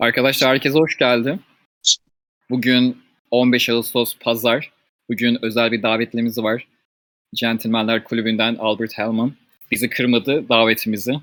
Arkadaşlar 0.00 0.50
herkese 0.50 0.78
hoş 0.78 0.96
geldi. 0.96 1.38
Bugün 2.50 2.96
15 3.30 3.68
Ağustos 3.68 4.18
Pazar. 4.18 4.72
Bugün 5.10 5.38
özel 5.42 5.72
bir 5.72 5.82
davetlimiz 5.82 6.38
var. 6.38 6.68
Gentlemanler 7.34 8.04
Kulübü'nden 8.04 8.56
Albert 8.58 8.98
Hellman. 8.98 9.32
Bizi 9.70 9.90
kırmadı 9.90 10.48
davetimizi. 10.48 11.14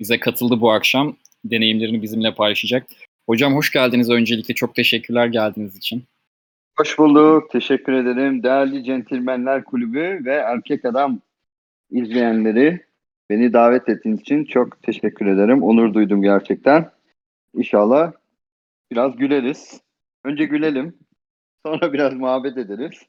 Bize 0.00 0.20
katıldı 0.20 0.60
bu 0.60 0.70
akşam. 0.70 1.16
Deneyimlerini 1.44 2.02
bizimle 2.02 2.34
paylaşacak. 2.34 2.86
Hocam 3.26 3.54
hoş 3.54 3.72
geldiniz 3.72 4.10
öncelikle. 4.10 4.54
Çok 4.54 4.74
teşekkürler 4.74 5.26
geldiğiniz 5.26 5.76
için. 5.76 6.04
Hoş 6.78 6.98
bulduk. 6.98 7.50
Teşekkür 7.50 7.92
ederim. 7.92 8.42
Değerli 8.42 8.84
Centilmenler 8.84 9.64
Kulübü 9.64 10.24
ve 10.24 10.34
Erkek 10.34 10.84
Adam 10.84 11.20
izleyenleri 11.90 12.86
beni 13.30 13.52
davet 13.52 13.88
ettiğiniz 13.88 14.20
için 14.20 14.44
çok 14.44 14.82
teşekkür 14.82 15.26
ederim. 15.26 15.62
Onur 15.62 15.94
duydum 15.94 16.22
gerçekten. 16.22 16.90
İnşallah 17.54 18.19
biraz 18.90 19.16
güleriz. 19.16 19.80
Önce 20.24 20.44
gülelim. 20.44 20.98
Sonra 21.66 21.92
biraz 21.92 22.12
muhabbet 22.14 22.58
ederiz. 22.58 23.02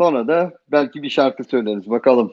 Sonra 0.00 0.28
da 0.28 0.52
belki 0.72 1.02
bir 1.02 1.10
şarkı 1.10 1.44
söyleriz. 1.44 1.90
Bakalım. 1.90 2.32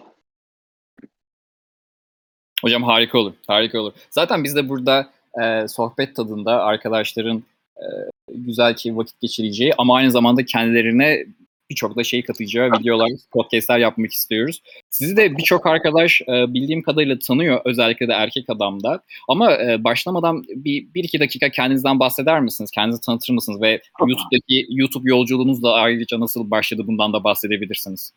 Hocam 2.62 2.84
harika 2.84 3.18
olur. 3.18 3.34
Harika 3.48 3.80
olur. 3.80 3.94
Zaten 4.10 4.44
biz 4.44 4.56
de 4.56 4.70
burada 4.70 5.10
e, 5.44 5.68
sohbet 5.68 6.16
tadında 6.16 6.64
arkadaşların 6.64 7.44
e, 7.78 7.86
güzel 8.28 8.76
ki 8.76 8.98
vakit 8.98 9.22
geçireceği 9.22 9.74
ama 9.78 9.96
aynı 9.96 10.12
zamanda 10.12 10.46
kendilerine 10.46 11.26
birçok 11.72 11.96
da 11.96 12.04
şey 12.04 12.24
katacağı 12.24 12.72
videolar, 12.72 13.10
podcastler 13.32 13.80
yapmak 13.80 14.12
istiyoruz. 14.12 14.62
Sizi 14.90 15.18
de 15.18 15.38
birçok 15.38 15.66
arkadaş 15.66 16.22
e, 16.22 16.54
bildiğim 16.54 16.82
kadarıyla 16.82 17.20
tanıyor 17.20 17.62
özellikle 17.66 18.08
de 18.08 18.14
erkek 18.14 18.50
adamda. 18.50 19.02
Ama 19.30 19.52
e, 19.54 19.84
başlamadan 19.84 20.44
bir, 20.56 20.94
bir 20.94 21.04
iki 21.04 21.20
dakika 21.20 21.50
kendinizden 21.50 22.00
bahseder 22.00 22.42
misiniz? 22.42 22.72
Kendinizi 22.72 23.02
tanıtır 23.02 23.34
mısınız? 23.34 23.62
Ve 23.62 23.82
YouTube'daki 24.00 24.68
YouTube 24.70 25.10
yolculuğunuz 25.10 25.64
da 25.64 25.74
ayrıca 25.74 26.20
nasıl 26.20 26.52
başladı 26.52 26.84
bundan 26.88 27.14
da 27.14 27.24
bahsedebilirsiniz. 27.24 28.12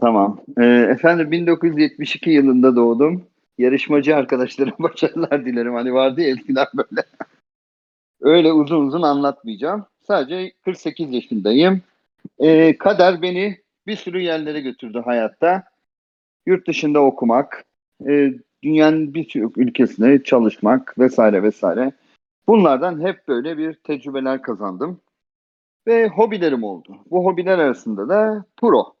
Tamam. 0.00 0.40
Ee, 0.58 0.64
efendim 0.64 1.30
1972 1.30 2.30
yılında 2.30 2.76
doğdum. 2.76 3.24
Yarışmacı 3.58 4.16
arkadaşlarıma 4.16 4.76
başarılar 4.78 5.46
dilerim. 5.46 5.74
Hani 5.74 5.94
vardı 5.94 6.20
ya 6.20 6.28
eskiden 6.28 6.66
böyle. 6.74 7.02
Öyle 8.20 8.52
uzun 8.52 8.86
uzun 8.86 9.02
anlatmayacağım. 9.02 9.86
Sadece 10.06 10.52
48 10.64 11.14
yaşındayım. 11.14 11.82
Ee, 12.38 12.78
kader 12.78 13.22
beni 13.22 13.58
bir 13.86 13.96
sürü 13.96 14.20
yerlere 14.20 14.60
götürdü 14.60 15.02
hayatta. 15.04 15.64
Yurt 16.46 16.68
dışında 16.68 17.00
okumak, 17.00 17.64
e, 18.08 18.32
dünyanın 18.62 19.14
birçok 19.14 19.58
ülkesine 19.58 20.22
çalışmak 20.22 20.98
vesaire 20.98 21.42
vesaire. 21.42 21.92
Bunlardan 22.48 23.00
hep 23.00 23.28
böyle 23.28 23.58
bir 23.58 23.74
tecrübeler 23.74 24.42
kazandım. 24.42 25.00
Ve 25.86 26.08
hobilerim 26.08 26.64
oldu. 26.64 26.96
Bu 27.10 27.24
hobiler 27.24 27.58
arasında 27.58 28.08
da 28.08 28.44
pro. 28.56 28.94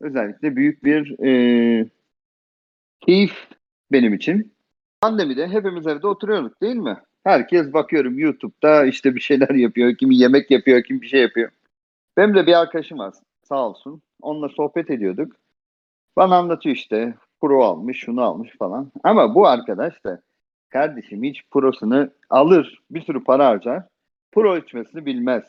Özellikle 0.00 0.56
büyük 0.56 0.84
bir 0.84 1.26
e, 1.26 1.86
keyif 3.00 3.48
benim 3.92 4.14
için. 4.14 4.52
Pandemide 5.00 5.48
hepimiz 5.48 5.86
evde 5.86 6.06
oturuyorduk 6.06 6.62
değil 6.62 6.76
mi? 6.76 6.96
Herkes 7.24 7.72
bakıyorum 7.72 8.18
YouTube'da 8.18 8.84
işte 8.84 9.14
bir 9.14 9.20
şeyler 9.20 9.54
yapıyor. 9.54 9.94
Kimi 9.94 10.16
yemek 10.16 10.50
yapıyor, 10.50 10.82
kim 10.82 11.00
bir 11.00 11.06
şey 11.06 11.20
yapıyor. 11.20 11.50
Benim 12.20 12.34
de 12.34 12.46
bir 12.46 12.60
arkadaşım 12.60 12.98
var 12.98 13.14
sağ 13.42 13.68
olsun. 13.68 14.02
Onunla 14.22 14.48
sohbet 14.48 14.90
ediyorduk. 14.90 15.32
Bana 16.16 16.36
anlatıyor 16.36 16.76
işte 16.76 17.14
pro 17.40 17.64
almış, 17.64 17.98
şunu 17.98 18.22
almış 18.22 18.56
falan. 18.58 18.92
Ama 19.04 19.34
bu 19.34 19.46
arkadaş 19.46 20.04
da 20.04 20.20
kardeşim 20.68 21.22
hiç 21.22 21.44
prosunu 21.50 22.10
alır, 22.30 22.82
bir 22.90 23.00
sürü 23.00 23.24
para 23.24 23.46
harcar. 23.46 23.82
Pro 24.32 24.56
içmesini 24.56 25.06
bilmez. 25.06 25.44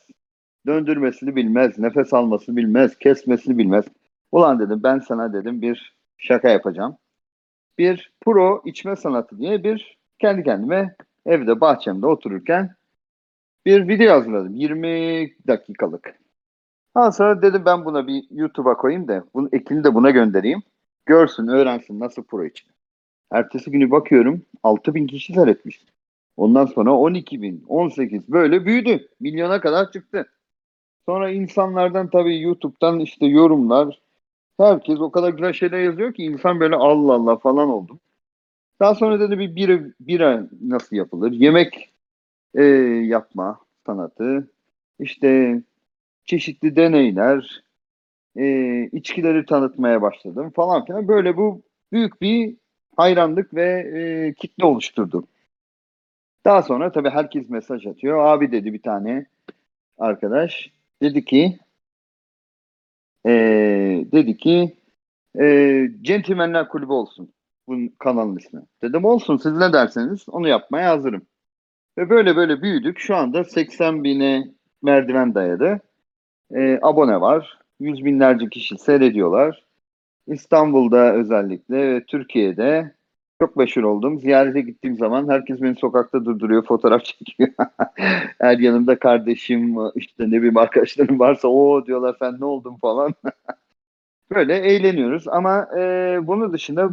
Döndürmesini 0.66 1.36
bilmez, 1.36 1.80
nefes 1.80 2.14
almasını 2.14 2.56
bilmez, 2.56 2.98
kesmesini 2.98 3.58
bilmez. 3.58 3.86
Ulan 4.32 4.60
dedim 4.60 4.80
ben 4.84 5.00
sana 5.00 5.34
dedim 5.34 5.62
bir 5.62 5.96
şaka 6.18 6.50
yapacağım. 6.50 6.98
Bir 7.78 8.12
pro 8.22 8.62
içme 8.66 8.96
sanatı 8.96 9.40
diye 9.40 9.64
bir 9.64 9.98
kendi 10.20 10.44
kendime 10.44 10.96
evde 11.26 11.62
bahçemde 11.62 12.08
otururken 12.08 12.76
bir 13.66 13.88
video 13.88 14.14
hazırladım. 14.14 14.56
20 14.56 15.34
dakikalık. 15.48 16.22
Ondan 16.96 17.10
sonra 17.10 17.42
dedim 17.42 17.64
ben 17.66 17.86
buna 17.86 18.08
bir 18.08 18.24
YouTube'a 18.32 18.78
koyayım 18.78 19.08
da 19.08 19.24
bunun 19.34 19.50
ekini 19.52 19.84
de 19.84 19.94
buna 19.94 20.10
göndereyim. 20.10 20.64
Görsün, 21.06 21.48
öğrensin 21.48 22.00
nasıl 22.00 22.24
pro 22.24 22.46
için. 22.46 22.72
Ertesi 23.32 23.72
günü 23.72 23.92
bakıyorum 23.92 24.42
6000 24.64 25.08
kişi 25.08 25.34
seyretmiş. 25.34 25.86
Ondan 26.38 26.66
sonra 26.66 26.94
12 26.94 27.42
bin, 27.42 27.66
18 27.68 28.30
böyle 28.30 28.66
büyüdü. 28.66 29.08
Milyona 29.20 29.62
kadar 29.62 29.92
çıktı. 29.92 30.26
Sonra 31.06 31.30
insanlardan 31.30 32.10
tabii 32.10 32.42
YouTube'dan 32.42 33.00
işte 33.00 33.26
yorumlar. 33.26 34.02
Herkes 34.58 35.00
o 35.00 35.12
kadar 35.12 35.30
güzel 35.30 35.54
şeyler 35.54 35.80
yazıyor 35.80 36.14
ki 36.14 36.24
insan 36.24 36.60
böyle 36.60 36.76
Allah 36.76 37.14
Allah 37.14 37.38
falan 37.38 37.70
oldu. 37.70 38.00
Daha 38.80 38.96
sonra 38.96 39.20
dedi 39.20 39.40
bir 39.40 39.56
bira, 39.56 39.80
bira 40.00 40.48
nasıl 40.62 40.96
yapılır? 40.96 41.32
Yemek 41.32 41.94
e, 42.56 42.64
yapma 42.64 43.60
sanatı. 43.86 44.52
İşte 45.00 45.62
çeşitli 46.26 46.76
deneyler, 46.76 47.64
e, 48.36 48.84
içkileri 48.92 49.46
tanıtmaya 49.46 50.02
başladım 50.02 50.52
falan 50.56 50.86
filan. 50.86 51.08
Böyle 51.08 51.38
bu 51.38 51.62
büyük 51.92 52.22
bir 52.22 52.56
hayranlık 52.98 53.54
ve 53.54 53.92
e, 53.96 54.34
kitle 54.34 54.66
oluşturdu. 54.66 55.28
Daha 56.46 56.64
sonra 56.64 56.92
tabii 56.92 57.10
herkes 57.10 57.50
mesaj 57.50 57.88
atıyor. 57.88 58.26
Abi 58.26 58.52
dedi 58.52 58.74
bir 58.74 58.82
tane 58.82 59.26
arkadaş. 59.98 60.72
Dedi 61.02 61.26
ki 61.26 61.60
e, 63.26 63.32
dedi 64.12 64.38
ki 64.38 64.78
e, 65.40 65.88
Centilmenler 66.02 66.70
Kulübü 66.70 66.92
olsun 66.92 67.34
bu 67.68 67.78
kanalın 68.00 68.38
ismi. 68.38 68.62
Dedim 68.82 69.06
olsun 69.06 69.38
siz 69.38 69.54
ne 69.54 69.74
derseniz 69.74 70.30
onu 70.30 70.48
yapmaya 70.48 70.90
hazırım. 70.90 71.22
Ve 71.98 72.10
böyle 72.10 72.36
böyle 72.36 72.62
büyüdük. 72.62 73.00
Şu 73.00 73.16
anda 73.16 73.44
80 73.44 74.04
bine 74.04 74.48
merdiven 74.82 75.36
dayadı. 75.36 75.82
E, 76.56 76.80
abone 76.82 77.22
var. 77.22 77.60
Yüz 77.80 78.06
binlerce 78.06 78.50
kişi 78.50 78.78
seyrediyorlar. 78.78 79.66
İstanbul'da 80.28 81.14
özellikle 81.14 81.94
ve 81.94 82.04
Türkiye'de 82.06 82.92
çok 83.42 83.56
meşhur 83.56 83.84
oldum. 83.84 84.20
Ziyarete 84.20 84.62
gittiğim 84.62 84.98
zaman 84.98 85.30
herkes 85.30 85.62
beni 85.62 85.76
sokakta 85.76 86.26
durduruyor, 86.26 86.66
fotoğraf 86.66 87.06
çekiyor. 87.06 87.50
Her 88.40 88.58
yanımda 88.58 89.00
kardeşim, 89.00 89.78
işte 89.96 90.24
ne 90.24 90.38
bileyim 90.38 90.58
arkadaşlarım 90.58 91.20
varsa 91.20 91.48
o 91.48 91.86
diyorlar 91.86 92.16
sen 92.20 92.40
ne 92.40 92.46
oldun 92.46 92.76
falan. 92.76 93.14
Böyle 94.32 94.56
eğleniyoruz 94.56 95.28
ama 95.28 95.68
e, 95.78 96.20
bunun 96.24 96.54
dışında 96.54 96.90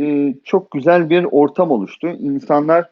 e, 0.00 0.34
çok 0.44 0.70
güzel 0.70 1.10
bir 1.10 1.24
ortam 1.24 1.70
oluştu. 1.70 2.08
İnsanlar 2.08 2.90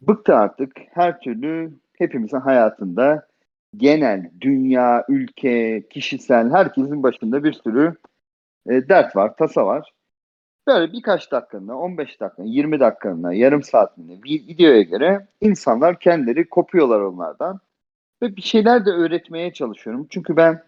bıktı 0.00 0.36
artık 0.36 0.72
her 0.90 1.20
türlü 1.20 1.72
hepimizin 1.98 2.40
hayatında 2.40 3.26
genel, 3.76 4.30
dünya, 4.40 5.04
ülke, 5.08 5.88
kişisel 5.90 6.50
herkesin 6.50 7.02
başında 7.02 7.44
bir 7.44 7.52
sürü 7.52 7.94
e, 8.66 8.88
dert 8.88 9.16
var, 9.16 9.36
tasa 9.36 9.66
var. 9.66 9.92
Böyle 10.66 10.92
birkaç 10.92 11.32
dakikalığına, 11.32 11.78
15 11.78 12.20
dakikalığına, 12.20 12.52
20 12.52 12.80
dakikalığına, 12.80 13.34
yarım 13.34 13.62
saatliğine 13.62 14.22
bir 14.22 14.48
videoya 14.48 14.82
göre 14.82 15.26
insanlar 15.40 15.98
kendileri 15.98 16.48
kopuyorlar 16.48 17.00
onlardan. 17.00 17.60
Ve 18.22 18.36
bir 18.36 18.42
şeyler 18.42 18.86
de 18.86 18.90
öğretmeye 18.90 19.52
çalışıyorum. 19.52 20.06
Çünkü 20.10 20.36
ben 20.36 20.62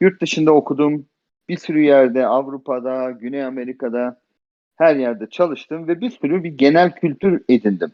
yurt 0.00 0.22
dışında 0.22 0.52
okudum. 0.52 1.06
Bir 1.48 1.56
sürü 1.56 1.82
yerde, 1.82 2.26
Avrupa'da, 2.26 3.10
Güney 3.10 3.44
Amerika'da 3.44 4.20
her 4.76 4.96
yerde 4.96 5.30
çalıştım 5.30 5.88
ve 5.88 6.00
bir 6.00 6.10
sürü 6.10 6.44
bir 6.44 6.50
genel 6.50 6.94
kültür 6.94 7.44
edindim. 7.48 7.92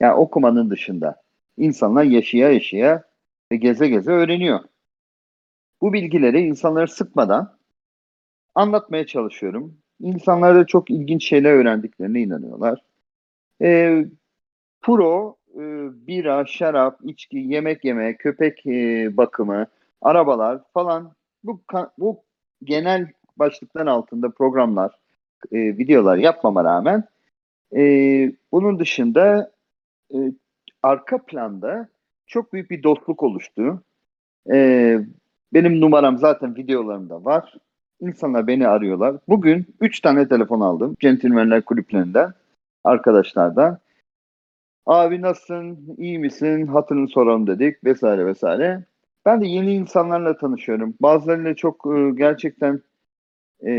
Yani 0.00 0.14
okumanın 0.14 0.70
dışında. 0.70 1.22
İnsanlar 1.56 2.04
yaşaya 2.04 2.52
yaşaya 2.52 3.02
ve 3.52 3.56
geze 3.56 3.88
geze 3.88 4.12
öğreniyor. 4.12 4.60
Bu 5.80 5.92
bilgileri 5.92 6.40
insanları 6.40 6.88
sıkmadan 6.88 7.58
anlatmaya 8.54 9.06
çalışıyorum. 9.06 9.78
İnsanlar 10.00 10.56
da 10.56 10.66
çok 10.66 10.90
ilginç 10.90 11.28
şeyler 11.28 11.52
öğrendiklerine 11.52 12.20
inanıyorlar. 12.20 12.82
E, 13.62 14.04
pro, 14.82 15.36
e, 15.54 15.60
bira, 16.06 16.46
şarap, 16.46 17.00
içki, 17.04 17.38
yemek 17.38 17.84
yeme, 17.84 18.16
köpek 18.16 18.66
e, 18.66 19.08
bakımı, 19.16 19.66
arabalar 20.02 20.60
falan 20.74 21.12
bu 21.44 21.60
bu 21.98 22.22
genel 22.64 23.12
başlıklar 23.36 23.86
altında 23.86 24.30
programlar, 24.30 24.98
e, 25.52 25.58
videolar 25.58 26.16
yapmama 26.16 26.64
rağmen 26.64 27.04
e, 27.76 27.82
bunun 28.52 28.78
dışında 28.78 29.52
e, 30.14 30.16
arka 30.82 31.18
planda 31.18 31.88
çok 32.26 32.52
büyük 32.52 32.70
bir 32.70 32.82
dostluk 32.82 33.22
oluştu. 33.22 33.82
E, 34.52 34.98
benim 35.54 35.80
numaram 35.80 36.18
zaten 36.18 36.56
videolarımda 36.56 37.24
var. 37.24 37.54
İnsanlar 38.00 38.46
beni 38.46 38.68
arıyorlar. 38.68 39.16
Bugün 39.28 39.66
3 39.80 40.00
tane 40.00 40.28
telefon 40.28 40.60
aldım. 40.60 40.96
Centilmenler 41.00 41.62
kulüplerinden, 41.62 42.32
arkadaşlardan. 42.84 43.78
Abi 44.86 45.22
nasılsın, 45.22 45.94
iyi 45.98 46.18
misin, 46.18 46.66
hatırını 46.66 47.08
soralım 47.08 47.46
dedik 47.46 47.84
vesaire 47.84 48.26
vesaire. 48.26 48.84
Ben 49.26 49.40
de 49.40 49.46
yeni 49.46 49.74
insanlarla 49.74 50.36
tanışıyorum. 50.36 50.94
Bazılarıyla 51.00 51.54
çok 51.54 51.86
e, 51.96 52.10
gerçekten 52.10 52.80
e, 53.60 53.72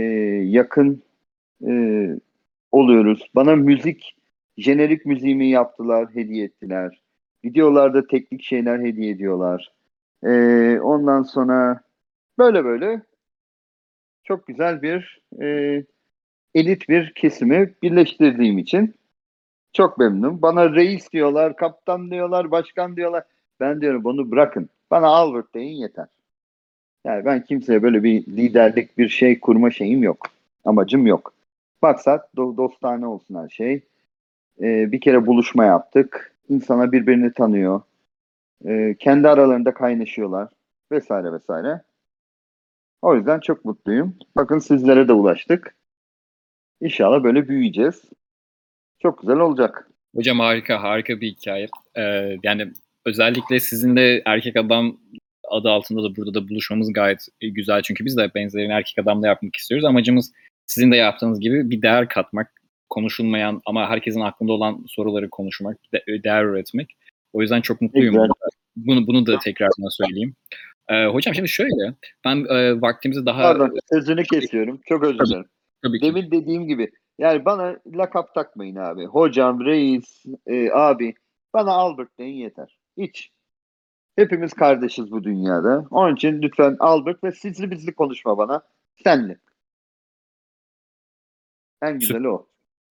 yakın 0.43 1.03
e, 1.67 1.71
oluyoruz. 2.71 3.29
Bana 3.35 3.55
müzik, 3.55 4.15
jenerik 4.57 5.05
müziğimi 5.05 5.47
yaptılar, 5.47 6.07
hediye 6.13 6.45
ettiler. 6.45 7.01
Videolarda 7.45 8.07
teknik 8.07 8.43
şeyler 8.43 8.79
hediye 8.79 9.11
ediyorlar. 9.11 9.71
E, 10.23 10.29
ondan 10.79 11.23
sonra 11.23 11.81
böyle 12.37 12.65
böyle 12.65 13.01
çok 14.23 14.47
güzel 14.47 14.81
bir 14.81 15.21
e, 15.41 15.83
elit 16.55 16.89
bir 16.89 17.13
kesimi 17.13 17.73
birleştirdiğim 17.83 18.57
için 18.57 18.95
çok 19.73 19.97
memnunum. 19.97 20.41
Bana 20.41 20.75
reis 20.75 21.11
diyorlar, 21.11 21.55
kaptan 21.55 22.11
diyorlar, 22.11 22.51
başkan 22.51 22.95
diyorlar. 22.95 23.23
Ben 23.59 23.81
diyorum 23.81 24.03
bunu 24.03 24.31
bırakın. 24.31 24.69
Bana 24.91 25.07
Albert 25.07 25.53
deyin 25.53 25.75
yeter. 25.75 26.07
Yani 27.05 27.25
ben 27.25 27.43
kimseye 27.43 27.83
böyle 27.83 28.03
bir 28.03 28.25
liderlik 28.27 28.97
bir 28.97 29.09
şey 29.09 29.39
kurma 29.39 29.71
şeyim 29.71 30.03
yok. 30.03 30.27
Amacım 30.65 31.07
yok. 31.07 31.33
Maksat 31.81 32.29
do- 32.37 32.57
dostane 32.57 33.07
olsun 33.07 33.35
her 33.35 33.49
şey. 33.49 33.81
Ee, 34.61 34.91
bir 34.91 35.01
kere 35.01 35.25
buluşma 35.25 35.65
yaptık. 35.65 36.36
İnsana 36.49 36.91
birbirini 36.91 37.33
tanıyor. 37.33 37.81
Ee, 38.65 38.95
kendi 38.99 39.27
aralarında 39.27 39.73
kaynaşıyorlar. 39.73 40.49
Vesaire 40.91 41.33
vesaire. 41.33 41.81
O 43.01 43.15
yüzden 43.15 43.39
çok 43.39 43.65
mutluyum. 43.65 44.15
Bakın 44.35 44.59
sizlere 44.59 45.07
de 45.07 45.13
ulaştık. 45.13 45.75
İnşallah 46.81 47.23
böyle 47.23 47.47
büyüyeceğiz. 47.47 48.03
Çok 48.99 49.21
güzel 49.21 49.37
olacak. 49.37 49.89
Hocam 50.15 50.39
harika, 50.39 50.83
harika 50.83 51.21
bir 51.21 51.31
hikaye. 51.31 51.67
Ee, 51.97 52.37
yani 52.43 52.71
özellikle 53.05 53.59
sizinle 53.59 54.21
erkek 54.25 54.55
adam 54.55 54.97
adı 55.47 55.69
altında 55.69 56.03
da 56.03 56.15
burada 56.15 56.33
da 56.33 56.49
buluşmamız 56.49 56.93
gayet 56.93 57.27
güzel. 57.41 57.81
Çünkü 57.81 58.05
biz 58.05 58.17
de 58.17 58.31
benzerini 58.35 58.73
erkek 58.73 58.99
adamla 58.99 59.27
yapmak 59.27 59.55
istiyoruz. 59.55 59.85
Amacımız 59.85 60.33
sizin 60.65 60.91
de 60.91 60.95
yaptığınız 60.95 61.39
gibi 61.39 61.69
bir 61.69 61.81
değer 61.81 62.09
katmak, 62.09 62.56
konuşulmayan 62.89 63.61
ama 63.65 63.89
herkesin 63.89 64.19
aklında 64.19 64.53
olan 64.53 64.85
soruları 64.87 65.29
konuşmak, 65.29 65.77
de- 65.93 66.23
değer 66.23 66.43
üretmek. 66.43 66.97
O 67.33 67.41
yüzden 67.41 67.61
çok 67.61 67.81
mutluyum. 67.81 68.13
Güzel. 68.13 68.29
Bunu, 68.75 69.07
bunu 69.07 69.25
da 69.25 69.39
tekrardan 69.39 69.89
söyleyeyim. 69.89 70.35
Ee, 70.89 71.05
hocam 71.05 71.35
şimdi 71.35 71.49
şöyle, 71.49 71.93
ben 72.25 72.45
e, 72.49 72.81
vaktimizi 72.81 73.25
daha... 73.25 73.41
Pardon 73.41 73.73
sözünü 73.93 74.23
kesiyorum. 74.23 74.81
Çok 74.85 75.03
özür 75.03 75.19
dilerim. 75.19 75.45
Tabii 75.83 75.99
ki. 75.99 76.05
Demin 76.05 76.31
dediğim 76.31 76.67
gibi 76.67 76.91
yani 77.19 77.45
bana 77.45 77.77
lakap 77.87 78.35
takmayın 78.35 78.75
abi. 78.75 79.05
Hocam, 79.05 79.65
reis, 79.65 80.25
e, 80.47 80.71
abi. 80.71 81.13
Bana 81.53 81.71
Albert 81.71 82.17
deyin 82.19 82.35
yeter. 82.35 82.77
Hiç. 82.97 83.31
Hepimiz 84.15 84.53
kardeşiz 84.53 85.11
bu 85.11 85.23
dünyada. 85.23 85.85
Onun 85.91 86.15
için 86.15 86.41
lütfen 86.41 86.75
Albert 86.79 87.23
ve 87.23 87.31
sizli 87.31 87.71
bizli 87.71 87.93
konuşma 87.93 88.37
bana. 88.37 88.61
Senli. 89.03 89.37
En 91.81 91.99
güzeli 91.99 92.29
o. 92.29 92.47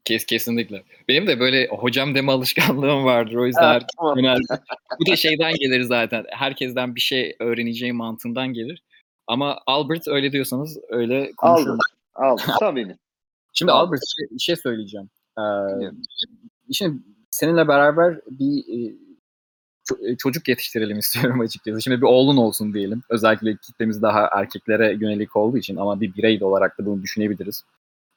Kes, 0.07 0.25
kesinlikle. 0.27 0.83
Benim 1.09 1.27
de 1.27 1.41
böyle 1.41 1.67
hocam 1.69 2.15
deme 2.15 2.33
alışkanlığım 2.33 3.05
vardır. 3.05 3.35
O 3.35 3.47
yüzden 3.47 3.73
Evet, 3.73 3.83
tamam. 3.99 4.17
genelde- 4.17 4.61
bu 5.01 5.11
da 5.11 5.17
şeyden 5.17 5.53
gelir 5.55 5.83
zaten. 5.83 6.25
Herkesten 6.31 6.95
bir 6.95 7.01
şey 7.01 7.37
öğreneceği 7.41 7.93
mantığından 7.93 8.49
gelir. 8.53 8.83
Ama 9.27 9.59
Albert 9.67 10.09
öyle 10.09 10.33
diyorsanız 10.33 10.79
öyle 10.89 11.33
konuşurum. 11.37 11.79
Albert. 12.15 12.43
Albert. 12.47 12.59
Tabii. 12.61 12.97
Şimdi 13.55 13.73
Albert. 13.73 14.01
Şey- 14.19 14.37
bir 14.37 14.43
şey 14.43 14.57
söyleyeceğim. 14.57 15.11
Ee, 15.39 15.43
şimdi 16.73 17.03
seninle 17.31 17.69
beraber 17.69 18.21
bir 18.31 18.65
e, 18.69 18.93
e, 20.11 20.17
çocuk 20.17 20.49
yetiştirelim 20.49 20.99
istiyorum 20.99 21.41
açıkçası. 21.45 21.83
Şimdi 21.83 21.97
bir 21.97 22.07
oğlun 22.07 22.37
olsun 22.37 22.75
diyelim. 22.75 23.03
Özellikle 23.11 23.57
kitlemiz 23.57 24.03
daha 24.03 24.29
erkeklere 24.33 24.93
yönelik 25.01 25.37
olduğu 25.37 25.59
için 25.59 25.77
ama 25.77 26.01
bir 26.01 26.15
birey 26.15 26.41
de 26.41 26.45
olarak 26.45 26.79
da 26.79 26.87
bunu 26.87 27.03
düşünebiliriz. 27.03 27.65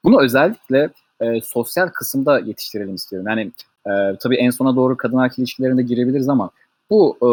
Bunu 0.03 0.21
özellikle 0.21 0.89
e, 1.21 1.41
sosyal 1.41 1.87
kısımda 1.87 2.39
yetiştirelim 2.39 2.95
istiyorum. 2.95 3.27
Yani 3.29 3.51
e, 3.87 4.17
tabii 4.19 4.35
en 4.35 4.49
sona 4.49 4.75
doğru 4.75 4.97
kadın 4.97 5.17
erkek 5.17 5.39
ilişkilerinde 5.39 5.83
girebiliriz 5.83 6.29
ama 6.29 6.51
bu 6.89 7.17
e, 7.21 7.29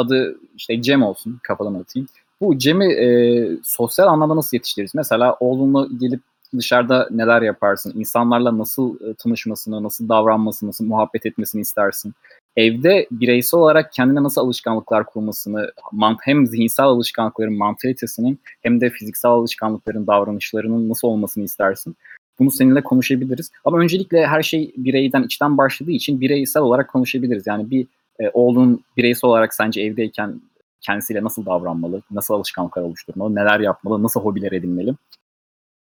adı 0.00 0.38
işte 0.56 0.82
Cem 0.82 1.02
olsun 1.02 1.40
kafadan 1.42 1.74
atayım. 1.74 2.08
Bu 2.40 2.58
Cem'i 2.58 2.92
e, 2.92 3.48
sosyal 3.62 4.06
anlamda 4.06 4.36
nasıl 4.36 4.56
yetiştiririz? 4.56 4.94
Mesela 4.94 5.36
oğlunla 5.40 5.88
gelip 6.00 6.20
dışarıda 6.58 7.08
neler 7.10 7.42
yaparsın? 7.42 7.92
İnsanlarla 7.96 8.58
nasıl 8.58 9.10
e, 9.10 9.14
tanışmasını, 9.14 9.82
nasıl 9.82 10.08
davranmasını, 10.08 10.68
nasıl 10.68 10.84
muhabbet 10.84 11.26
etmesini 11.26 11.60
istersin? 11.60 12.14
Evde 12.56 13.06
bireysel 13.10 13.60
olarak 13.60 13.92
kendine 13.92 14.22
nasıl 14.22 14.40
alışkanlıklar 14.40 15.06
kurmasını, 15.06 15.72
hem 16.20 16.46
zihinsel 16.46 16.86
alışkanlıkların 16.86 17.58
mantalitesinin 17.58 18.40
hem 18.62 18.80
de 18.80 18.90
fiziksel 18.90 19.30
alışkanlıkların, 19.30 20.06
davranışlarının 20.06 20.88
nasıl 20.88 21.08
olmasını 21.08 21.44
istersin? 21.44 21.96
Bunu 22.38 22.50
seninle 22.50 22.82
konuşabiliriz. 22.82 23.50
Ama 23.64 23.78
öncelikle 23.78 24.26
her 24.26 24.42
şey 24.42 24.72
bireyden 24.76 25.22
içten 25.22 25.58
başladığı 25.58 25.90
için 25.90 26.20
bireysel 26.20 26.62
olarak 26.62 26.88
konuşabiliriz. 26.88 27.46
Yani 27.46 27.70
bir 27.70 27.86
e, 28.20 28.30
oğlun 28.32 28.84
bireysel 28.96 29.28
olarak 29.28 29.54
sence 29.54 29.80
evdeyken 29.80 30.40
kendisiyle 30.80 31.24
nasıl 31.24 31.46
davranmalı, 31.46 32.02
nasıl 32.10 32.34
alışkanlıklar 32.34 32.82
oluşturmalı, 32.82 33.34
neler 33.34 33.60
yapmalı, 33.60 34.02
nasıl 34.02 34.20
hobiler 34.20 34.52
edinmeli? 34.52 34.94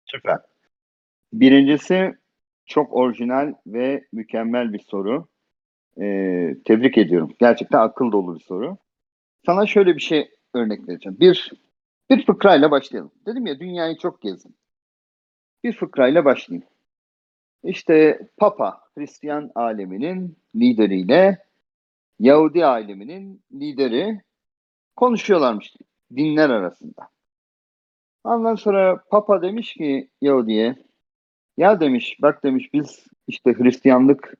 Süper. 0.06 0.40
Birincisi 1.34 2.16
çok 2.66 2.94
orijinal 2.94 3.54
ve 3.68 4.06
mükemmel 4.14 4.74
bir 4.74 4.80
soru. 4.80 5.28
Ee, 6.02 6.56
tebrik 6.66 6.98
ediyorum. 6.98 7.34
Gerçekten 7.40 7.80
akıl 7.80 8.12
dolu 8.12 8.36
bir 8.36 8.44
soru. 8.44 8.78
Sana 9.46 9.66
şöyle 9.66 9.96
bir 9.96 10.02
şey 10.02 10.30
örnek 10.54 10.88
vereceğim. 10.90 11.18
Bir 11.20 11.52
bir 12.10 12.26
fıkrayla 12.26 12.72
başlayalım. 12.72 13.12
Dedim 13.26 13.46
ya 13.46 13.60
dünyayı 13.60 13.98
çok 13.98 14.22
gezdim. 14.22 14.54
Bir 15.64 15.74
fıkrayla 15.74 16.26
başlayayım. 16.26 16.68
İşte 17.64 18.28
Papa 18.38 18.82
Hristiyan 18.96 19.52
aleminin 19.56 20.38
lideriyle 20.56 21.46
Yahudi 22.20 22.66
aleminin 22.66 23.44
lideri 23.54 24.22
konuşuyorlarmış 24.96 25.76
dinler 26.16 26.50
arasında. 26.50 27.10
Ondan 28.24 28.56
sonra 28.56 29.04
Papa 29.10 29.42
demiş 29.42 29.74
ki 29.74 30.10
Yahudi'ye 30.22 30.76
ya 31.58 31.80
demiş 31.80 32.18
bak 32.22 32.44
demiş 32.44 32.74
biz 32.74 33.08
işte 33.28 33.54
Hristiyanlık 33.54 34.34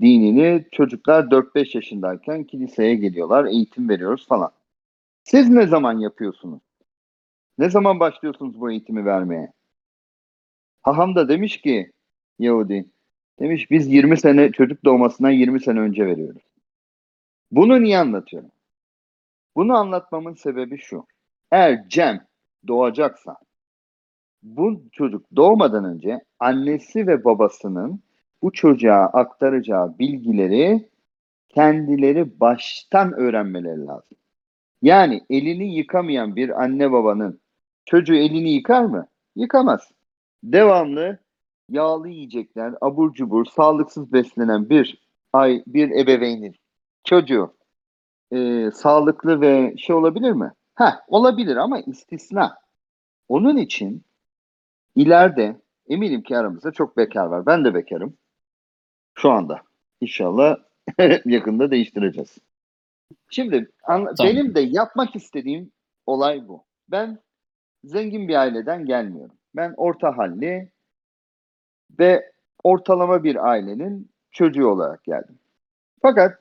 dinini 0.00 0.64
çocuklar 0.72 1.24
4-5 1.24 1.76
yaşındayken 1.76 2.44
kiliseye 2.44 2.94
geliyorlar 2.94 3.44
eğitim 3.44 3.88
veriyoruz 3.88 4.26
falan. 4.28 4.50
Siz 5.24 5.48
ne 5.48 5.66
zaman 5.66 5.98
yapıyorsunuz? 5.98 6.62
Ne 7.58 7.70
zaman 7.70 8.00
başlıyorsunuz 8.00 8.60
bu 8.60 8.70
eğitimi 8.70 9.04
vermeye? 9.04 9.52
Haham 10.88 11.14
da 11.14 11.28
demiş 11.28 11.60
ki 11.60 11.92
Yahudi 12.38 12.84
demiş 13.40 13.70
biz 13.70 13.88
20 13.92 14.18
sene 14.18 14.52
çocuk 14.52 14.84
doğmasından 14.84 15.30
20 15.30 15.60
sene 15.60 15.80
önce 15.80 16.06
veriyoruz. 16.06 16.42
Bunu 17.50 17.82
niye 17.82 17.98
anlatıyorum? 17.98 18.50
Bunu 19.56 19.76
anlatmamın 19.76 20.34
sebebi 20.34 20.78
şu. 20.78 21.06
Eğer 21.50 21.88
Cem 21.88 22.26
doğacaksa 22.68 23.36
bu 24.42 24.82
çocuk 24.92 25.26
doğmadan 25.36 25.84
önce 25.84 26.20
annesi 26.38 27.06
ve 27.06 27.24
babasının 27.24 28.00
bu 28.42 28.52
çocuğa 28.52 29.06
aktaracağı 29.06 29.98
bilgileri 29.98 30.88
kendileri 31.48 32.40
baştan 32.40 33.12
öğrenmeleri 33.12 33.86
lazım. 33.86 34.18
Yani 34.82 35.24
elini 35.30 35.76
yıkamayan 35.76 36.36
bir 36.36 36.62
anne 36.62 36.92
babanın 36.92 37.40
çocuğu 37.84 38.14
elini 38.14 38.50
yıkar 38.50 38.84
mı? 38.84 39.08
Yıkamaz. 39.36 39.97
Devamlı 40.42 41.18
yağlı 41.68 42.08
yiyecekler, 42.08 42.74
abur 42.80 43.14
cubur, 43.14 43.44
sağlıksız 43.44 44.12
beslenen 44.12 44.70
bir 44.70 44.98
ay 45.32 45.62
bir 45.66 45.90
ebeveynin 45.90 46.54
çocuğu 47.04 47.54
e, 48.32 48.70
sağlıklı 48.74 49.40
ve 49.40 49.74
şey 49.78 49.96
olabilir 49.96 50.32
mi? 50.32 50.52
Ha, 50.74 51.04
olabilir 51.08 51.56
ama 51.56 51.80
istisna. 51.80 52.58
Onun 53.28 53.56
için 53.56 54.04
ileride 54.96 55.60
eminim 55.88 56.22
ki 56.22 56.36
aramızda 56.36 56.72
çok 56.72 56.96
bekar 56.96 57.26
var. 57.26 57.46
Ben 57.46 57.64
de 57.64 57.74
bekarım. 57.74 58.16
Şu 59.14 59.30
anda. 59.30 59.62
İnşallah 60.00 60.56
yakında 61.24 61.70
değiştireceğiz. 61.70 62.38
Şimdi 63.30 63.70
Tamam. 63.86 64.14
benim 64.24 64.54
de 64.54 64.60
yapmak 64.60 65.16
istediğim 65.16 65.72
olay 66.06 66.48
bu. 66.48 66.64
Ben 66.88 67.18
zengin 67.84 68.28
bir 68.28 68.34
aileden 68.34 68.86
gelmiyorum. 68.86 69.36
Ben 69.58 69.74
orta 69.76 70.16
halli 70.18 70.68
ve 71.98 72.32
ortalama 72.62 73.24
bir 73.24 73.48
ailenin 73.48 74.10
çocuğu 74.30 74.66
olarak 74.66 75.04
geldim. 75.04 75.38
Fakat 76.02 76.38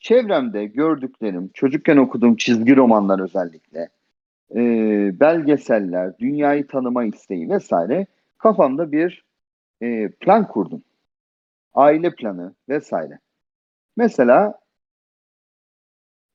çevremde 0.00 0.66
gördüklerim, 0.66 1.50
çocukken 1.54 1.96
okuduğum 1.96 2.36
çizgi 2.36 2.76
romanlar 2.76 3.20
özellikle, 3.20 3.88
e, 4.54 4.60
belgeseller, 5.20 6.18
dünyayı 6.18 6.66
tanıma 6.66 7.04
isteği 7.04 7.50
vesaire 7.50 8.06
kafamda 8.38 8.92
bir 8.92 9.24
e, 9.82 10.08
plan 10.08 10.48
kurdum. 10.48 10.82
Aile 11.74 12.14
planı 12.14 12.54
vesaire. 12.68 13.18
Mesela 13.96 14.58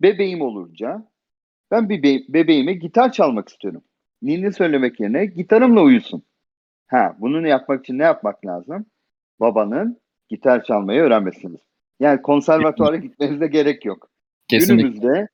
bebeğim 0.01 0.41
olunca 0.41 1.07
ben 1.71 1.89
bir 1.89 2.03
be- 2.03 2.33
bebeğime 2.33 2.73
gitar 2.73 3.11
çalmak 3.11 3.49
istiyorum. 3.49 3.83
Ninni 4.21 4.53
söylemek 4.53 4.99
yerine 4.99 5.25
gitarımla 5.25 5.81
uyusun. 5.81 6.23
Ha, 6.87 7.15
bunu 7.19 7.47
yapmak 7.47 7.83
için 7.83 7.99
ne 7.99 8.03
yapmak 8.03 8.45
lazım? 8.45 8.85
Babanın 9.39 9.99
gitar 10.29 10.63
çalmayı 10.63 11.01
öğrenmesiniz. 11.01 11.61
Yani 11.99 12.21
konservatuara 12.21 12.95
gitmenize 12.95 13.47
gerek 13.47 13.85
yok. 13.85 14.09
Kesinlikle. 14.47 14.83
Günümüzde 14.83 15.27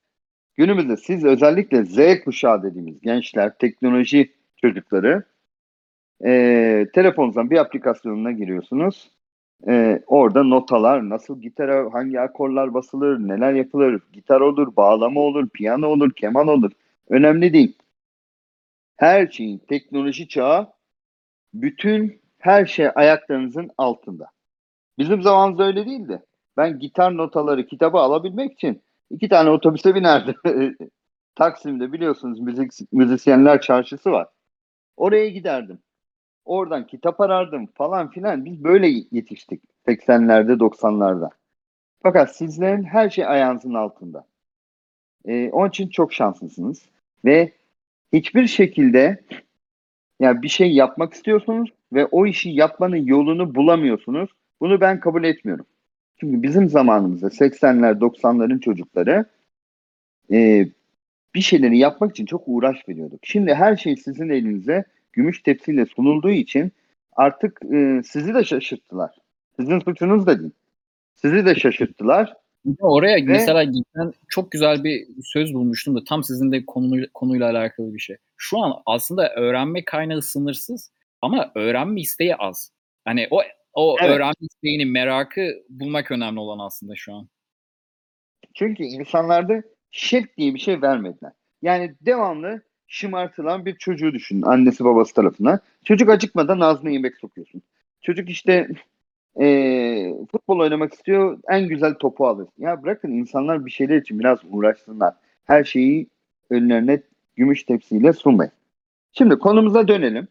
günümüzde 0.56 0.98
siz 0.98 1.26
özellikle 1.26 1.86
Z 1.86 2.24
kuşağı 2.24 2.64
dediğimiz 2.64 3.02
gençler, 3.02 3.58
teknoloji 3.58 4.34
çocukları 4.58 5.24
e, 6.26 6.88
telefonunuzdan 6.94 7.50
bir 7.50 7.58
aplikasyonuna 7.58 8.32
giriyorsunuz. 8.32 9.12
E, 9.68 10.02
orada 10.08 10.44
notalar, 10.44 11.10
nasıl 11.10 11.42
gitara, 11.42 11.94
hangi 11.94 12.20
akorlar 12.20 12.74
basılır, 12.74 13.20
neler 13.20 13.54
yapılır, 13.54 14.02
gitar 14.14 14.42
olur, 14.42 14.76
bağlama 14.76 15.20
olur, 15.20 15.50
piyano 15.50 15.88
olur, 15.88 16.12
keman 16.12 16.48
olur. 16.48 16.72
Önemli 17.10 17.54
değil. 17.54 17.78
Her 19.02 19.28
şeyin 19.28 19.58
teknoloji 19.58 20.28
çağı 20.28 20.74
bütün 21.54 22.22
her 22.38 22.66
şey 22.66 22.90
ayaklarınızın 22.96 23.72
altında. 23.78 24.28
Bizim 24.98 25.22
zamanımızda 25.22 25.64
öyle 25.64 25.86
değildi. 25.86 26.24
Ben 26.58 26.80
gitar 26.80 27.18
notaları 27.18 27.68
kitabı 27.68 27.98
alabilmek 27.98 28.54
için 28.54 28.82
iki 29.10 29.30
tane 29.30 29.50
otobüse 29.50 29.96
binerdim. 29.96 30.36
Taksim'de 31.36 31.94
biliyorsunuz 31.94 32.40
müzik, 32.40 32.72
müzisyenler 32.92 33.62
çarşısı 33.62 34.12
var. 34.12 34.28
Oraya 34.98 35.30
giderdim. 35.30 35.80
Oradan 36.46 36.88
kitap 36.88 37.22
arardım 37.22 37.68
falan 37.68 38.10
filan. 38.10 38.46
Biz 38.46 38.64
böyle 38.64 38.88
yetiştik 39.12 39.62
80'lerde 39.88 40.58
90'larda. 40.58 41.30
Fakat 42.04 42.36
sizlerin 42.36 42.84
her 42.84 43.10
şey 43.10 43.26
ayağınızın 43.26 43.74
altında. 43.74 44.26
Ee, 45.26 45.50
onun 45.52 45.70
için 45.70 45.90
çok 45.90 46.14
şanslısınız. 46.14 46.86
Ve 47.26 47.61
hiçbir 48.14 48.48
şekilde 48.48 49.24
yani 50.20 50.42
bir 50.42 50.50
şey 50.50 50.72
yapmak 50.72 51.14
istiyorsunuz 51.14 51.70
ve 51.94 52.06
o 52.06 52.26
işi 52.26 52.50
yapmanın 52.50 53.06
yolunu 53.06 53.56
bulamıyorsunuz. 53.56 54.30
Bunu 54.62 54.82
ben 54.82 55.00
kabul 55.00 55.24
etmiyorum. 55.24 55.66
Çünkü 56.20 56.44
bizim 56.44 56.70
zamanımızda 56.70 57.28
80'ler 57.28 58.00
90'ların 58.00 58.60
çocukları 58.60 59.26
e, 60.32 60.68
bir 61.36 61.42
şeyleri 61.42 61.78
yapmak 61.78 62.12
için 62.12 62.26
çok 62.26 62.44
uğraş 62.46 62.90
veriyorduk. 62.90 63.20
Şimdi 63.24 63.54
her 63.54 63.76
şey 63.76 63.98
sizin 63.98 64.30
elinize 64.30 64.84
gümüş 65.14 65.42
tepsiyle 65.42 65.86
sunulduğu 65.86 66.30
için 66.30 66.72
artık 67.16 67.60
e, 67.74 68.02
sizi 68.06 68.34
de 68.34 68.44
şaşırttılar. 68.44 69.16
Sizin 69.60 69.80
suçunuz 69.80 70.28
da 70.28 70.40
değil. 70.40 70.52
Sizi 71.16 71.46
de 71.46 71.56
şaşırttılar. 71.56 72.41
Oraya 72.80 73.16
Ve, 73.16 73.24
mesela 73.24 73.64
geçen 73.64 74.14
çok 74.28 74.52
güzel 74.52 74.84
bir 74.84 75.08
söz 75.24 75.54
bulmuştum 75.54 75.96
da 75.96 76.04
tam 76.04 76.24
sizin 76.24 76.52
de 76.52 76.66
konuyla, 76.66 77.08
konuyla 77.14 77.50
alakalı 77.50 77.94
bir 77.94 78.00
şey. 78.00 78.18
Şu 78.38 78.60
an 78.60 78.74
aslında 78.86 79.34
öğrenme 79.36 79.86
kaynağı 79.86 80.22
sınırsız 80.22 80.92
ama 81.22 81.52
öğrenme 81.56 82.02
isteği 82.02 82.36
az. 82.36 82.72
Hani 83.06 83.28
o 83.32 83.42
o 83.74 83.96
evet. 84.02 84.12
öğrenme 84.12 84.34
isteğini, 84.42 84.86
merakı 84.86 85.64
bulmak 85.70 86.12
önemli 86.12 86.40
olan 86.40 86.60
aslında 86.66 86.96
şu 86.96 87.14
an. 87.14 87.28
Çünkü 88.54 88.84
insanlarda 88.84 89.64
şevk 89.92 90.38
diye 90.38 90.54
bir 90.54 90.60
şey 90.60 90.82
vermediler. 90.82 91.32
Yani 91.62 91.96
devamlı 92.02 92.62
şımartılan 92.88 93.66
bir 93.66 93.78
çocuğu 93.78 94.14
düşünün 94.14 94.42
annesi 94.42 94.84
babası 94.84 95.14
tarafından. 95.14 95.60
Çocuk 95.86 96.10
acıkmadan 96.10 96.60
ağzına 96.60 96.90
yemek 96.90 97.18
sokuyorsun. 97.18 97.62
Çocuk 98.02 98.30
işte 98.30 98.68
e, 99.40 99.46
futbol 100.32 100.60
oynamak 100.60 100.94
istiyor 100.94 101.40
en 101.50 101.68
güzel 101.68 101.94
topu 101.94 102.28
alır. 102.28 102.48
Ya 102.58 102.84
bırakın 102.84 103.12
insanlar 103.12 103.66
bir 103.66 103.72
şeyler 103.72 103.98
için 103.98 104.20
biraz 104.20 104.40
uğraşsınlar. 104.52 105.14
Her 105.46 105.64
şeyi 105.64 106.08
önlerine 106.50 107.02
gümüş 107.36 107.64
tepsiyle 107.64 108.14
sunmayın. 108.14 108.52
Şimdi 109.14 109.36
konumuza 109.36 109.88
dönelim. 109.88 110.28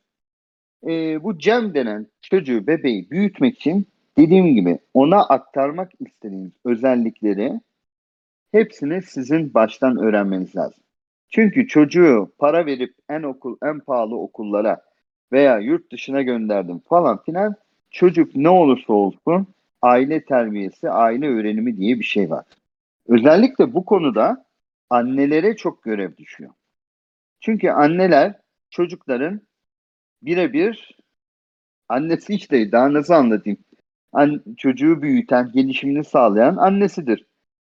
E, 0.87 1.23
bu 1.23 1.39
Cem 1.39 1.75
denen 1.75 2.07
çocuğu, 2.23 2.67
bebeği 2.67 3.11
büyütmek 3.11 3.57
için 3.57 3.87
dediğim 4.19 4.55
gibi 4.55 4.79
ona 4.95 5.25
aktarmak 5.25 5.93
istediğiniz 6.01 6.53
özellikleri 6.65 7.61
hepsini 8.53 9.03
sizin 9.03 9.55
baştan 9.55 9.97
öğrenmeniz 9.97 10.57
lazım. 10.57 10.83
Çünkü 11.29 11.69
çocuğu 11.69 12.33
para 12.39 12.67
verip 12.67 12.95
en 13.09 13.23
okul 13.23 13.57
en 13.63 13.81
pahalı 13.81 14.17
okullara 14.17 14.83
veya 15.33 15.59
yurt 15.59 15.93
dışına 15.93 16.23
gönderdim 16.23 16.79
falan 16.79 17.23
filan 17.23 17.55
çocuk 17.91 18.37
ne 18.37 18.49
olursa 18.49 18.93
olsun 18.93 19.47
aile 19.83 20.25
terbiyesi, 20.25 20.91
aile 20.91 21.29
öğrenimi 21.29 21.77
diye 21.77 21.99
bir 21.99 22.05
şey 22.05 22.31
var. 22.31 22.45
Özellikle 23.09 23.75
bu 23.75 23.85
konuda 23.85 24.47
annelere 24.91 25.57
çok 25.57 25.83
görev 25.83 26.17
düşüyor. 26.17 26.51
Çünkü 27.41 27.71
anneler 27.71 28.35
çocukların 28.71 29.41
birebir 30.23 30.97
annesi 31.89 32.35
işte 32.35 32.73
daha 32.73 32.93
nasıl 32.93 33.15
anlatayım? 33.15 33.59
An 34.13 34.43
çocuğu 34.57 35.03
büyüten, 35.03 35.53
gelişimini 35.53 36.05
sağlayan 36.05 36.57
annesidir 36.57 37.27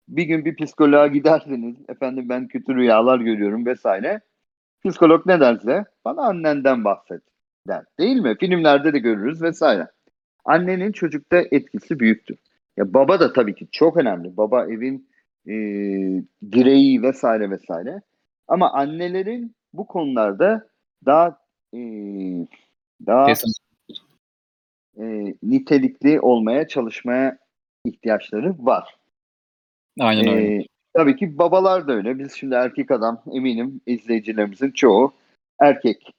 bir 0.08 0.22
gün 0.24 0.44
bir 0.44 0.56
psikoloğa 0.56 1.06
giderseniz 1.06 1.76
efendim 1.88 2.28
ben 2.28 2.48
kötü 2.48 2.74
rüyalar 2.74 3.20
görüyorum 3.20 3.66
vesaire. 3.66 4.20
Psikolog 4.84 5.26
ne 5.26 5.40
derse 5.40 5.84
bana 6.04 6.22
annenden 6.22 6.84
bahset 6.84 7.22
der. 7.68 7.84
Değil 7.98 8.16
mi? 8.16 8.36
Filmlerde 8.40 8.92
de 8.92 8.98
görürüz 8.98 9.42
vesaire. 9.42 9.88
Annenin 10.44 10.92
çocukta 10.92 11.36
etkisi 11.50 12.00
büyüktür. 12.00 12.38
Ya 12.76 12.94
baba 12.94 13.20
da 13.20 13.32
tabii 13.32 13.54
ki 13.54 13.68
çok 13.72 13.96
önemli. 13.96 14.36
Baba 14.36 14.64
evin 14.64 15.08
e, 15.46 15.52
direği 16.52 17.02
vesaire 17.02 17.50
vesaire. 17.50 18.02
Ama 18.48 18.72
annelerin 18.72 19.54
bu 19.72 19.86
konularda 19.86 20.68
daha 21.06 21.40
e, 21.74 21.78
daha 23.06 23.32
e, 24.98 25.34
nitelikli 25.42 26.20
olmaya 26.20 26.68
çalışmaya 26.68 27.38
ihtiyaçları 27.84 28.54
var. 28.58 28.98
Aynen 30.00 30.24
ee, 30.24 30.30
öyle. 30.30 30.64
Tabii 30.94 31.16
ki 31.16 31.38
babalar 31.38 31.88
da 31.88 31.92
öyle. 31.92 32.18
Biz 32.18 32.32
şimdi 32.32 32.54
erkek 32.54 32.90
adam 32.90 33.22
eminim 33.32 33.80
izleyicilerimizin 33.86 34.70
çoğu 34.70 35.12
erkek. 35.60 36.14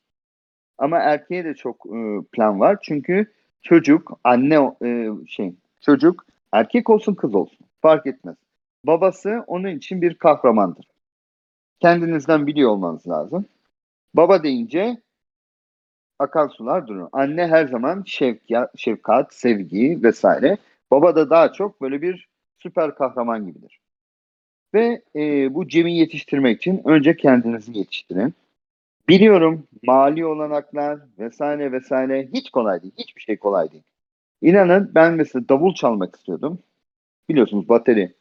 Ama 0.77 0.97
erkeğe 0.97 1.45
de 1.45 1.53
çok 1.53 1.85
e, 1.85 1.99
plan 2.31 2.59
var. 2.59 2.77
Çünkü 2.81 3.33
çocuk 3.61 4.19
anne 4.23 4.71
e, 4.83 5.09
şey 5.27 5.53
çocuk 5.81 6.25
erkek 6.51 6.89
olsun 6.89 7.15
kız 7.15 7.35
olsun 7.35 7.67
fark 7.81 8.07
etmez. 8.07 8.35
Babası 8.83 9.43
onun 9.47 9.67
için 9.67 10.01
bir 10.01 10.13
kahramandır. 10.13 10.85
Kendinizden 11.79 12.47
biliyor 12.47 12.69
olmanız 12.69 13.07
lazım. 13.07 13.45
Baba 14.13 14.43
deyince 14.43 14.97
akan 16.19 16.47
sular 16.47 16.87
durur. 16.87 17.07
Anne 17.11 17.47
her 17.47 17.67
zaman 17.67 18.03
şefkat, 18.05 18.79
şefkat, 18.79 19.33
sevgi 19.33 19.99
vesaire. 20.03 20.57
Baba 20.91 21.15
da 21.15 21.29
daha 21.29 21.53
çok 21.53 21.81
böyle 21.81 22.01
bir 22.01 22.27
süper 22.57 22.95
kahraman 22.95 23.45
gibidir. 23.45 23.79
Ve 24.73 25.01
e, 25.15 25.53
bu 25.53 25.67
Cem'i 25.67 25.97
yetiştirmek 25.97 26.57
için 26.57 26.81
önce 26.85 27.17
kendinizi 27.17 27.77
yetiştirin. 27.77 28.33
Biliyorum 29.09 29.67
mali 29.83 30.25
olanaklar 30.25 30.99
vesaire 31.19 31.71
vesaire 31.71 32.29
hiç 32.33 32.49
kolay 32.49 32.81
değil. 32.81 32.93
Hiçbir 32.97 33.21
şey 33.21 33.37
kolay 33.37 33.71
değil. 33.71 33.83
İnanın 34.41 34.91
ben 34.95 35.13
mesela 35.13 35.49
davul 35.49 35.73
çalmak 35.73 36.15
istiyordum. 36.15 36.59
Biliyorsunuz 37.29 37.69
bateri. 37.69 38.13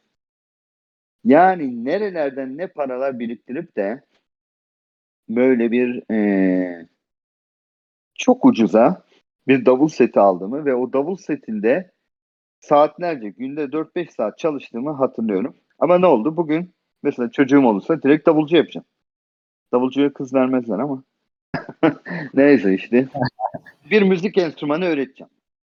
Yani 1.25 1.85
nerelerden 1.85 2.57
ne 2.57 2.67
paralar 2.67 3.19
biriktirip 3.19 3.75
de 3.75 4.01
böyle 5.29 5.71
bir 5.71 6.11
e, 6.11 6.87
çok 8.15 8.45
ucuza 8.45 9.03
bir 9.47 9.65
davul 9.65 9.87
seti 9.87 10.19
aldığımı 10.19 10.65
ve 10.65 10.75
o 10.75 10.93
davul 10.93 11.15
setinde 11.15 11.91
saatlerce 12.59 13.29
günde 13.29 13.63
4-5 13.63 14.11
saat 14.11 14.37
çalıştığımı 14.37 14.91
hatırlıyorum. 14.91 15.55
Ama 15.79 15.99
ne 15.99 16.05
oldu? 16.05 16.37
Bugün 16.37 16.73
mesela 17.03 17.31
çocuğum 17.31 17.65
olursa 17.65 18.01
direkt 18.01 18.27
davulcu 18.27 18.55
yapacağım. 18.55 18.85
Davulcuya 19.73 20.13
kız 20.13 20.33
vermezler 20.33 20.79
ama. 20.79 21.03
Neyse 22.33 22.73
işte. 22.73 23.07
bir 23.89 24.01
müzik 24.01 24.37
enstrümanı 24.37 24.85
öğreteceğim. 24.85 25.31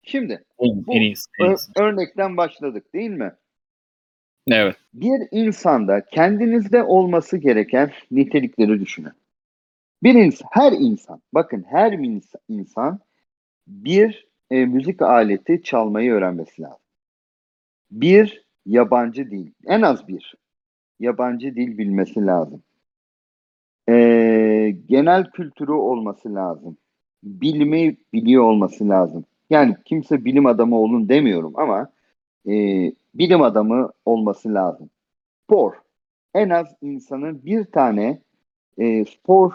Şimdi 0.03 0.45
bu 0.59 0.95
örnekten 1.77 2.37
başladık 2.37 2.95
değil 2.95 3.11
mi? 3.11 3.33
Evet. 4.49 4.77
Bir 4.95 5.29
insanda 5.31 6.05
kendinizde 6.05 6.83
olması 6.83 7.37
gereken 7.37 7.93
nitelikleri 8.11 8.81
düşünün. 8.81 9.13
Bir 10.03 10.15
insan, 10.15 10.49
her 10.53 10.73
insan, 10.73 11.23
bakın 11.33 11.65
her 11.69 11.93
insan 12.49 13.01
bir 13.67 14.27
e, 14.51 14.67
müzik 14.67 15.03
aleti 15.03 15.63
çalmayı 15.63 16.13
öğrenmesi 16.13 16.63
lazım. 16.63 16.79
Bir, 17.91 18.45
yabancı 18.67 19.31
dil. 19.31 19.53
En 19.67 19.83
az 19.83 20.09
bir. 20.09 20.35
Yabancı 21.01 21.57
dil 21.57 21.79
bilmesi 21.79 22.27
lazım. 22.27 22.63
E, 23.89 24.77
genel 24.89 25.31
kültürü 25.31 25.73
olması 25.73 26.35
lazım. 26.35 26.77
Bilimi 27.23 27.97
biliyor 28.13 28.45
olması 28.45 28.89
lazım. 28.89 29.25
Yani 29.51 29.77
kimse 29.85 30.25
bilim 30.25 30.47
adamı 30.47 30.79
olun 30.79 31.09
demiyorum 31.09 31.53
ama 31.57 31.91
e, 32.49 32.53
bilim 33.15 33.43
adamı 33.43 33.93
olması 34.05 34.55
lazım. 34.55 34.91
Spor. 35.45 35.73
En 36.35 36.51
az 36.51 36.67
insanın 36.83 37.45
bir 37.45 37.65
tane 37.65 38.21
e, 38.79 39.05
spor 39.05 39.53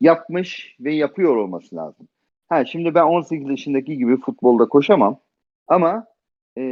yapmış 0.00 0.76
ve 0.80 0.94
yapıyor 0.94 1.36
olması 1.36 1.76
lazım. 1.76 2.08
Ha 2.48 2.64
şimdi 2.64 2.94
ben 2.94 3.02
18 3.02 3.50
yaşındaki 3.50 3.98
gibi 3.98 4.20
futbolda 4.20 4.68
koşamam 4.68 5.18
ama 5.68 6.06
e, 6.58 6.62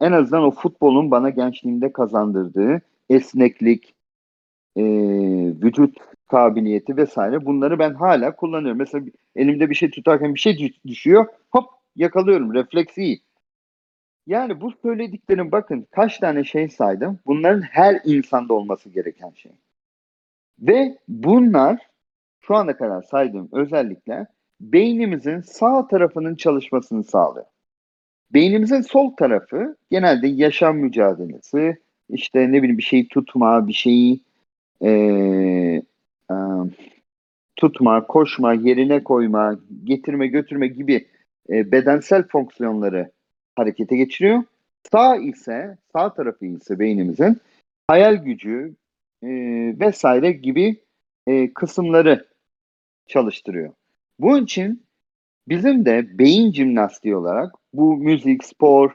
en 0.00 0.12
azından 0.12 0.42
o 0.42 0.50
futbolun 0.50 1.10
bana 1.10 1.30
gençliğimde 1.30 1.92
kazandırdığı 1.92 2.82
esneklik, 3.10 3.94
e, 4.80 4.84
vücut 5.62 5.96
kabiliyeti 6.30 6.96
vesaire 6.96 7.46
bunları 7.46 7.78
ben 7.78 7.94
hala 7.94 8.36
kullanıyorum. 8.36 8.78
Mesela 8.78 9.04
elimde 9.36 9.70
bir 9.70 9.74
şey 9.74 9.90
tutarken 9.90 10.34
bir 10.34 10.40
şey 10.40 10.58
düş- 10.58 10.84
düşüyor 10.86 11.26
hop 11.50 11.64
yakalıyorum 11.96 12.54
refleks 12.54 12.98
iyi. 12.98 13.22
Yani 14.26 14.60
bu 14.60 14.72
söylediklerim 14.82 15.52
bakın 15.52 15.86
kaç 15.90 16.18
tane 16.18 16.44
şey 16.44 16.68
saydım. 16.68 17.18
Bunların 17.26 17.62
her 17.62 18.00
insanda 18.04 18.54
olması 18.54 18.88
gereken 18.88 19.30
şey. 19.30 19.52
Ve 20.60 20.98
bunlar 21.08 21.78
şu 22.40 22.56
ana 22.56 22.76
kadar 22.76 23.02
saydığım 23.02 23.48
özellikler 23.52 24.26
beynimizin 24.60 25.40
sağ 25.40 25.88
tarafının 25.88 26.34
çalışmasını 26.34 27.04
sağlıyor. 27.04 27.46
Beynimizin 28.34 28.80
sol 28.80 29.10
tarafı 29.16 29.76
genelde 29.90 30.28
yaşam 30.28 30.76
mücadelesi, 30.78 31.78
işte 32.08 32.52
ne 32.52 32.62
bileyim 32.62 32.78
bir 32.78 32.82
şeyi 32.82 33.08
tutma, 33.08 33.68
bir 33.68 33.72
şeyi 33.72 34.20
eee, 34.80 35.82
eee, 36.30 36.36
tutma, 37.56 38.06
koşma, 38.06 38.52
yerine 38.52 39.04
koyma, 39.04 39.58
getirme, 39.84 40.26
götürme 40.26 40.68
gibi 40.68 41.06
e, 41.50 41.72
bedensel 41.72 42.24
fonksiyonları 42.28 43.10
harekete 43.56 43.96
geçiriyor. 43.96 44.42
Sağ 44.92 45.16
ise, 45.16 45.78
sağ 45.92 46.14
tarafı 46.14 46.46
ise 46.46 46.78
beynimizin 46.78 47.40
hayal 47.88 48.14
gücü 48.14 48.74
e, 49.22 49.28
vesaire 49.80 50.32
gibi 50.32 50.76
e, 51.26 51.52
kısımları 51.52 52.26
çalıştırıyor. 53.06 53.72
Bunun 54.18 54.44
için 54.44 54.82
bizim 55.48 55.84
de 55.84 56.18
beyin 56.18 56.52
jimnastiği 56.52 57.16
olarak 57.16 57.52
bu 57.72 57.96
müzik, 57.96 58.44
spor, 58.44 58.90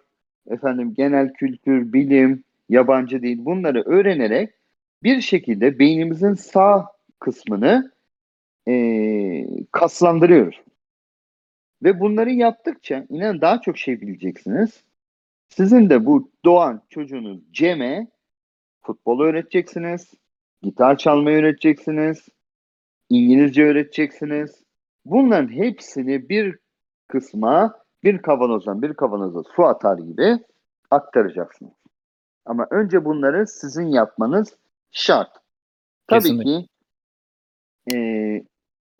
efendim 0.49 0.93
genel 0.97 1.33
kültür, 1.33 1.93
bilim, 1.93 2.43
yabancı 2.69 3.21
dil 3.21 3.45
bunları 3.45 3.81
öğrenerek 3.85 4.49
bir 5.05 5.21
şekilde 5.21 5.79
beynimizin 5.79 6.33
sağ 6.33 6.87
kısmını 7.19 7.91
e, 8.67 9.47
kaslandırıyoruz. 9.71 10.61
Ve 11.83 11.99
bunları 11.99 12.31
yaptıkça 12.31 13.05
inanın 13.09 13.41
daha 13.41 13.61
çok 13.61 13.77
şey 13.77 14.01
bileceksiniz. 14.01 14.83
Sizin 15.49 15.89
de 15.89 16.05
bu 16.05 16.31
doğan 16.45 16.81
çocuğunuz 16.89 17.39
Cem'e 17.51 18.07
futbol 18.81 19.19
öğreteceksiniz, 19.19 20.13
gitar 20.61 20.97
çalmayı 20.97 21.37
öğreteceksiniz, 21.37 22.29
İngilizce 23.09 23.63
öğreteceksiniz. 23.63 24.63
Bunların 25.05 25.51
hepsini 25.51 26.29
bir 26.29 26.57
kısma, 27.07 27.79
bir 28.03 28.17
kavanozdan 28.17 28.81
bir 28.81 28.93
kavanoza 28.93 29.43
su 29.55 29.65
atar 29.65 29.97
gibi 29.97 30.39
aktaracaksınız. 30.91 31.73
Ama 32.45 32.67
önce 32.69 33.05
bunları 33.05 33.47
sizin 33.47 33.85
yapmanız 33.85 34.57
şart. 34.95 35.29
Tabii 36.07 36.21
Kesinlikle. 36.21 36.61
ki 36.61 36.67
e, 37.93 37.97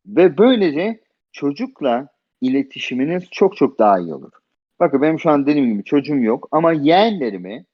ve 0.06 0.38
böylece 0.38 1.00
çocukla 1.32 2.08
iletişiminiz 2.42 3.24
çok 3.32 3.58
çok 3.58 3.80
daha 3.80 4.00
iyi 4.00 4.14
olur. 4.14 4.32
Bakın 4.80 5.02
benim 5.02 5.20
şu 5.20 5.30
an 5.30 5.46
dediğim 5.46 5.74
gibi 5.74 5.84
çocuğum 5.84 6.16
yok 6.18 6.48
ama 6.52 6.74
yeğenlerimi 6.74 7.66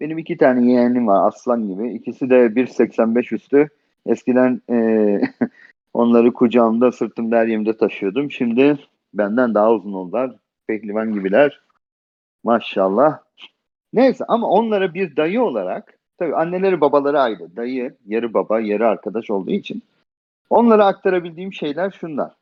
benim 0.00 0.18
iki 0.18 0.36
tane 0.36 0.72
yeğenim 0.72 1.06
var 1.06 1.28
aslan 1.28 1.68
gibi. 1.68 1.94
İkisi 1.94 2.30
de 2.30 2.34
1.85 2.34 3.34
üstü. 3.34 3.68
Eskiden 4.06 4.62
e, 4.70 4.76
onları 5.94 6.32
kucağımda 6.32 6.92
sırtımda 6.92 7.36
her 7.36 7.46
yerimde 7.46 7.76
taşıyordum. 7.76 8.30
Şimdi 8.30 8.78
benden 9.14 9.54
daha 9.54 9.72
uzun 9.72 9.92
oldular. 9.92 10.36
Pehlivan 10.66 11.12
gibiler. 11.12 11.60
Maşallah. 12.44 13.18
Neyse 13.92 14.24
ama 14.28 14.48
onlara 14.48 14.94
bir 14.94 15.16
dayı 15.16 15.42
olarak 15.42 15.95
tabii 16.18 16.36
anneleri 16.36 16.80
babaları 16.80 17.20
ayrı. 17.20 17.56
Dayı 17.56 17.96
yarı 18.06 18.34
baba 18.34 18.60
yarı 18.60 18.88
arkadaş 18.88 19.30
olduğu 19.30 19.50
için 19.50 19.82
onlara 20.50 20.86
aktarabildiğim 20.86 21.52
şeyler 21.52 21.90
şunlar. 21.90 22.32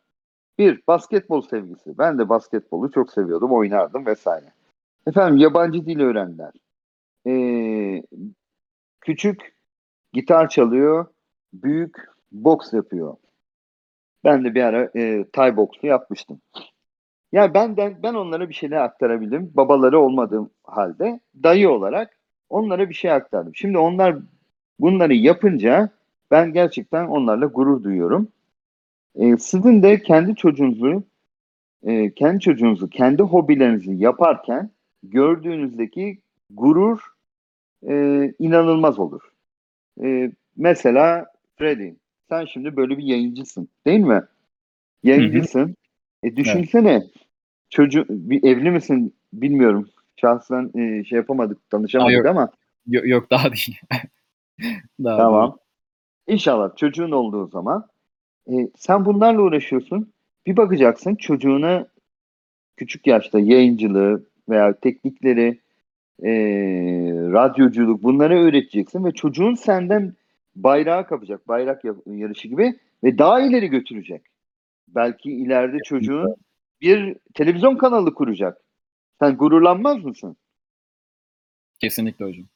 Bir, 0.59 0.83
basketbol 0.89 1.43
sevgisi. 1.43 1.99
Ben 1.99 2.19
de 2.19 2.29
basketbolu 2.29 2.91
çok 2.91 3.13
seviyordum, 3.13 3.53
oynardım 3.53 4.07
vesaire. 4.07 4.53
Efendim 5.07 5.39
yabancı 5.39 5.87
dil 5.87 6.01
öğrendiler. 6.01 6.53
Ee, 7.27 8.03
küçük 9.01 9.55
gitar 10.13 10.49
çalıyor, 10.49 11.07
büyük 11.53 11.97
boks 12.33 12.73
yapıyor. 12.73 13.17
Ben 14.25 14.45
de 14.45 14.55
bir 14.55 14.63
ara 14.63 14.91
e, 14.97 15.25
Thai 15.33 15.57
boksu 15.57 15.87
yapmıştım. 15.87 16.41
Ya 17.33 17.55
ben 17.55 17.77
de 17.77 17.97
ben 18.03 18.15
onlara 18.15 18.49
bir 18.49 18.55
şeyler 18.55 18.77
aktarabildim. 18.77 19.53
Babaları 19.55 20.01
olmadığım 20.01 20.51
halde 20.65 21.21
dayı 21.43 21.71
olarak 21.71 22.19
onlara 22.51 22.89
bir 22.89 22.95
şey 22.95 23.13
aktardım. 23.13 23.55
Şimdi 23.55 23.79
onlar 23.79 24.17
bunları 24.81 25.15
yapınca 25.15 25.91
ben 26.31 26.53
gerçekten 26.53 27.07
onlarla 27.07 27.47
gurur 27.47 27.83
duyuyorum. 27.85 28.29
Ee, 29.17 29.37
sizin 29.37 29.83
de 29.83 30.03
kendi 30.03 30.37
çocuğunuzu 30.37 31.05
e, 31.87 32.15
kendi 32.15 32.41
çocuğunuzu 32.41 32.91
kendi 32.91 33.23
hobilerinizi 33.23 33.95
yaparken 33.95 34.71
gördüğünüzdeki 35.03 36.19
gurur 36.51 37.01
e, 37.89 37.95
inanılmaz 38.39 38.99
olur. 38.99 39.23
E, 40.03 40.33
mesela 40.57 41.27
Freddy 41.59 41.91
sen 42.29 42.45
şimdi 42.45 42.77
böyle 42.77 42.99
bir 42.99 43.05
yayıncısın 43.05 43.69
değil 43.87 44.01
mi? 44.01 44.23
Yayıncısın. 45.03 45.77
E, 46.23 46.37
düşünsene 46.37 47.03
çocuğu 47.71 48.07
bir 48.09 48.45
evli 48.45 48.71
misin 48.71 49.15
bilmiyorum. 49.33 49.89
Şahsen 50.17 50.71
e, 50.75 51.05
şey 51.05 51.17
yapamadık 51.17 51.71
tanışamadık 51.71 52.15
Hayır. 52.15 52.25
ama 52.25 52.51
Yok, 52.87 53.07
yok 53.07 53.31
daha 53.31 53.49
değil. 53.53 53.81
daha 55.05 55.17
Tamam. 55.17 55.59
İnşallah 56.27 56.77
çocuğun 56.77 57.11
olduğu 57.11 57.47
zaman 57.47 57.89
e, 58.51 58.53
sen 58.77 59.05
bunlarla 59.05 59.43
uğraşıyorsun. 59.43 60.13
Bir 60.47 60.57
bakacaksın 60.57 61.15
çocuğuna 61.15 61.87
küçük 62.77 63.07
yaşta 63.07 63.41
yayıncılığı 63.41 64.27
veya 64.49 64.75
teknikleri, 64.81 65.61
e, 66.23 66.31
radyoculuk 67.33 68.03
bunları 68.03 68.39
öğreteceksin 68.39 69.05
ve 69.05 69.13
çocuğun 69.13 69.55
senden 69.55 70.15
bayrağı 70.57 71.07
kapacak, 71.07 71.49
bayrak 71.49 71.85
ya- 71.85 71.95
yarışı 72.07 72.49
gibi 72.49 72.79
ve 73.05 73.19
daha 73.19 73.41
ileri 73.41 73.69
götürecek. 73.69 74.23
Belki 74.89 75.33
ileride 75.33 75.79
çocuğun 75.85 76.35
bir 76.81 77.17
televizyon 77.35 77.77
kanalı 77.77 78.15
kuracak. 78.15 78.61
Sen 79.21 79.37
gururlanmaz 79.37 80.05
mısın? 80.05 80.37
Kesinlikle 81.81 82.25
hocam. 82.25 82.47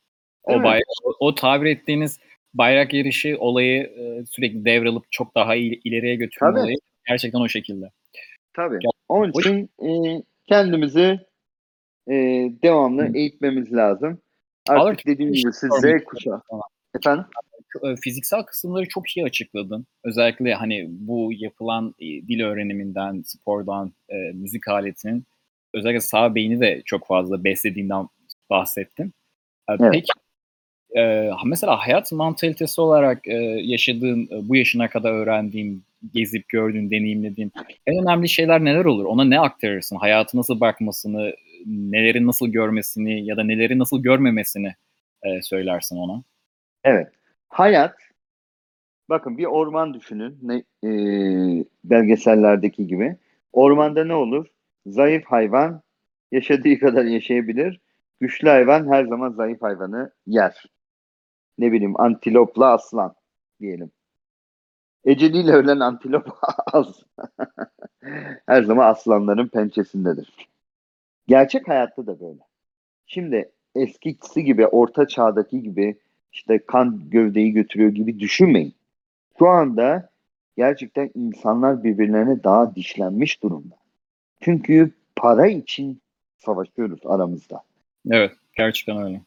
O, 0.42 0.52
Evet. 0.52 0.64
bayrak, 0.64 0.86
o, 1.04 1.14
o 1.26 1.34
tabir 1.34 1.66
ettiğiniz 1.66 2.18
bayrak 2.54 2.94
yarışı 2.94 3.36
olayı 3.38 3.82
e, 3.82 4.24
sürekli 4.26 4.64
devralıp 4.64 5.04
çok 5.12 5.34
daha 5.34 5.54
il- 5.54 5.80
ileriye 5.84 6.16
götürme 6.16 6.50
Tabii. 6.52 6.60
olayı 6.60 6.76
gerçekten 7.08 7.40
o 7.40 7.48
şekilde. 7.48 7.90
Tabii. 8.54 8.74
Ya, 8.74 8.90
Onun 9.08 9.32
hoş- 9.32 9.46
için 9.46 9.70
e, 9.82 10.22
kendimizi 10.48 11.20
e, 12.08 12.14
devamlı 12.62 13.02
Hı. 13.08 13.16
eğitmemiz 13.16 13.72
lazım. 13.72 14.18
Artık 14.68 14.82
Alır- 14.82 15.02
dediğim 15.06 15.32
gibi 15.32 15.52
siz 15.52 15.70
Z 15.80 16.04
kuşağı. 16.04 16.42
Efendim? 16.94 17.24
e, 17.84 17.96
fiziksel 17.96 18.42
kısımları 18.42 18.88
çok 18.88 19.16
iyi 19.16 19.24
açıkladın. 19.24 19.86
Özellikle 20.04 20.54
hani 20.54 20.86
bu 20.88 21.30
yapılan 21.32 21.94
e, 21.98 22.04
dil 22.06 22.40
öğreniminden, 22.40 23.22
spordan, 23.26 23.92
e, 24.08 24.14
müzik 24.34 24.68
aletinin 24.68 25.24
özellikle 25.74 26.00
sağ 26.00 26.34
beyni 26.34 26.60
de 26.60 26.82
çok 26.84 27.06
fazla 27.06 27.44
beslediğinden 27.44 28.08
bahsettin. 28.50 29.06
E, 29.68 29.72
Evet. 29.80 29.92
Peki 29.92 30.12
e, 30.96 31.30
mesela 31.44 31.76
hayat 31.76 32.12
mantalitesi 32.12 32.80
olarak 32.80 33.28
e, 33.28 33.34
yaşadığın, 33.62 34.22
e, 34.24 34.48
bu 34.48 34.56
yaşına 34.56 34.90
kadar 34.90 35.12
öğrendiğin, 35.12 35.84
gezip 36.14 36.48
gördüğün, 36.48 36.90
deneyimlediğin 36.90 37.52
en 37.86 38.02
önemli 38.02 38.28
şeyler 38.28 38.64
neler 38.64 38.84
olur? 38.84 39.04
Ona 39.04 39.24
ne 39.24 39.40
aktarırsın? 39.40 39.96
Hayatı 39.96 40.36
nasıl 40.36 40.60
bakmasını, 40.60 41.34
neleri 41.66 42.26
nasıl 42.26 42.48
görmesini 42.48 43.26
ya 43.26 43.36
da 43.36 43.44
neleri 43.44 43.78
nasıl 43.78 44.02
görmemesini 44.02 44.74
e, 45.22 45.42
söylersin 45.42 45.96
ona? 45.96 46.22
Evet. 46.84 47.08
Hayat 47.48 47.94
bakın 49.08 49.38
bir 49.38 49.44
orman 49.44 49.94
düşünün. 49.94 50.38
Ne, 50.42 50.56
e, 50.84 50.90
belgesellerdeki 51.84 52.86
gibi. 52.86 53.16
Ormanda 53.52 54.04
ne 54.04 54.14
olur? 54.14 54.46
Zayıf 54.86 55.24
hayvan 55.24 55.82
yaşadığı 56.32 56.78
kadar 56.78 57.04
yaşayabilir. 57.04 57.80
Güçlü 58.20 58.48
hayvan 58.48 58.92
her 58.92 59.04
zaman 59.04 59.30
zayıf 59.30 59.62
hayvanı 59.62 60.10
yer. 60.26 60.64
Ne 61.58 61.72
bileyim 61.72 62.00
antilopla 62.00 62.72
aslan 62.72 63.14
diyelim. 63.60 63.90
Eceliyle 65.04 65.52
ölen 65.52 65.80
antilop 65.80 66.28
az. 66.72 67.02
her 68.46 68.62
zaman 68.62 68.90
aslanların 68.90 69.48
pençesindedir. 69.48 70.48
Gerçek 71.26 71.68
hayatta 71.68 72.06
da 72.06 72.20
böyle. 72.20 72.40
Şimdi 73.06 73.50
eskisi 73.74 74.44
gibi 74.44 74.66
orta 74.66 75.08
çağdaki 75.08 75.62
gibi 75.62 75.98
işte 76.32 76.58
kan 76.66 77.10
gövdeyi 77.10 77.52
götürüyor 77.52 77.90
gibi 77.90 78.20
düşünmeyin. 78.20 78.74
Şu 79.38 79.48
anda 79.48 80.10
gerçekten 80.56 81.10
insanlar 81.14 81.84
birbirlerine 81.84 82.44
daha 82.44 82.74
dişlenmiş 82.74 83.42
durumda. 83.42 83.77
Çünkü 84.40 84.90
para 85.16 85.46
için 85.46 86.00
savaşıyoruz 86.38 87.00
aramızda. 87.04 87.60
Evet, 88.10 88.32
gerçekten 88.56 89.02
öyle. 89.02 89.20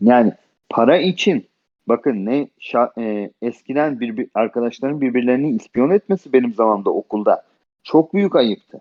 Yani 0.00 0.32
para 0.68 0.96
için 0.96 1.48
bakın 1.86 2.26
ne 2.26 2.48
şa- 2.60 3.02
e, 3.02 3.30
eskiden 3.42 4.00
bir, 4.00 4.16
bir 4.16 4.28
arkadaşların 4.34 5.00
birbirlerini 5.00 5.50
ispiyon 5.50 5.90
etmesi 5.90 6.32
benim 6.32 6.54
zamanımda 6.54 6.90
okulda 6.90 7.44
çok 7.82 8.14
büyük 8.14 8.36
ayıptı. 8.36 8.78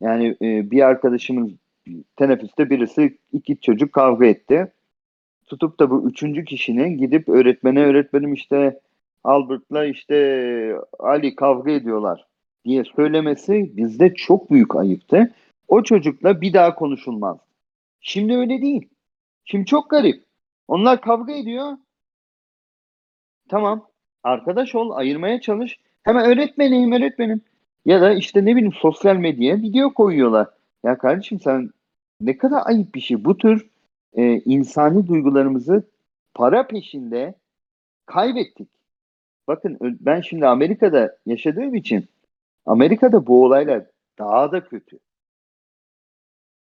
Yani 0.00 0.36
e, 0.42 0.70
bir 0.70 0.82
arkadaşımız 0.82 1.50
teneffüste 2.16 2.70
birisi 2.70 3.18
iki 3.32 3.60
çocuk 3.60 3.92
kavga 3.92 4.26
etti. 4.26 4.72
Tutup 5.46 5.80
da 5.80 5.90
bu 5.90 6.08
üçüncü 6.08 6.44
kişinin 6.44 6.98
gidip 6.98 7.28
öğretmene 7.28 7.84
öğretmenim 7.84 8.32
işte 8.32 8.80
Albert'la 9.24 9.84
işte 9.84 10.76
Ali 10.98 11.34
kavga 11.34 11.70
ediyorlar 11.70 12.26
diye 12.66 12.84
söylemesi 12.84 13.76
bizde 13.76 14.14
çok 14.14 14.50
büyük 14.50 14.76
ayıptı. 14.76 15.34
O 15.68 15.82
çocukla 15.82 16.40
bir 16.40 16.52
daha 16.52 16.74
konuşulmaz. 16.74 17.38
Şimdi 18.00 18.36
öyle 18.36 18.62
değil. 18.62 18.88
Şimdi 19.44 19.66
çok 19.66 19.90
garip. 19.90 20.24
Onlar 20.68 21.00
kavga 21.00 21.32
ediyor. 21.32 21.72
Tamam. 23.48 23.88
Arkadaş 24.22 24.74
ol, 24.74 24.90
ayırmaya 24.90 25.40
çalış. 25.40 25.78
Hemen 26.02 26.26
öğretmenim, 26.26 26.92
öğretmenim. 26.92 27.40
Ya 27.84 28.00
da 28.00 28.12
işte 28.12 28.44
ne 28.44 28.56
bileyim 28.56 28.72
sosyal 28.72 29.16
medyaya 29.16 29.56
video 29.56 29.94
koyuyorlar. 29.94 30.46
Ya 30.84 30.98
kardeşim 30.98 31.40
sen 31.40 31.70
ne 32.20 32.38
kadar 32.38 32.62
ayıp 32.64 32.94
bir 32.94 33.00
şey. 33.00 33.24
Bu 33.24 33.38
tür 33.38 33.70
e, 34.14 34.40
insani 34.40 35.06
duygularımızı 35.06 35.82
para 36.34 36.66
peşinde 36.66 37.34
kaybettik. 38.06 38.68
Bakın 39.48 39.78
ben 39.80 40.20
şimdi 40.20 40.46
Amerika'da 40.46 41.16
yaşadığım 41.26 41.74
için 41.74 42.08
Amerika'da 42.66 43.26
bu 43.26 43.44
olaylar 43.44 43.84
daha 44.18 44.52
da 44.52 44.64
kötü. 44.64 44.98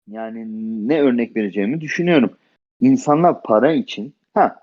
Yani 0.08 0.46
ne 0.88 1.00
örnek 1.02 1.36
vereceğimi 1.36 1.80
düşünüyorum. 1.80 2.30
İnsanlar 2.80 3.42
para 3.42 3.72
için 3.72 4.14
ha 4.34 4.56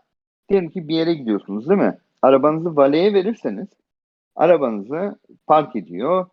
diyelim 0.49 0.69
ki 0.69 0.87
bir 0.87 0.95
yere 0.95 1.13
gidiyorsunuz 1.13 1.69
değil 1.69 1.81
mi? 1.81 1.97
Arabanızı 2.21 2.75
valeye 2.75 3.13
verirseniz 3.13 3.67
arabanızı 4.35 5.19
park 5.47 5.75
ediyor. 5.75 6.27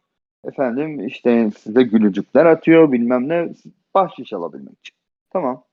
Efendim 0.44 1.06
işte 1.06 1.50
size 1.58 1.82
gülücükler 1.82 2.46
atıyor 2.46 2.92
bilmem 2.92 3.28
ne 3.28 3.48
bahşiş 3.94 4.32
alabilmek 4.32 4.78
için. 4.78 4.96
Tamam. 5.30 5.64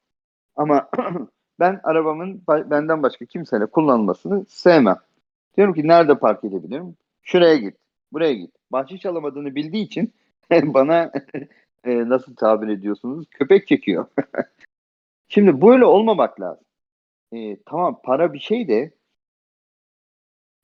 Ama 0.55 0.89
ben 1.59 1.79
arabamın 1.83 2.41
ba- 2.47 2.69
benden 2.69 3.03
başka 3.03 3.25
kimseyle 3.25 3.65
kullanılmasını 3.65 4.45
sevmem. 4.49 4.97
Diyorum 5.57 5.73
ki 5.73 5.87
nerede 5.87 6.19
park 6.19 6.43
edebilirim? 6.43 6.95
Şuraya 7.23 7.55
git. 7.55 7.75
Buraya 8.13 8.33
git. 8.33 8.58
Bahşiş 8.71 9.05
alamadığını 9.05 9.55
bildiği 9.55 9.85
için 9.85 10.13
bana 10.51 11.11
e, 11.83 12.09
nasıl 12.09 12.35
tabir 12.35 12.67
ediyorsunuz? 12.67 13.27
Köpek 13.31 13.67
çekiyor. 13.67 14.05
Şimdi 15.27 15.61
böyle 15.61 15.85
olmamak 15.85 16.41
lazım. 16.41 16.65
E, 17.33 17.57
tamam 17.65 17.99
para 18.03 18.33
bir 18.33 18.39
şey 18.39 18.67
de 18.67 18.91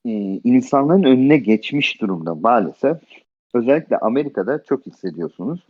e, 0.05 0.11
insanların 0.43 1.03
önüne 1.03 1.37
geçmiş 1.37 2.01
durumda 2.01 2.35
maalesef. 2.35 2.97
Özellikle 3.53 3.97
Amerika'da 3.97 4.63
çok 4.63 4.85
hissediyorsunuz. 4.85 5.67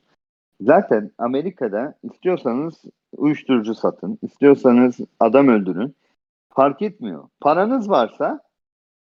Zaten 0.61 1.11
Amerika'da 1.17 1.95
istiyorsanız 2.03 2.83
uyuşturucu 3.17 3.75
satın, 3.75 4.19
istiyorsanız 4.21 4.97
adam 5.19 5.47
öldürün. 5.47 5.95
Fark 6.49 6.81
etmiyor. 6.81 7.29
Paranız 7.39 7.89
varsa 7.89 8.39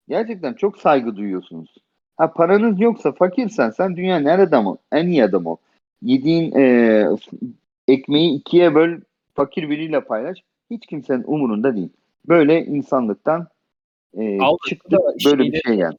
gerçekten 0.07 0.53
çok 0.53 0.77
saygı 0.77 1.15
duyuyorsunuz. 1.15 1.75
Ha 2.17 2.33
paranız 2.33 2.79
yoksa 2.81 3.11
fakirsen 3.11 3.69
sen 3.69 3.95
dünyanın 3.97 4.25
her 4.25 4.39
adamı, 4.39 4.77
en 4.91 5.07
iyi 5.07 5.23
adamı. 5.23 5.57
Yediğin 6.01 6.51
e, 6.55 7.05
ekmeği 7.87 8.39
ikiye 8.39 8.75
böl, 8.75 8.99
fakir 9.33 9.69
biriyle 9.69 10.01
paylaş. 10.01 10.37
Hiç 10.71 10.85
kimsenin 10.85 11.23
umurunda 11.27 11.75
değil. 11.75 11.89
Böyle 12.27 12.65
insanlıktan 12.65 13.47
e, 14.17 14.39
Al- 14.41 14.57
çıktık. 14.69 14.91
da 14.91 14.97
Böyle 15.25 15.43
bir 15.43 15.51
şeyde- 15.51 15.61
şey 15.67 15.75
yani. 15.75 15.95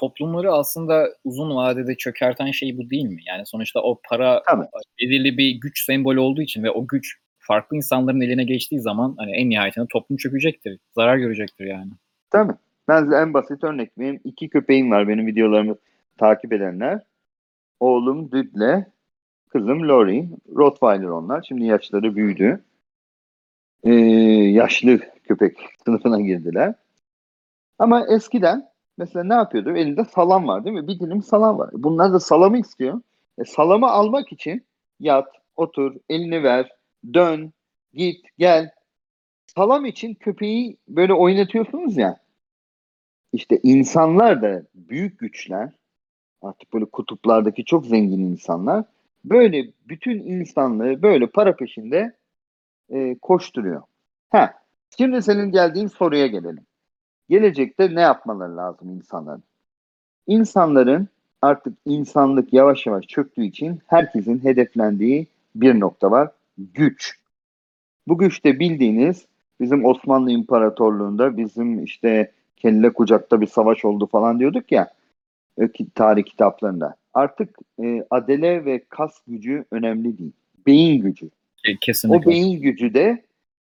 Toplumları 0.00 0.52
aslında 0.52 1.08
uzun 1.24 1.56
vadede 1.56 1.94
çökerten 1.96 2.50
şey 2.50 2.78
bu 2.78 2.90
değil 2.90 3.04
mi? 3.04 3.20
Yani 3.26 3.46
sonuçta 3.46 3.80
o 3.80 4.00
para 4.08 4.42
Tabii. 4.46 4.66
belirli 5.00 5.38
bir 5.38 5.60
güç 5.60 5.84
sembolü 5.84 6.20
olduğu 6.20 6.42
için 6.42 6.62
ve 6.62 6.70
o 6.70 6.86
güç 6.86 7.16
farklı 7.38 7.76
insanların 7.76 8.20
eline 8.20 8.44
geçtiği 8.44 8.80
zaman 8.80 9.14
hani 9.18 9.30
en 9.36 9.50
nihayetinde 9.50 9.86
toplum 9.92 10.16
çökecektir. 10.16 10.78
Zarar 10.94 11.16
görecektir 11.16 11.64
yani. 11.64 11.90
Tabii. 12.30 12.52
Ben 12.90 13.04
size 13.04 13.16
en 13.16 13.34
basit 13.34 13.64
örnek 13.64 13.98
vereyim. 13.98 14.20
İki 14.24 14.48
köpeğim 14.48 14.90
var 14.90 15.08
benim 15.08 15.26
videolarımı 15.26 15.76
takip 16.18 16.52
edenler. 16.52 17.00
Oğlum 17.80 18.32
Düd'le 18.32 18.86
kızım 19.48 19.88
Lori. 19.88 20.28
Rottweiler 20.56 21.08
onlar. 21.08 21.44
Şimdi 21.48 21.64
yaşları 21.64 22.16
büyüdü. 22.16 22.64
Ee, 23.84 23.94
yaşlı 24.50 24.98
köpek 25.24 25.58
sınıfına 25.84 26.20
girdiler. 26.20 26.74
Ama 27.78 28.06
eskiden 28.06 28.68
mesela 28.98 29.24
ne 29.24 29.34
yapıyordu? 29.34 29.76
Elinde 29.76 30.04
salam 30.04 30.48
var 30.48 30.64
değil 30.64 30.76
mi? 30.76 30.88
Bir 30.88 31.00
dilim 31.00 31.22
salam 31.22 31.58
var. 31.58 31.70
Bunlar 31.72 32.12
da 32.12 32.20
salamı 32.20 32.58
istiyor. 32.58 33.00
E, 33.38 33.44
salamı 33.44 33.90
almak 33.90 34.32
için 34.32 34.66
yat, 35.00 35.28
otur, 35.56 35.96
elini 36.08 36.42
ver, 36.42 36.70
dön, 37.14 37.52
git, 37.94 38.26
gel. 38.38 38.70
Salam 39.46 39.84
için 39.84 40.14
köpeği 40.14 40.76
böyle 40.88 41.14
oynatıyorsunuz 41.14 41.96
ya. 41.96 42.19
İşte 43.32 43.60
insanlar 43.62 44.42
da 44.42 44.62
büyük 44.74 45.18
güçler, 45.18 45.70
artık 46.42 46.72
böyle 46.72 46.84
kutuplardaki 46.84 47.64
çok 47.64 47.86
zengin 47.86 48.20
insanlar, 48.20 48.84
böyle 49.24 49.66
bütün 49.88 50.18
insanlığı 50.18 51.02
böyle 51.02 51.26
para 51.26 51.56
peşinde 51.56 52.12
e, 52.90 53.18
koşturuyor. 53.18 53.82
Ha, 54.30 54.54
şimdi 54.98 55.22
senin 55.22 55.50
geldiğin 55.50 55.86
soruya 55.86 56.26
gelelim. 56.26 56.64
Gelecekte 57.28 57.94
ne 57.94 58.00
yapmaları 58.00 58.56
lazım 58.56 58.90
insanların? 58.90 59.42
İnsanların 60.26 61.08
artık 61.42 61.78
insanlık 61.86 62.52
yavaş 62.52 62.86
yavaş 62.86 63.06
çöktüğü 63.06 63.44
için 63.44 63.80
herkesin 63.86 64.44
hedeflendiği 64.44 65.26
bir 65.54 65.80
nokta 65.80 66.10
var. 66.10 66.30
Güç. 66.58 67.18
Bu 68.08 68.18
güçte 68.18 68.58
bildiğiniz 68.58 69.26
bizim 69.60 69.84
Osmanlı 69.84 70.30
İmparatorluğu'nda 70.30 71.36
bizim 71.36 71.84
işte 71.84 72.32
kelle 72.60 72.92
kucakta 72.92 73.40
bir 73.40 73.46
savaş 73.46 73.84
oldu 73.84 74.06
falan 74.06 74.38
diyorduk 74.40 74.72
ya 74.72 74.90
e, 75.60 75.68
tarih 75.94 76.24
kitaplarında. 76.24 76.96
Artık 77.14 77.58
e, 77.82 78.04
adele 78.10 78.64
ve 78.64 78.84
kas 78.88 79.20
gücü 79.26 79.64
önemli 79.70 80.18
değil. 80.18 80.32
Beyin 80.66 81.02
gücü. 81.02 81.26
Ke- 81.66 81.76
O 81.76 81.78
Kesinlikle. 81.80 82.30
beyin 82.30 82.60
gücü 82.62 82.94
de 82.94 83.22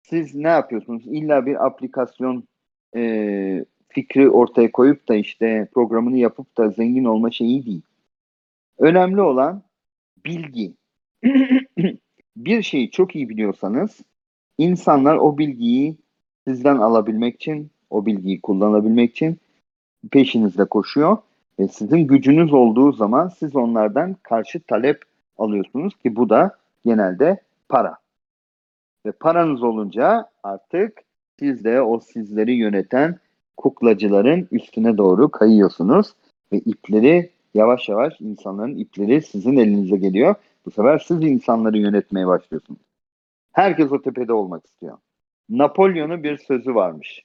siz 0.01 0.35
ne 0.35 0.47
yapıyorsunuz? 0.47 1.03
İlla 1.07 1.45
bir 1.45 1.65
aplikasyon 1.65 2.43
e, 2.95 3.65
fikri 3.89 4.29
ortaya 4.29 4.71
koyup 4.71 5.09
da 5.09 5.15
işte 5.15 5.67
programını 5.73 6.17
yapıp 6.17 6.57
da 6.57 6.69
zengin 6.69 7.05
olma 7.05 7.31
şeyi 7.31 7.65
değil. 7.65 7.81
Önemli 8.79 9.21
olan 9.21 9.61
bilgi. 10.25 10.73
bir 12.37 12.61
şeyi 12.61 12.91
çok 12.91 13.15
iyi 13.15 13.29
biliyorsanız 13.29 13.99
insanlar 14.57 15.15
o 15.15 15.37
bilgiyi 15.37 15.95
sizden 16.47 16.75
alabilmek 16.77 17.35
için, 17.35 17.71
o 17.93 18.05
bilgiyi 18.05 18.41
kullanabilmek 18.41 19.11
için 19.11 19.37
peşinizde 20.11 20.65
koşuyor 20.65 21.17
ve 21.59 21.67
sizin 21.67 21.97
gücünüz 21.97 22.53
olduğu 22.53 22.91
zaman 22.91 23.27
siz 23.27 23.55
onlardan 23.55 24.15
karşı 24.23 24.59
talep 24.59 25.01
alıyorsunuz 25.37 25.95
ki 25.95 26.15
bu 26.15 26.29
da 26.29 26.57
genelde 26.85 27.41
para. 27.69 27.97
Ve 29.05 29.11
paranız 29.11 29.63
olunca 29.63 30.29
artık 30.43 31.01
siz 31.39 31.63
de 31.63 31.81
o 31.81 31.99
sizleri 31.99 32.53
yöneten 32.53 33.19
kuklacıların 33.57 34.47
üstüne 34.51 34.97
doğru 34.97 35.29
kayıyorsunuz 35.29 36.13
ve 36.51 36.57
ipleri 36.57 37.29
yavaş 37.53 37.89
yavaş 37.89 38.21
insanların 38.21 38.77
ipleri 38.77 39.21
sizin 39.21 39.57
elinize 39.57 39.97
geliyor. 39.97 40.35
Bu 40.65 40.71
sefer 40.71 40.99
siz 40.99 41.23
insanları 41.23 41.77
yönetmeye 41.77 42.27
başlıyorsunuz. 42.27 42.79
Herkes 43.51 43.91
o 43.91 44.01
tepede 44.01 44.33
olmak 44.33 44.65
istiyor. 44.65 44.97
Napolyon'un 45.49 46.23
bir 46.23 46.37
sözü 46.37 46.75
varmış. 46.75 47.23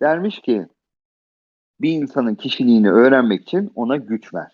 Dermiş 0.00 0.40
ki 0.40 0.66
bir 1.80 1.92
insanın 1.92 2.34
kişiliğini 2.34 2.90
öğrenmek 2.90 3.42
için 3.42 3.70
ona 3.74 3.96
güç 3.96 4.34
ver. 4.34 4.52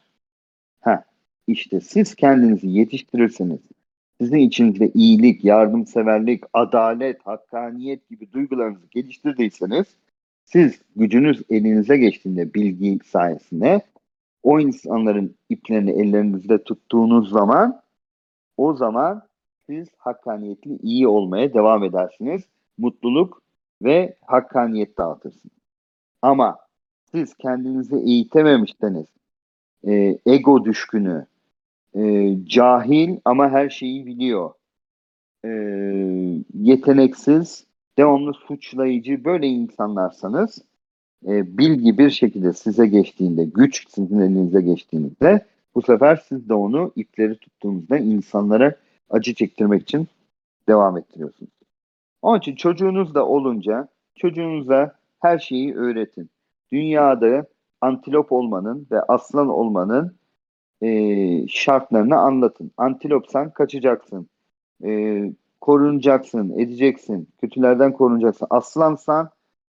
Ha, 0.80 1.04
işte 1.46 1.80
siz 1.80 2.14
kendinizi 2.14 2.68
yetiştirirseniz, 2.68 3.60
sizin 4.20 4.38
içinizde 4.38 4.90
iyilik, 4.94 5.44
yardımseverlik, 5.44 6.44
adalet, 6.52 7.26
hakkaniyet 7.26 8.08
gibi 8.08 8.32
duygularınızı 8.32 8.86
geliştirdiyseniz, 8.90 9.86
siz 10.44 10.82
gücünüz 10.96 11.42
elinize 11.50 11.96
geçtiğinde 11.96 12.54
bilgi 12.54 12.98
sayesinde 13.06 13.82
o 14.42 14.60
insanların 14.60 15.34
iplerini 15.48 15.90
ellerinizde 15.90 16.64
tuttuğunuz 16.64 17.30
zaman 17.30 17.80
o 18.56 18.74
zaman 18.74 19.22
siz 19.66 19.88
hakkaniyetli 19.98 20.78
iyi 20.82 21.08
olmaya 21.08 21.54
devam 21.54 21.84
edersiniz. 21.84 22.42
Mutluluk 22.78 23.42
ve 23.82 24.16
hakkaniyet 24.26 24.98
dağıtırsınız. 24.98 25.54
Ama 26.22 26.58
siz 27.12 27.34
kendinizi 27.34 27.96
eğitememişseniz, 27.96 29.06
e, 29.86 30.18
ego 30.26 30.64
düşkünü, 30.64 31.26
e, 31.94 32.34
cahil 32.44 33.16
ama 33.24 33.50
her 33.50 33.70
şeyi 33.70 34.06
biliyor, 34.06 34.50
e, 35.44 35.48
yeteneksiz, 36.54 37.66
devamlı 37.98 38.34
suçlayıcı 38.34 39.24
böyle 39.24 39.46
insanlarsanız 39.46 40.58
e, 41.26 41.58
bilgi 41.58 41.98
bir 41.98 42.10
şekilde 42.10 42.52
size 42.52 42.86
geçtiğinde, 42.86 43.44
güç 43.44 43.88
sizin 43.88 44.20
elinize 44.20 44.60
geçtiğinizde 44.60 45.46
bu 45.74 45.82
sefer 45.82 46.24
siz 46.28 46.48
de 46.48 46.54
onu 46.54 46.92
ipleri 46.96 47.36
tuttuğunuzda 47.38 47.98
insanlara 47.98 48.74
acı 49.10 49.34
çektirmek 49.34 49.82
için 49.82 50.08
devam 50.68 50.96
ettiriyorsunuz. 50.96 51.57
Onun 52.22 52.38
için 52.38 52.54
çocuğunuz 52.54 53.14
da 53.14 53.26
olunca 53.26 53.88
çocuğunuza 54.14 54.94
her 55.20 55.38
şeyi 55.38 55.76
öğretin. 55.76 56.30
Dünyada 56.72 57.46
antilop 57.80 58.32
olmanın 58.32 58.86
ve 58.90 59.02
aslan 59.02 59.48
olmanın 59.48 60.16
e, 60.82 61.48
şartlarını 61.48 62.16
anlatın. 62.16 62.70
Antilopsan 62.76 63.50
kaçacaksın. 63.50 64.28
E, 64.84 65.22
korunacaksın, 65.60 66.58
edeceksin. 66.58 67.28
Kötülerden 67.40 67.92
korunacaksın. 67.92 68.46
Aslansan 68.50 69.30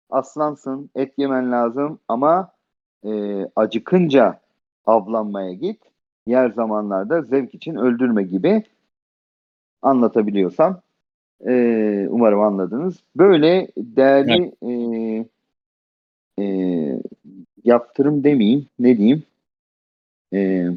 aslansın, 0.09 0.89
et 0.95 1.13
yemen 1.17 1.51
lazım 1.51 1.99
ama 2.07 2.51
e, 3.05 3.41
acıkınca 3.55 4.39
avlanmaya 4.85 5.53
git. 5.53 5.81
Yer 6.27 6.49
zamanlarda 6.49 7.21
zevk 7.21 7.55
için 7.55 7.75
öldürme 7.75 8.23
gibi 8.23 8.63
anlatabiliyorsam 9.81 10.81
e, 11.47 12.07
umarım 12.09 12.39
anladınız. 12.39 13.03
Böyle 13.15 13.67
değerli 13.77 14.51
e, 14.61 14.73
e, 16.43 16.45
yaptırım 17.63 18.23
demeyeyim, 18.23 18.67
ne 18.79 18.97
diyeyim? 18.97 19.23
E, 20.33 20.67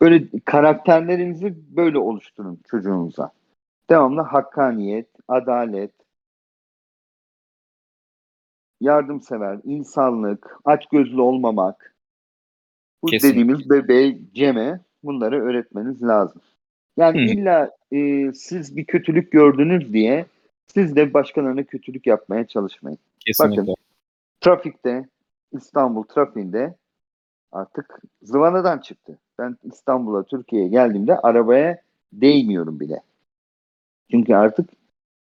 böyle 0.00 0.24
karakterlerinizi 0.44 1.54
böyle 1.76 1.98
oluşturun 1.98 2.58
çocuğunuza. 2.70 3.30
Devamlı 3.90 4.20
hakkaniyet, 4.20 5.08
adalet, 5.28 5.92
yardımsever, 8.80 9.58
insanlık, 9.64 10.58
açgözlü 10.64 11.20
olmamak, 11.20 11.94
bu 13.02 13.06
Kesinlikle. 13.06 13.40
dediğimiz 13.40 13.70
bebeğe, 13.70 14.18
Cem'e 14.34 14.80
bunları 15.02 15.42
öğretmeniz 15.44 16.02
lazım. 16.02 16.42
Yani 16.96 17.18
Hı. 17.18 17.32
illa 17.32 17.70
e, 17.92 18.32
siz 18.32 18.76
bir 18.76 18.84
kötülük 18.84 19.32
gördünüz 19.32 19.92
diye 19.92 20.26
siz 20.66 20.96
de 20.96 21.14
başkalarına 21.14 21.62
kötülük 21.62 22.06
yapmaya 22.06 22.46
çalışmayın. 22.46 22.98
Kesinlikle. 23.26 23.62
Bakın. 23.62 23.74
Trafikte, 24.40 25.08
İstanbul 25.52 26.02
trafiğinde 26.02 26.74
artık 27.52 28.02
zıvanadan 28.22 28.78
çıktı. 28.78 29.18
Ben 29.38 29.56
İstanbul'a, 29.64 30.22
Türkiye'ye 30.22 30.68
geldiğimde 30.68 31.18
arabaya 31.18 31.82
değmiyorum 32.12 32.80
bile. 32.80 33.00
Çünkü 34.10 34.34
artık 34.34 34.70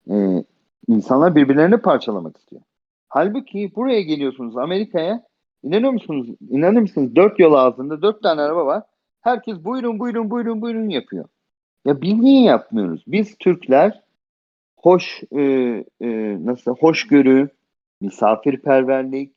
e, 0.10 0.44
insanlar 0.88 1.36
birbirlerini 1.36 1.78
parçalamak 1.78 2.38
istiyor. 2.38 2.62
Halbuki 3.08 3.72
buraya 3.76 4.02
geliyorsunuz 4.02 4.58
Amerika'ya 4.58 5.24
inanıyor 5.64 5.92
musunuz? 5.92 6.28
İnanır 6.50 6.82
mısınız? 6.82 7.16
Dört 7.16 7.40
yol 7.40 7.54
ağzında 7.54 8.02
dört 8.02 8.24
tane 8.24 8.42
araba 8.42 8.66
var. 8.66 8.84
Herkes 9.22 9.64
buyurun 9.64 10.00
buyurun 10.00 10.30
buyurun 10.30 10.62
buyurun 10.62 10.90
yapıyor. 10.90 11.26
Ya 11.86 12.02
biz 12.02 12.20
niye 12.20 12.42
yapmıyoruz? 12.42 13.04
Biz 13.08 13.36
Türkler 13.38 14.02
hoş 14.78 15.24
e, 15.32 15.42
e, 16.02 16.38
nasıl 16.46 16.76
hoşgörü, 16.76 17.50
misafirperverlik. 18.02 19.32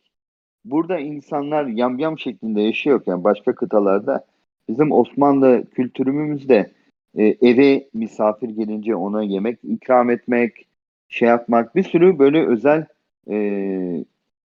Burada 0.65 0.99
insanlar 0.99 1.67
yamyam 1.67 2.19
şeklinde 2.19 2.61
yaşıyorken 2.61 3.25
başka 3.25 3.55
kıtalarda 3.55 4.27
bizim 4.69 4.93
Osmanlı 4.93 5.65
kültürümüzde 5.75 6.73
e, 7.15 7.25
eve 7.25 7.89
misafir 7.95 8.49
gelince 8.49 8.97
ona 8.97 9.23
yemek 9.23 9.59
ikram 9.63 10.11
etmek, 10.11 10.67
şey 11.09 11.29
yapmak 11.29 11.77
bir 11.77 11.83
sürü 11.83 12.19
böyle 12.19 12.47
özel 12.47 12.87
e, 13.31 14.05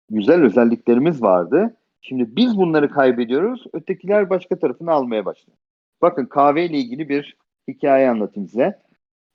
güzel 0.10 0.42
özelliklerimiz 0.42 1.22
vardı. 1.22 1.76
Şimdi 2.02 2.36
biz 2.36 2.58
bunları 2.58 2.90
kaybediyoruz. 2.90 3.66
Ötekiler 3.74 4.30
başka 4.30 4.60
tarafını 4.60 4.92
almaya 4.92 5.26
başlıyor. 5.26 5.58
Bakın 6.02 6.26
kahveyle 6.26 6.78
ilgili 6.78 7.10
bir 7.10 7.38
hikaye 7.68 8.10
anlatayım 8.10 8.50
size. 8.50 8.80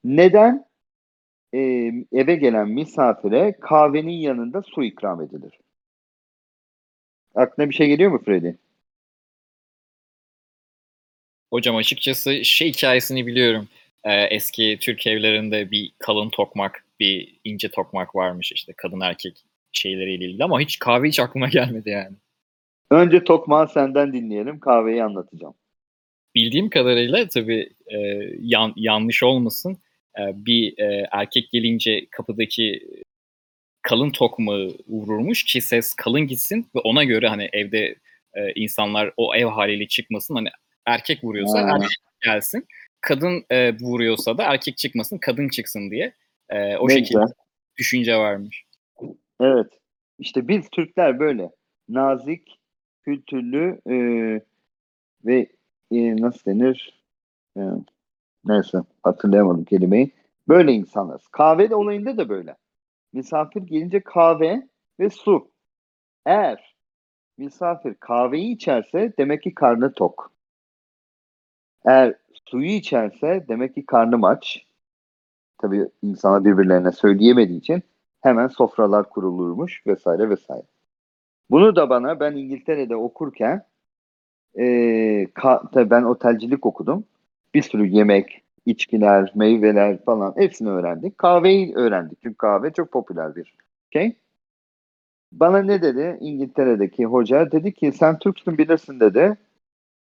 Neden 0.04 0.64
e, 1.54 1.58
eve 2.12 2.34
gelen 2.34 2.68
misafire 2.68 3.56
kahvenin 3.60 4.10
yanında 4.10 4.62
su 4.62 4.84
ikram 4.84 5.22
edilir? 5.22 5.58
Aklına 7.34 7.70
bir 7.70 7.74
şey 7.74 7.86
geliyor 7.86 8.10
mu 8.10 8.22
Freddy? 8.24 8.50
Hocam 11.52 11.76
açıkçası 11.76 12.44
şey 12.44 12.68
hikayesini 12.68 13.26
biliyorum. 13.26 13.68
Ee, 14.04 14.22
eski 14.22 14.78
Türk 14.80 15.06
evlerinde 15.06 15.70
bir 15.70 15.92
kalın 15.98 16.30
tokmak, 16.30 16.84
bir 17.00 17.40
ince 17.44 17.70
tokmak 17.70 18.14
varmış 18.16 18.52
işte 18.52 18.72
kadın 18.76 19.00
erkek 19.00 19.44
şeyleriyle 19.72 20.24
ilgili 20.24 20.44
ama 20.44 20.60
hiç 20.60 20.78
kahve 20.78 21.08
hiç 21.08 21.20
aklıma 21.20 21.48
gelmedi 21.52 21.90
yani. 21.90 22.16
Önce 22.90 23.24
tokmağı 23.24 23.68
senden 23.68 24.12
dinleyelim. 24.12 24.60
Kahveyi 24.60 25.04
anlatacağım. 25.04 25.54
Bildiğim 26.34 26.70
kadarıyla 26.70 27.28
tabii 27.28 27.70
e, 27.86 27.98
yan, 28.40 28.72
yanlış 28.76 29.22
olmasın. 29.22 29.78
E, 30.18 30.22
bir 30.46 30.78
e, 30.78 31.08
erkek 31.12 31.50
gelince 31.50 32.06
kapıdaki 32.10 32.88
kalın 33.82 34.10
tokmağı 34.10 34.68
vururmuş 34.88 35.44
ki 35.44 35.60
ses 35.60 35.94
kalın 35.94 36.20
gitsin 36.26 36.66
ve 36.74 36.78
ona 36.78 37.04
göre 37.04 37.28
hani 37.28 37.48
evde 37.52 37.94
e, 38.34 38.52
insanlar 38.54 39.12
o 39.16 39.34
ev 39.34 39.46
haliyle 39.46 39.86
çıkmasın. 39.86 40.34
Hani 40.34 40.48
erkek 40.86 41.24
vuruyorsa 41.24 41.58
Ha. 41.58 41.74
erkek 41.74 41.88
gelsin. 42.24 42.66
Kadın 43.00 43.44
e, 43.50 43.78
vuruyorsa 43.80 44.38
da 44.38 44.42
erkek 44.44 44.76
çıkmasın, 44.76 45.18
kadın 45.18 45.48
çıksın 45.48 45.90
diye. 45.90 46.12
E, 46.50 46.76
o 46.76 46.88
Ne 46.88 46.92
şekilde 46.94 47.20
güzel. 47.20 47.34
düşünce 47.78 48.16
varmış. 48.16 48.64
Evet. 49.40 49.66
İşte 50.18 50.48
biz 50.48 50.68
Türkler 50.70 51.18
böyle 51.18 51.50
nazik, 51.88 52.58
kültürlü 53.04 53.80
e, 53.86 53.94
ve 55.24 55.46
e, 55.92 56.16
nasıl 56.16 56.50
denir? 56.50 57.02
E, 57.57 57.61
neyse 58.44 58.78
hatırlayamadım 59.02 59.64
kelimeyi. 59.64 60.11
Böyle 60.48 60.72
insanlarız. 60.72 61.28
Kahve 61.28 61.70
de 61.70 61.74
olayında 61.74 62.16
da 62.16 62.28
böyle. 62.28 62.57
Misafir 63.12 63.62
gelince 63.62 64.00
kahve 64.00 64.68
ve 65.00 65.11
su. 65.11 65.50
Eğer 66.26 66.76
misafir 67.38 67.94
kahveyi 67.94 68.55
içerse 68.55 69.12
demek 69.18 69.42
ki 69.42 69.55
karnı 69.55 69.92
tok. 69.92 70.33
Eğer 71.85 72.14
suyu 72.44 72.70
içerse 72.70 73.44
demek 73.48 73.74
ki 73.74 73.87
karnım 73.87 74.24
aç. 74.24 74.66
Tabii 75.59 75.88
insana 76.02 76.44
birbirlerine 76.44 76.92
söyleyemediği 76.92 77.59
için 77.59 77.83
hemen 78.20 78.46
sofralar 78.46 79.09
kurulurmuş 79.09 79.87
vesaire 79.87 80.31
vesaire. 80.31 80.66
Bunu 81.50 81.76
da 81.76 81.90
bana 81.90 82.20
ben 82.20 82.33
İngiltere'de 82.33 82.96
okurken 82.96 83.64
e, 84.58 84.64
ka- 85.34 85.70
tabii 85.72 85.90
ben 85.90 86.02
otelcilik 86.02 86.66
okudum. 86.66 87.04
Bir 87.54 87.62
sürü 87.62 87.86
yemek, 87.86 88.42
içkiler, 88.66 89.32
meyveler 89.34 90.04
falan 90.04 90.34
hepsini 90.36 90.68
öğrendik. 90.68 91.18
Kahveyi 91.18 91.74
öğrendik 91.74 92.18
çünkü 92.22 92.36
kahve 92.36 92.72
çok 92.72 92.92
popüler 92.92 93.36
bir 93.36 93.54
şey. 93.92 94.16
Bana 95.32 95.58
ne 95.62 95.82
dedi 95.82 96.18
İngiltere'deki 96.20 97.04
hoca? 97.06 97.52
Dedi 97.52 97.72
ki 97.72 97.92
sen 97.92 98.18
Türksün 98.18 98.58
bilirsin 98.58 99.00
dedi. 99.00 99.36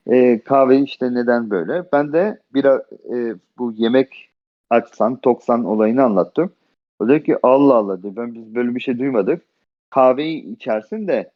E, 0.06 0.40
kahve 0.44 0.78
işte 0.78 1.14
neden 1.14 1.50
böyle? 1.50 1.84
Ben 1.92 2.12
de 2.12 2.38
bir 2.54 2.64
e, 2.64 3.36
bu 3.58 3.72
yemek 3.72 4.30
açsan, 4.70 5.16
toksan 5.16 5.64
olayını 5.64 6.02
anlattım. 6.02 6.52
O 6.98 7.08
dedi 7.08 7.22
ki 7.22 7.36
Allah 7.42 7.74
Allah 7.74 8.02
dedi 8.02 8.16
ben 8.16 8.34
biz 8.34 8.54
böyle 8.54 8.74
bir 8.74 8.80
şey 8.80 8.98
duymadık. 8.98 9.42
Kahveyi 9.90 10.44
içersin 10.44 11.08
de 11.08 11.30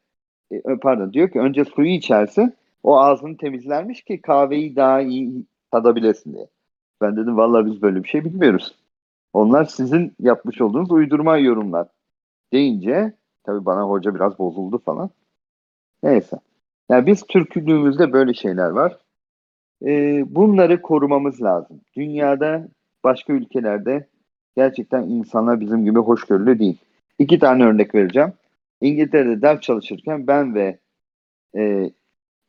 e, 0.52 0.61
pardon 0.82 1.12
diyor 1.12 1.30
ki 1.30 1.40
önce 1.40 1.64
suyu 1.64 1.90
içersin 1.90 2.54
o 2.82 2.98
ağzını 2.98 3.36
temizlermiş 3.36 4.02
ki 4.02 4.20
kahveyi 4.20 4.76
daha 4.76 5.00
iyi 5.00 5.44
tadabilesin 5.70 6.32
diye. 6.32 6.46
Ben 7.00 7.16
dedim 7.16 7.36
vallahi 7.36 7.66
biz 7.66 7.82
böyle 7.82 8.04
bir 8.04 8.08
şey 8.08 8.24
bilmiyoruz. 8.24 8.74
Onlar 9.32 9.64
sizin 9.64 10.14
yapmış 10.20 10.60
olduğunuz 10.60 10.90
uydurma 10.90 11.36
yorumlar 11.36 11.88
deyince 12.52 13.12
tabii 13.44 13.64
bana 13.64 13.82
hoca 13.82 14.14
biraz 14.14 14.38
bozuldu 14.38 14.78
falan. 14.78 15.10
Neyse. 16.02 16.36
Yani 16.90 17.06
biz 17.06 17.22
Türklüğümüzde 17.22 18.12
böyle 18.12 18.34
şeyler 18.34 18.70
var. 18.70 18.98
Ee, 19.86 20.24
bunları 20.34 20.82
korumamız 20.82 21.42
lazım. 21.42 21.80
Dünyada 21.96 22.68
başka 23.04 23.32
ülkelerde 23.32 24.08
gerçekten 24.56 25.02
insanlar 25.02 25.60
bizim 25.60 25.84
gibi 25.84 25.98
hoşgörülü 25.98 26.58
değil. 26.58 26.78
İki 27.18 27.38
tane 27.38 27.64
örnek 27.64 27.94
vereceğim. 27.94 28.32
İngiltere'de 28.80 29.42
ders 29.42 29.60
çalışırken 29.60 30.26
ben 30.26 30.54
ve 30.54 30.78
e, 31.56 31.90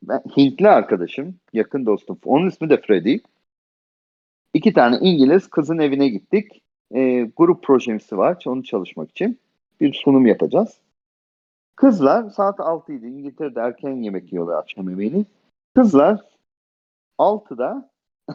ben, 0.02 0.22
Hintli 0.36 0.68
arkadaşım, 0.68 1.36
yakın 1.52 1.86
dostum, 1.86 2.18
onun 2.24 2.48
ismi 2.48 2.70
de 2.70 2.80
Freddy. 2.80 3.18
İki 4.54 4.72
tane 4.72 4.98
İngiliz 5.00 5.50
kızın 5.50 5.78
evine 5.78 6.08
gittik. 6.08 6.62
E, 6.94 7.22
grup 7.36 7.62
projesi 7.62 8.18
var. 8.18 8.42
Onu 8.46 8.62
çalışmak 8.62 9.10
için. 9.10 9.40
Bir 9.80 9.92
sunum 9.92 10.26
yapacağız. 10.26 10.80
Kızlar 11.76 12.30
saat 12.30 12.60
6 12.60 12.92
idi. 12.92 13.06
İngiltere'de 13.06 13.60
erken 13.60 14.02
yemek 14.02 14.32
yiyorlar 14.32 14.58
akşam 14.58 14.88
yemeğini. 14.88 15.24
Kızlar 15.74 16.20
6'da 17.18 17.90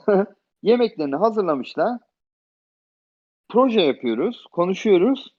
yemeklerini 0.64 1.16
hazırlamışlar. 1.16 2.00
Proje 3.50 3.82
yapıyoruz, 3.82 4.46
konuşuyoruz. 4.52 5.36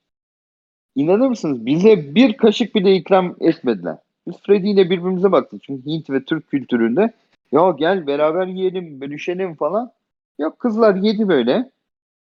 İnanır 0.94 1.28
mısınız? 1.28 1.66
Bize 1.66 2.14
bir 2.14 2.36
kaşık 2.36 2.74
bile 2.74 2.94
ikram 2.94 3.36
etmediler. 3.40 3.96
Biz 4.26 4.34
Freddy 4.46 4.70
ile 4.70 4.90
birbirimize 4.90 5.32
baktık. 5.32 5.62
Çünkü 5.62 5.86
Hint 5.86 6.10
ve 6.10 6.24
Türk 6.24 6.48
kültüründe 6.50 7.12
ya 7.52 7.70
gel 7.78 8.06
beraber 8.06 8.46
yiyelim, 8.46 9.00
bölüşelim 9.00 9.54
falan. 9.54 9.92
Yok 10.38 10.58
kızlar 10.58 10.94
yedi 10.94 11.28
böyle. 11.28 11.70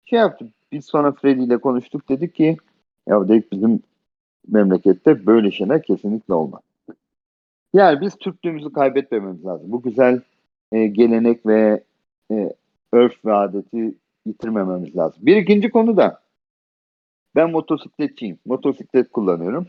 Şey 0.04 0.18
yaptık. 0.18 0.52
Biz 0.72 0.84
sonra 0.84 1.12
Freddy 1.12 1.44
ile 1.44 1.58
konuştuk. 1.58 2.08
Dedik 2.08 2.34
ki 2.34 2.56
ya 3.08 3.28
dedik 3.28 3.52
bizim 3.52 3.82
memlekette 4.48 5.26
böyle 5.26 5.50
şeyler 5.50 5.82
kesinlikle 5.82 6.34
olmaz. 6.34 6.62
Yani 7.74 8.00
biz 8.00 8.16
Türklüğümüzü 8.16 8.72
kaybetmememiz 8.72 9.44
lazım. 9.44 9.72
Bu 9.72 9.82
güzel 9.82 10.20
e, 10.72 10.86
gelenek 10.86 11.46
ve 11.46 11.82
e, 12.30 12.52
örf 12.92 13.24
ve 13.24 13.32
adeti 13.32 13.94
yitirmememiz 14.26 14.96
lazım. 14.96 15.26
Bir 15.26 15.36
ikinci 15.36 15.70
konu 15.70 15.96
da 15.96 16.20
ben 17.34 17.50
motosikletçiyim. 17.50 18.38
Motosiklet 18.46 19.10
kullanıyorum. 19.12 19.66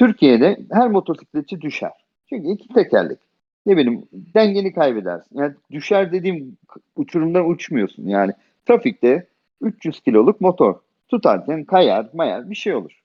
Türkiye'de 0.00 0.58
her 0.72 0.88
motosikletçi 0.90 1.60
düşer. 1.60 1.92
Çünkü 2.28 2.48
iki 2.48 2.68
tekerlek. 2.68 3.18
Ne 3.66 3.76
bileyim 3.76 4.08
dengeni 4.12 4.72
kaybedersin. 4.72 5.38
Yani 5.38 5.54
düşer 5.70 6.12
dediğim 6.12 6.56
uçurumdan 6.96 7.48
uçmuyorsun. 7.50 8.06
Yani 8.06 8.32
trafikte 8.66 9.28
300 9.60 10.00
kiloluk 10.00 10.40
motor 10.40 10.74
tutarken 11.08 11.64
kayar 11.64 12.10
mayar 12.12 12.50
bir 12.50 12.54
şey 12.54 12.74
olur. 12.74 13.00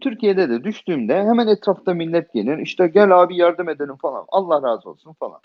Türkiye'de 0.00 0.50
de 0.50 0.64
düştüğümde 0.64 1.24
hemen 1.24 1.46
etrafta 1.46 1.94
millet 1.94 2.32
gelir. 2.32 2.58
İşte 2.58 2.86
gel 2.86 3.22
abi 3.22 3.36
yardım 3.36 3.68
edelim 3.68 3.96
falan. 3.96 4.24
Allah 4.28 4.68
razı 4.68 4.90
olsun 4.90 5.12
falan. 5.12 5.40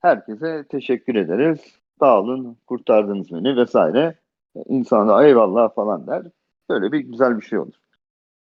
Herkese 0.00 0.64
teşekkür 0.68 1.14
ederiz. 1.14 1.60
Sağ 1.98 2.20
olun, 2.20 2.56
kurtardınız 2.66 3.32
beni 3.32 3.56
vesaire. 3.56 4.18
İnsana 4.66 5.26
eyvallah 5.26 5.74
falan 5.74 6.06
der. 6.06 6.22
Böyle 6.70 6.92
bir 6.92 6.98
güzel 6.98 7.36
bir 7.40 7.44
şey 7.44 7.58
olur. 7.58 7.85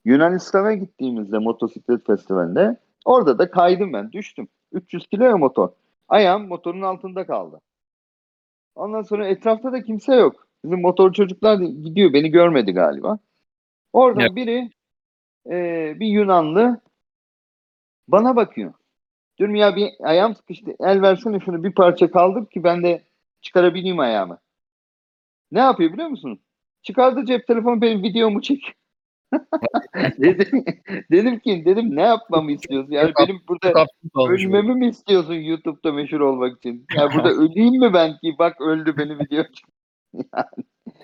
Yunanistan'a 0.04 0.74
gittiğimizde 0.74 1.38
motosiklet 1.38 2.06
festivalinde 2.06 2.76
orada 3.04 3.38
da 3.38 3.50
kaydım 3.50 3.92
ben. 3.92 4.12
Düştüm. 4.12 4.48
300 4.72 5.06
kilo 5.06 5.38
motor. 5.38 5.68
Ayağım 6.08 6.48
motorun 6.48 6.82
altında 6.82 7.26
kaldı. 7.26 7.60
Ondan 8.74 9.02
sonra 9.02 9.28
etrafta 9.28 9.72
da 9.72 9.82
kimse 9.82 10.14
yok. 10.14 10.46
Bizim 10.64 10.80
motor 10.80 11.12
çocuklar 11.12 11.58
gidiyor. 11.58 12.12
Beni 12.12 12.30
görmedi 12.30 12.72
galiba. 12.72 13.18
Oradan 13.92 14.20
Evet. 14.20 14.36
biri 14.36 14.70
e, 15.50 15.56
bir 16.00 16.06
Yunanlı 16.06 16.80
bana 18.08 18.36
bakıyor. 18.36 18.72
Diyorum 19.38 19.54
ya 19.54 19.76
bir 19.76 19.90
ayağım 20.02 20.34
sıkıştı. 20.34 20.70
El 20.80 21.02
versene 21.02 21.40
şunu 21.40 21.64
bir 21.64 21.72
parça 21.72 22.10
kaldır 22.10 22.46
ki 22.46 22.64
ben 22.64 22.82
de 22.82 23.04
çıkarabileyim 23.40 23.98
ayağımı. 23.98 24.38
Ne 25.52 25.58
yapıyor 25.58 25.92
biliyor 25.92 26.08
musun? 26.08 26.40
Çıkardı 26.82 27.24
cep 27.24 27.46
telefonu 27.46 27.80
benim 27.80 28.02
videomu 28.02 28.42
çek. 28.42 28.74
dedim, 30.18 30.64
dedim 31.10 31.38
ki 31.38 31.62
dedim 31.64 31.96
ne 31.96 32.02
yapmamı 32.02 32.52
istiyorsun? 32.52 32.92
Yani 32.92 33.12
benim 33.18 33.40
burada 33.48 33.86
ölmemi 34.28 34.74
mi 34.74 34.88
istiyorsun 34.88 35.34
YouTube'da 35.34 35.92
meşhur 35.92 36.20
olmak 36.20 36.58
için? 36.58 36.86
Ya 36.96 37.12
burada 37.14 37.28
öleyim 37.42 37.80
mi 37.80 37.94
ben 37.94 38.10
ki? 38.10 38.34
Bak 38.38 38.60
öldü 38.60 38.94
beni 38.96 39.18
video 39.18 39.42
çek. 39.42 39.64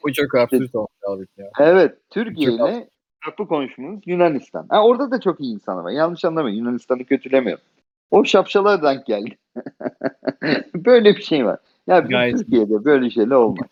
Bu 0.04 0.12
çok 0.12 0.34
absürt 0.34 0.74
olmuş 0.74 0.90
abi 1.08 1.26
ya. 1.36 1.46
Evet, 1.60 1.98
Türkiye 2.10 2.52
ile 2.52 2.88
kapı 3.24 3.48
konuşmamız 3.48 4.00
Yunanistan. 4.06 4.66
Ha, 4.68 4.84
orada 4.84 5.10
da 5.10 5.20
çok 5.20 5.40
iyi 5.40 5.54
insan 5.54 5.84
var. 5.84 5.90
Yanlış 5.90 6.24
anlamayın. 6.24 6.56
Yunanistan'ı 6.56 7.04
kötülemiyorum. 7.04 7.64
O 8.10 8.24
şapşalara 8.24 8.82
denk 8.82 9.06
geldi. 9.06 9.38
böyle 10.74 11.16
bir 11.16 11.22
şey 11.22 11.46
var. 11.46 11.58
Ya 11.86 11.98
Gayet. 11.98 12.38
Türkiye'de 12.38 12.84
böyle 12.84 13.10
şeyler 13.10 13.34
olmaz. 13.36 13.68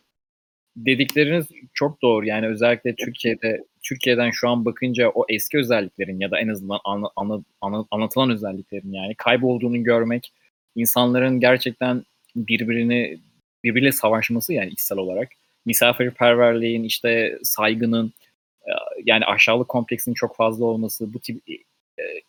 Dedikleriniz 0.77 1.47
çok 1.75 2.03
doğru. 2.03 2.27
Yani 2.27 2.47
özellikle 2.47 2.95
Türkiye'de 2.95 3.65
Türkiye'den 3.83 4.31
şu 4.31 4.49
an 4.49 4.65
bakınca 4.65 5.09
o 5.09 5.25
eski 5.29 5.59
özelliklerin 5.59 6.21
ya 6.21 6.31
da 6.31 6.41
en 6.41 6.49
azından 6.49 6.79
anla- 6.85 7.11
anla- 7.17 7.45
anla- 7.61 7.87
anlatılan 7.91 8.31
özelliklerin 8.31 8.93
yani 8.93 9.15
kaybolduğunu 9.15 9.83
görmek, 9.83 10.33
insanların 10.75 11.41
gerçekten 11.41 12.05
birbirini 12.37 13.19
birbiriyle 13.65 13.93
savaşması 13.93 14.53
yani 14.53 14.71
içsel 14.71 14.99
olarak 14.99 15.29
misafirperverliğin 15.65 16.85
işte 16.85 17.39
saygının 17.43 18.13
e, 18.63 18.73
yani 19.05 19.25
aşağılık 19.25 19.69
kompleksinin 19.69 20.15
çok 20.15 20.37
fazla 20.37 20.65
olması 20.65 21.15
bu 21.15 21.21
tip 21.21 21.49
e, 21.49 21.55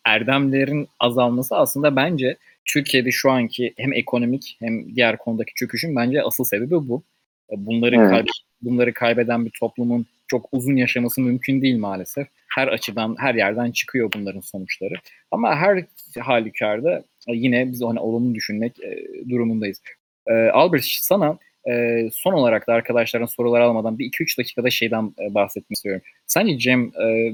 erdemlerin 0.06 0.88
azalması 1.00 1.56
aslında 1.56 1.96
bence 1.96 2.38
Türkiye'de 2.66 3.12
şu 3.12 3.32
anki 3.32 3.74
hem 3.78 3.94
ekonomik 3.94 4.58
hem 4.60 4.96
diğer 4.96 5.18
konudaki 5.18 5.54
çöküşün 5.56 5.96
bence 5.96 6.24
asıl 6.24 6.44
sebebi 6.44 6.72
bu. 6.72 7.04
Bunları 7.52 7.96
Evet. 7.96 8.10
kay- 8.10 8.26
bunları 8.62 8.94
kaybeden 8.94 9.46
bir 9.46 9.52
toplumun 9.60 10.06
çok 10.28 10.50
uzun 10.52 10.76
yaşaması 10.76 11.22
mümkün 11.22 11.62
değil 11.62 11.78
maalesef. 11.78 12.28
Her 12.56 12.68
açıdan, 12.68 13.16
her 13.20 13.36
yerden 13.36 13.72
çıkıyor 13.72 14.12
bunların 14.16 14.40
sonuçları. 14.40 14.94
Ama 15.32 15.56
her 15.56 15.86
halükarda 16.20 17.04
e, 17.28 17.34
yine 17.34 17.72
biz 17.72 17.82
hani 17.82 18.00
olumlu 18.00 18.36
düşünmek 18.36 18.80
e, 18.84 19.04
durumundayız. 19.30 19.82
E, 20.28 20.34
Albert 20.34 20.84
sana 20.84 21.38
e, 21.70 22.04
son 22.14 22.34
olarak 22.34 22.68
da 22.68 22.74
arkadaşların 22.74 23.26
sorular 23.26 23.62
almadan 23.62 24.00
bir 24.00 24.06
2-3 24.06 24.38
dakikada 24.40 24.70
şeyden 24.70 25.14
e, 25.20 25.34
bahsetmek 25.34 25.76
istiyorum. 25.76 26.02
Sence 26.28 26.58
Cem 26.58 26.92
e, 27.02 27.34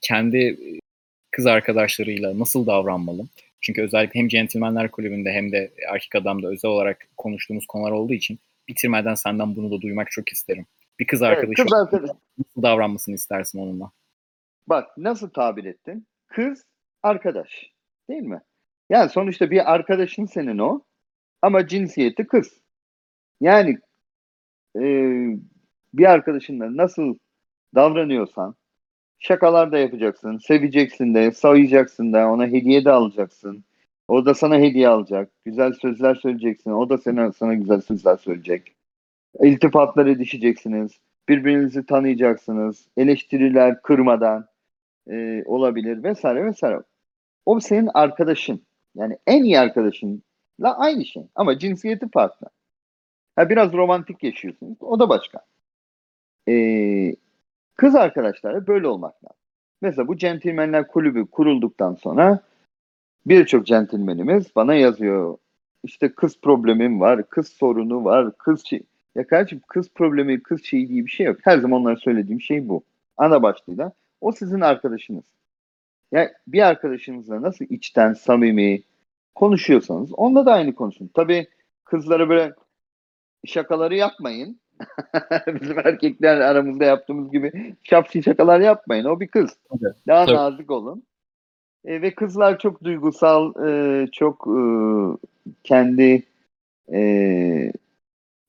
kendi 0.00 0.56
kız 1.30 1.46
arkadaşlarıyla 1.46 2.38
nasıl 2.38 2.66
davranmalı? 2.66 3.22
Çünkü 3.60 3.82
özellikle 3.82 4.20
hem 4.20 4.28
Centilmenler 4.28 4.90
Kulübü'nde 4.90 5.32
hem 5.32 5.52
de 5.52 5.70
Erkek 5.92 6.14
Adam'da 6.14 6.48
özel 6.48 6.70
olarak 6.70 7.08
konuştuğumuz 7.16 7.66
konular 7.66 7.90
olduğu 7.90 8.14
için 8.14 8.38
bitirmeden 8.68 9.14
senden 9.14 9.56
bunu 9.56 9.70
da 9.70 9.80
duymak 9.80 10.10
çok 10.10 10.28
isterim. 10.28 10.66
Bir 10.98 11.06
kız 11.06 11.22
Evet, 11.22 11.38
arkadaşı 11.38 11.62
kız 11.62 11.72
arkadaş. 11.72 12.10
nasıl 12.38 12.62
davranmasını 12.62 13.14
istersin 13.14 13.58
onunla? 13.58 13.90
Bak 14.66 14.98
nasıl 14.98 15.30
tabir 15.30 15.64
ettin? 15.64 16.06
Kız 16.26 16.64
arkadaş. 17.02 17.70
Değil 18.10 18.22
mi? 18.22 18.40
Yani 18.90 19.10
sonuçta 19.10 19.50
bir 19.50 19.72
arkadaşın 19.74 20.26
senin 20.26 20.58
o. 20.58 20.80
Ama 21.42 21.66
cinsiyeti 21.66 22.26
kız. 22.26 22.60
Yani 23.40 23.78
e, 24.76 24.82
bir 25.94 26.04
arkadaşınla 26.04 26.76
nasıl 26.76 27.18
davranıyorsan 27.74 28.54
şakalar 29.18 29.72
da 29.72 29.78
yapacaksın, 29.78 30.38
seveceksin 30.38 31.14
de, 31.14 31.32
sayacaksın 31.32 32.12
da, 32.12 32.28
ona 32.28 32.46
hediye 32.46 32.84
de 32.84 32.90
alacaksın. 32.90 33.64
O 34.08 34.26
da 34.26 34.34
sana 34.34 34.58
hediye 34.58 34.88
alacak. 34.88 35.30
Güzel 35.44 35.72
sözler 35.72 36.14
söyleyeceksin. 36.14 36.70
O 36.70 36.88
da 36.88 36.98
sana, 36.98 37.32
sana 37.32 37.54
güzel 37.54 37.80
sözler 37.80 38.16
söyleyecek. 38.16 38.74
İltifatlar 39.40 40.06
edişeceksiniz. 40.06 40.92
Birbirinizi 41.28 41.86
tanıyacaksınız. 41.86 42.88
Eleştiriler 42.96 43.82
kırmadan 43.82 44.46
e, 45.10 45.42
olabilir 45.46 46.02
vesaire 46.02 46.44
vesaire. 46.44 46.82
O 47.46 47.60
senin 47.60 47.90
arkadaşın. 47.94 48.62
Yani 48.94 49.18
en 49.26 49.44
iyi 49.44 49.60
arkadaşınla 49.60 50.20
aynı 50.60 51.04
şey. 51.04 51.22
Ama 51.34 51.58
cinsiyeti 51.58 52.08
farklı. 52.08 52.46
Ha, 53.36 53.50
biraz 53.50 53.72
romantik 53.72 54.22
yaşıyorsunuz. 54.22 54.82
O 54.82 54.98
da 54.98 55.08
başka. 55.08 55.40
Ee, 56.48 57.16
kız 57.76 57.94
arkadaşlarla 57.94 58.66
böyle 58.66 58.88
olmak 58.88 59.24
lazım. 59.24 59.36
Mesela 59.82 60.08
bu 60.08 60.16
centilmenler 60.16 60.88
kulübü 60.88 61.26
kurulduktan 61.26 61.94
sonra 61.94 62.40
birçok 63.26 63.66
centilmenimiz 63.66 64.56
bana 64.56 64.74
yazıyor. 64.74 65.38
İşte 65.84 66.08
kız 66.08 66.40
problemim 66.40 67.00
var, 67.00 67.28
kız 67.28 67.48
sorunu 67.48 68.04
var, 68.04 68.38
kız 68.38 68.64
şey. 68.64 68.82
Ya 69.14 69.26
kardeşim 69.26 69.60
kız 69.68 69.88
problemi, 69.94 70.42
kız 70.42 70.64
şeyi 70.64 70.88
diye 70.88 71.04
bir 71.06 71.10
şey 71.10 71.26
yok. 71.26 71.36
Her 71.42 71.58
zaman 71.58 71.80
onlara 71.80 71.96
söylediğim 71.96 72.40
şey 72.40 72.68
bu. 72.68 72.82
Ana 73.16 73.42
başlığıyla. 73.42 73.92
O 74.20 74.32
sizin 74.32 74.60
arkadaşınız. 74.60 75.24
Ya 76.12 76.32
bir 76.46 76.62
arkadaşınızla 76.62 77.42
nasıl 77.42 77.64
içten, 77.64 78.12
samimi 78.12 78.82
konuşuyorsanız 79.34 80.12
onunla 80.12 80.46
da 80.46 80.52
aynı 80.52 80.74
konuşun. 80.74 81.10
Tabii 81.14 81.46
kızlara 81.84 82.28
böyle 82.28 82.54
şakaları 83.46 83.96
yapmayın. 83.96 84.60
Bizim 85.60 85.78
erkekler 85.78 86.36
aramızda 86.36 86.84
yaptığımız 86.84 87.30
gibi 87.30 87.76
şapşi 87.82 88.22
şakalar 88.22 88.60
yapmayın. 88.60 89.04
O 89.04 89.20
bir 89.20 89.28
kız. 89.28 89.56
Tabii, 89.70 89.94
Daha 90.06 90.26
tabii. 90.26 90.36
nazik 90.36 90.70
olun. 90.70 91.02
E, 91.86 92.02
ve 92.02 92.14
kızlar 92.14 92.58
çok 92.58 92.84
duygusal, 92.84 93.66
e, 93.66 94.06
çok 94.12 94.46
e, 94.46 94.60
kendi 95.64 96.22
e, 96.92 97.72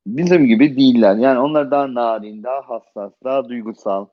bizim 0.08 0.46
gibi 0.46 0.78
değiller. 0.78 1.16
Yani 1.16 1.40
onlar 1.40 1.72
daha 1.72 1.94
narin, 1.94 2.44
daha 2.44 2.70
hassas, 2.70 3.14
daha 3.24 3.50
duygusal. 3.50 4.06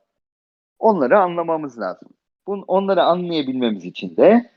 Onları 0.79 1.19
anlamamız 1.19 1.79
lazım. 1.79 2.09
Bun, 2.47 2.65
onları 2.69 3.03
anlayabilmemiz 3.03 3.85
için 3.85 4.17
de 4.17 4.51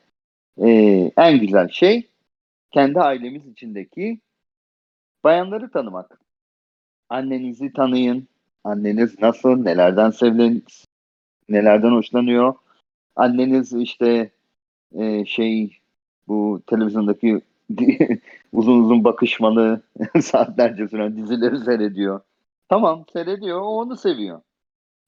e, 0.61 0.69
en 1.17 1.39
güzel 1.39 1.69
şey 1.69 2.09
kendi 2.71 2.99
ailemiz 2.99 3.47
içindeki 3.47 4.19
Bayanları 5.23 5.71
tanımak. 5.71 6.19
Annenizi 7.09 7.73
tanıyın. 7.73 8.27
Anneniz 8.63 9.21
nasıl, 9.21 9.57
nelerden 9.57 10.09
sevilen, 10.09 10.61
nelerden 11.49 11.91
hoşlanıyor. 11.91 12.55
Anneniz 13.15 13.73
işte 13.73 14.31
e, 14.95 15.25
şey 15.25 15.77
bu 16.27 16.61
televizyondaki 16.67 17.41
uzun 18.53 18.83
uzun 18.83 19.03
bakışmalı 19.03 19.81
saatlerce 20.21 20.87
süren 20.87 21.17
dizileri 21.17 21.59
seyrediyor. 21.59 22.19
Tamam 22.69 23.05
seyrediyor, 23.13 23.61
onu 23.61 23.97
seviyor. 23.97 24.41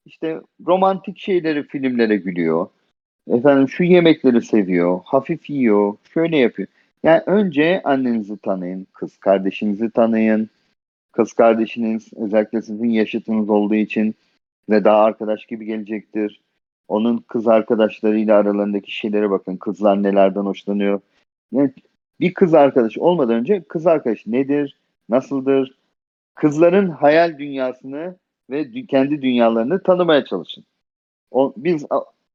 İşte 0.06 0.40
romantik 0.66 1.18
şeyleri, 1.18 1.62
filmlere 1.62 2.16
gülüyor. 2.16 2.68
Efendim 3.30 3.68
şu 3.68 3.84
yemekleri 3.84 4.42
seviyor, 4.42 5.00
hafif 5.04 5.50
yiyor, 5.50 5.96
şöyle 6.14 6.36
yapıyor. 6.36 6.68
Yani 7.02 7.22
önce 7.26 7.82
annenizi 7.84 8.36
tanıyın, 8.36 8.86
kız 8.92 9.18
kardeşinizi 9.18 9.90
tanıyın. 9.90 10.50
Kız 11.12 11.32
kardeşiniz 11.32 12.10
özellikle 12.16 12.62
sizin 12.62 12.90
yaşıtınız 12.90 13.50
olduğu 13.50 13.74
için 13.74 14.14
ve 14.70 14.84
daha 14.84 15.02
arkadaş 15.02 15.46
gibi 15.46 15.64
gelecektir. 15.64 16.40
Onun 16.90 17.18
kız 17.18 17.48
arkadaşlarıyla 17.48 18.36
aralarındaki 18.36 18.96
şeylere 18.96 19.30
bakın. 19.30 19.56
Kızlar 19.56 20.02
nelerden 20.02 20.40
hoşlanıyor. 20.40 21.00
Yani 21.52 21.72
bir 22.20 22.34
kız 22.34 22.54
arkadaş 22.54 22.98
olmadan 22.98 23.34
önce 23.34 23.62
kız 23.68 23.86
arkadaş 23.86 24.26
nedir, 24.26 24.76
nasıldır? 25.08 25.78
Kızların 26.34 26.88
hayal 26.88 27.38
dünyasını 27.38 28.16
ve 28.50 28.86
kendi 28.86 29.22
dünyalarını 29.22 29.82
tanımaya 29.82 30.24
çalışın. 30.24 30.64
O, 31.30 31.54
biz 31.56 31.86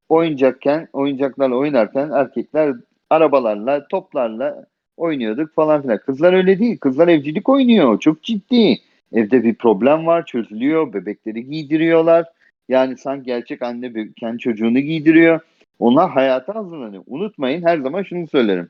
oyuncakken, 0.10 0.88
oyuncaklarla 0.94 1.56
oynarken 1.56 2.10
erkekler 2.10 2.76
arabalarla, 3.10 3.88
toplarla 3.88 4.66
oynuyorduk 4.98 5.56
falan 5.56 5.82
filan. 5.82 5.98
Kızlar 5.98 6.34
öyle 6.34 6.60
değil. 6.60 6.78
Kızlar 6.78 7.08
evcilik 7.08 7.50
oynuyor. 7.50 8.00
Çok 8.00 8.24
ciddi. 8.24 8.78
Evde 9.14 9.44
bir 9.44 9.56
problem 9.56 10.06
var, 10.06 10.26
çözülüyor. 10.26 10.94
Bebekleri 10.94 11.46
giydiriyorlar. 11.46 12.26
Yani 12.70 12.98
sanki 12.98 13.26
gerçek 13.26 13.62
anne 13.62 13.96
be- 13.96 14.14
kendi 14.14 14.38
çocuğunu 14.40 14.80
giydiriyor. 14.80 15.40
Onlar 15.80 16.10
hayata 16.12 16.56
hazırlanıyor. 16.56 17.04
Unutmayın 17.08 17.64
her 17.64 17.78
zaman 17.78 18.04
şunu 18.04 18.28
söylerim. 18.28 18.70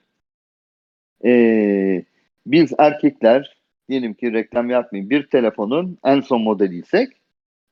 Ee, 1.26 2.04
biz 2.46 2.74
erkekler 2.78 3.58
diyelim 3.89 4.14
ki 4.14 4.34
reklam 4.34 4.70
yapmayayım 4.70 5.10
bir 5.10 5.28
telefonun 5.28 5.98
en 6.06 6.22
son 6.22 6.41
modeliysek 6.41 7.10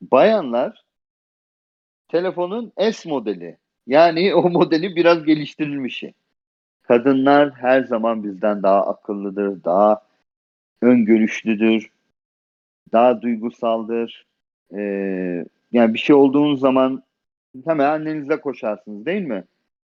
bayanlar 0.00 0.84
telefonun 2.08 2.72
S 2.92 3.08
modeli. 3.08 3.56
Yani 3.86 4.34
o 4.34 4.50
modeli 4.50 4.96
biraz 4.96 5.24
geliştirilmişi. 5.24 6.14
Kadınlar 6.82 7.54
her 7.54 7.84
zaman 7.84 8.24
bizden 8.24 8.62
daha 8.62 8.86
akıllıdır, 8.86 9.64
daha 9.64 10.00
öngörüşlüdür, 10.82 11.90
daha 12.92 13.22
duygusaldır. 13.22 14.26
Ee, 14.74 15.44
yani 15.74 15.94
bir 15.94 15.98
şey 15.98 16.16
olduğunuz 16.16 16.60
zaman 16.60 17.02
hemen 17.64 17.90
annenize 17.90 18.36
koşarsınız 18.36 19.06
değil 19.06 19.22
mi? 19.22 19.44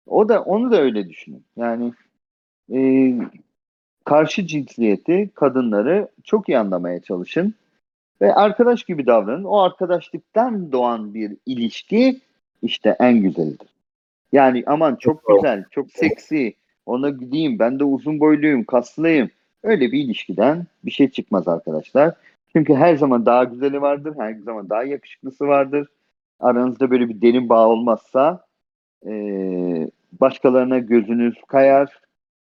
O 0.08 0.30
da 0.30 0.44
onu 0.44 0.72
da 0.72 0.82
öyle 0.82 1.10
düşünün. 1.10 1.44
Yani 1.58 1.94
e, 2.74 2.80
karşı 4.04 4.48
cinsiyeti, 4.48 5.30
kadınları 5.36 6.08
çok 6.24 6.50
iyi 6.50 6.58
anlamaya 6.58 7.00
çalışın 7.00 7.54
ve 8.22 8.34
arkadaş 8.34 8.84
gibi 8.84 9.06
davranın. 9.06 9.44
O 9.44 9.60
arkadaşlıktan 9.60 10.72
doğan 10.72 11.14
bir 11.14 11.38
ilişki 11.46 12.22
işte 12.62 12.96
en 13.00 13.22
güzelidir. 13.22 13.68
Yani 14.32 14.64
aman 14.68 14.96
çok 14.96 15.22
güzel, 15.28 15.66
çok 15.72 15.92
seksi, 15.92 16.54
ona 16.86 17.10
gideyim, 17.10 17.60
ben 17.60 17.80
de 17.80 17.84
uzun 17.84 18.20
boyluyum, 18.20 18.64
kaslıyım. 18.64 19.30
Öyle 19.64 19.92
bir 19.92 20.00
ilişkiden 20.04 20.66
bir 20.86 20.92
şey 20.92 21.10
çıkmaz 21.10 21.48
arkadaşlar. 21.48 22.14
Çünkü 22.56 22.74
her 22.74 22.96
zaman 22.96 23.26
daha 23.26 23.44
güzeli 23.44 23.82
vardır, 23.82 24.14
her 24.18 24.34
zaman 24.34 24.70
daha 24.70 24.84
yakışıklısı 24.84 25.48
vardır. 25.48 25.88
Aranızda 26.40 26.92
böyle 26.92 27.10
bir 27.10 27.22
derin 27.22 27.50
bağ 27.50 27.68
olmazsa 27.68 28.46
eee, 29.06 29.90
başkalarına 30.22 30.80
gözünüz 30.80 31.36
kayar, 31.48 32.02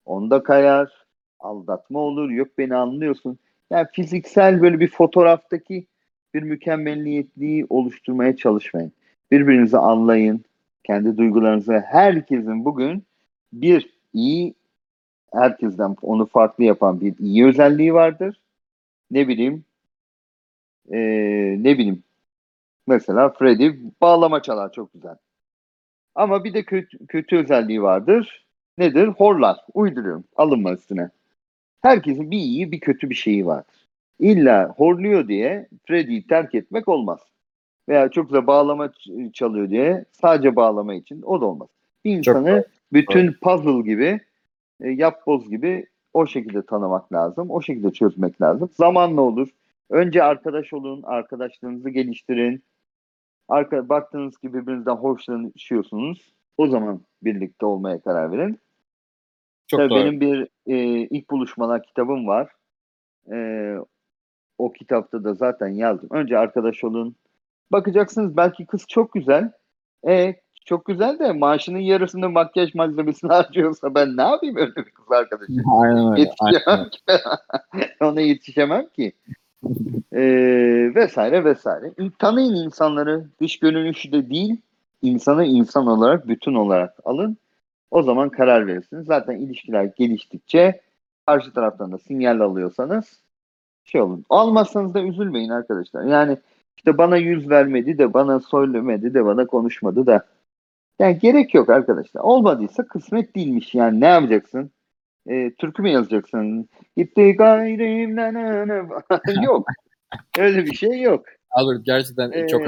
onda 0.04 0.42
kayar, 0.42 0.92
aldatma 1.40 1.98
olur, 1.98 2.30
yok 2.30 2.48
beni 2.58 2.76
anlıyorsun. 2.76 3.38
Yani 3.70 3.86
fiziksel 3.92 4.62
böyle 4.62 4.80
bir 4.80 4.88
fotoğraftaki 4.88 5.86
bir 6.34 6.42
mükemmelliyetliği 6.42 7.66
oluşturmaya 7.68 8.36
çalışmayın. 8.36 8.92
Birbirinizi 9.30 9.78
anlayın, 9.78 10.44
kendi 10.84 11.16
duygularınızı. 11.16 11.78
Herkesin 11.86 12.64
bugün 12.64 13.02
bir 13.52 13.90
iyi, 14.12 14.54
herkesten 15.32 15.96
onu 16.02 16.26
farklı 16.26 16.64
yapan 16.64 17.00
bir 17.00 17.14
iyi 17.18 17.46
özelliği 17.46 17.94
vardır. 17.94 18.40
Ne 19.10 19.28
bileyim, 19.28 19.64
eee, 20.92 21.56
ne 21.64 21.78
bileyim, 21.78 22.02
mesela 22.86 23.28
Freddy 23.28 23.70
bağlama 24.00 24.42
çalar 24.42 24.72
çok 24.72 24.92
güzel. 24.92 25.16
Ama 26.14 26.44
bir 26.44 26.54
de 26.54 26.62
kötü, 26.62 27.06
kötü 27.06 27.36
özelliği 27.36 27.82
vardır. 27.82 28.46
Nedir? 28.78 29.06
Horlar. 29.08 29.56
Uyduruyorum. 29.74 30.24
Alınma 30.36 30.72
üstüne. 30.72 31.10
Herkesin 31.82 32.30
bir 32.30 32.38
iyi 32.38 32.72
bir 32.72 32.80
kötü 32.80 33.10
bir 33.10 33.14
şeyi 33.14 33.46
vardır. 33.46 33.86
İlla 34.20 34.74
horluyor 34.76 35.28
diye 35.28 35.68
Freddy'yi 35.86 36.26
terk 36.26 36.54
etmek 36.54 36.88
olmaz. 36.88 37.20
Veya 37.88 38.08
çok 38.08 38.32
da 38.32 38.46
bağlama 38.46 38.92
çalıyor 39.32 39.70
diye 39.70 40.04
sadece 40.12 40.56
bağlama 40.56 40.94
için 40.94 41.22
o 41.22 41.40
da 41.40 41.44
olmaz. 41.46 41.68
Bir 42.04 42.22
Çok 42.22 42.36
insanı 42.36 42.64
bütün 42.92 43.32
puzzle 43.32 43.82
gibi, 43.82 44.20
e, 44.80 44.88
yapboz 44.90 45.50
gibi 45.50 45.86
o 46.14 46.26
şekilde 46.26 46.62
tanımak 46.62 47.12
lazım. 47.12 47.50
O 47.50 47.62
şekilde 47.62 47.90
çözmek 47.90 48.42
lazım. 48.42 48.70
Zamanla 48.76 49.20
olur. 49.20 49.48
Önce 49.90 50.22
arkadaş 50.22 50.72
olun, 50.72 51.02
arkadaşlığınızı 51.02 51.90
geliştirin. 51.90 52.64
Arka, 53.48 53.88
baktığınız 53.88 54.38
gibi 54.38 54.62
birbirinizden 54.62 54.96
hoşlanışıyorsunuz. 54.96 56.32
O 56.58 56.66
zaman 56.66 57.00
birlikte 57.22 57.66
olmaya 57.66 58.00
karar 58.00 58.32
verin. 58.32 58.58
Çok 59.66 59.80
Tabii 59.80 59.90
doğru. 59.90 59.98
benim 60.00 60.20
bir 60.20 60.48
e, 60.66 60.76
ilk 61.00 61.30
buluşmalar 61.30 61.82
kitabım 61.82 62.26
var. 62.26 62.50
E, 63.32 63.76
o 64.58 64.72
kitapta 64.72 65.24
da 65.24 65.34
zaten 65.34 65.68
yazdım. 65.68 66.08
Önce 66.12 66.38
arkadaş 66.38 66.84
olun. 66.84 67.16
Bakacaksınız 67.72 68.36
belki 68.36 68.66
kız 68.66 68.84
çok 68.88 69.12
güzel. 69.12 69.52
E 70.08 70.34
çok 70.64 70.86
güzel 70.86 71.18
de 71.18 71.32
maaşının 71.32 71.78
yarısını 71.78 72.30
makyaj 72.30 72.74
malzemesine 72.74 73.32
harcıyorsa 73.32 73.94
ben 73.94 74.16
ne 74.16 74.22
yapayım 74.22 74.56
öyle 74.56 74.76
bir 74.76 74.90
kız 74.90 75.12
arkadaşı? 75.12 75.52
Aynen 75.82 75.96
öyle. 75.98 76.08
aynen 76.08 76.16
Yetişemem 76.16 76.78
öyle. 76.80 76.90
ki. 76.90 77.00
Ona 78.00 78.20
yetişemem 78.20 78.88
ki. 78.88 79.12
E, 80.12 80.22
vesaire 80.94 81.44
vesaire. 81.44 81.92
Tanıyın 82.18 82.54
insanları. 82.54 83.24
Dış 83.40 83.58
görünüşü 83.58 84.12
de 84.12 84.30
değil. 84.30 84.56
insanı 85.02 85.44
insan 85.44 85.86
olarak, 85.86 86.28
bütün 86.28 86.54
olarak 86.54 86.94
alın. 87.04 87.36
O 87.90 88.02
zaman 88.02 88.28
karar 88.28 88.66
verirsiniz. 88.66 89.06
Zaten 89.06 89.36
ilişkiler 89.36 89.84
geliştikçe 89.84 90.80
karşı 91.26 91.52
taraftan 91.52 91.92
da 91.92 91.98
sinyal 91.98 92.40
alıyorsanız 92.40 93.20
şey 93.84 94.00
olun. 94.00 94.24
Almazsanız 94.30 94.94
da 94.94 95.02
üzülmeyin 95.02 95.48
arkadaşlar. 95.48 96.04
Yani 96.04 96.38
işte 96.76 96.98
bana 96.98 97.16
yüz 97.16 97.50
vermedi 97.50 97.98
de 97.98 98.14
bana 98.14 98.40
söylemedi 98.40 99.14
de 99.14 99.24
bana 99.24 99.46
konuşmadı 99.46 100.06
da. 100.06 100.26
Yani 100.98 101.18
gerek 101.18 101.54
yok 101.54 101.68
arkadaşlar. 101.68 102.20
Olmadıysa 102.20 102.82
kısmet 102.82 103.36
değilmiş. 103.36 103.74
Yani 103.74 104.00
ne 104.00 104.06
yapacaksın? 104.06 104.70
E, 105.28 105.50
türkü 105.54 105.82
mü 105.82 105.90
yazacaksın? 105.90 106.68
Gitti 106.96 107.32
gayrim 107.36 108.16
na 108.16 108.34
na 108.34 108.68
na. 108.68 108.86
yok. 109.44 109.66
Öyle 110.38 110.64
bir 110.66 110.74
şey 110.74 111.00
yok. 111.00 111.26
Albert 111.50 111.84
gerçekten 111.84 112.32
Ee, 112.32 112.48
çok. 112.48 112.62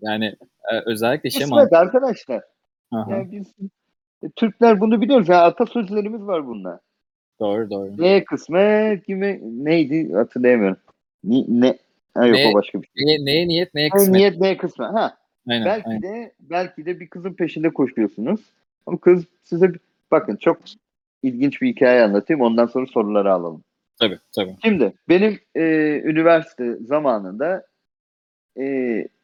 Yani 0.00 0.24
e, 0.72 0.80
özellikle 0.86 1.30
şey 1.30 1.42
Kısmet 1.42 1.72
arkadaşlar. 1.72 2.42
Aha, 2.90 3.10
Yani 3.10 3.32
biz 3.32 3.52
e, 4.22 4.30
Türkler 4.36 4.80
bunu 4.80 5.00
biliyoruz. 5.00 5.28
Yani 5.28 5.40
atasözlerimiz 5.40 6.26
var 6.26 6.46
bunlar. 6.46 6.78
doğru 7.40 7.70
doğru. 7.70 8.02
Neye 8.02 8.24
kısmet 8.24 9.06
kime 9.06 9.40
neydi 9.42 10.12
hatırlayamıyorum. 10.12 10.76
Ni, 11.24 11.60
ne 11.60 11.78
ha, 12.14 12.26
yok 12.26 12.36
Ne- 12.36 12.50
o 12.50 12.54
başka 12.54 12.82
bir 12.82 12.88
şey. 12.96 13.06
Neye, 13.06 13.24
neye 13.24 13.48
niyet 13.48 13.74
neye 13.74 13.88
kısmet. 13.88 14.14
niyet 14.16 14.40
neye 14.40 14.56
kısmet. 14.56 14.88
Ha 14.88 15.16
Aynen, 15.48 15.64
belki 15.66 15.88
aynen. 15.88 16.02
de 16.02 16.32
belki 16.40 16.86
de 16.86 17.00
bir 17.00 17.06
kızın 17.08 17.32
peşinde 17.32 17.70
koşuyorsunuz. 17.70 18.40
Ama 18.86 18.98
kız 18.98 19.24
size 19.44 19.72
bakın 20.10 20.36
çok 20.36 20.58
ilginç 21.22 21.62
bir 21.62 21.68
hikaye 21.68 22.02
anlatayım. 22.02 22.40
Ondan 22.40 22.66
sonra 22.66 22.86
soruları 22.86 23.32
alalım. 23.32 23.64
Tabii 24.00 24.18
tabii. 24.32 24.56
Şimdi 24.64 24.92
benim 25.08 25.38
e, 25.54 25.62
üniversite 26.04 26.76
zamanında 26.76 27.66
e, 28.58 28.64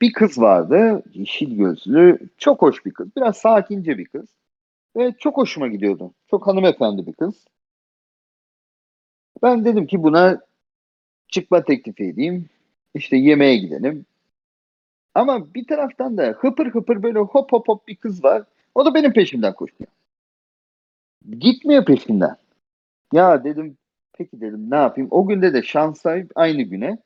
bir 0.00 0.12
kız 0.12 0.38
vardı. 0.38 1.02
Yeşil 1.14 1.56
gözlü. 1.56 2.18
Çok 2.38 2.62
hoş 2.62 2.86
bir 2.86 2.90
kız. 2.90 3.16
Biraz 3.16 3.36
sakince 3.36 3.98
bir 3.98 4.04
kız. 4.04 4.26
Ve 4.96 5.12
çok 5.18 5.36
hoşuma 5.36 5.68
gidiyordu. 5.68 6.14
Çok 6.30 6.46
hanımefendi 6.46 7.06
bir 7.06 7.12
kız. 7.12 7.44
Ben 9.42 9.64
dedim 9.64 9.86
ki 9.86 10.02
buna 10.02 10.40
çıkma 11.28 11.64
teklifi 11.64 12.04
edeyim. 12.04 12.46
İşte 12.94 13.16
yemeğe 13.16 13.56
gidelim. 13.56 14.06
Ama 15.14 15.54
bir 15.54 15.66
taraftan 15.66 16.16
da 16.16 16.22
hıpır 16.22 16.66
hıpır 16.66 17.02
böyle 17.02 17.18
hop 17.18 17.52
hop 17.52 17.68
hop 17.68 17.88
bir 17.88 17.96
kız 17.96 18.24
var. 18.24 18.42
O 18.74 18.84
da 18.84 18.94
benim 18.94 19.12
peşimden 19.12 19.54
koşuyor. 19.54 19.90
Gitmiyor 21.38 21.84
peşimden. 21.84 22.36
Ya 23.12 23.44
dedim 23.44 23.78
peki 24.18 24.40
dedim 24.40 24.70
ne 24.70 24.76
yapayım? 24.76 25.08
O 25.12 25.26
günde 25.28 25.54
de 25.54 25.62
şansa 25.62 26.18
aynı 26.34 26.62
güne 26.62 26.98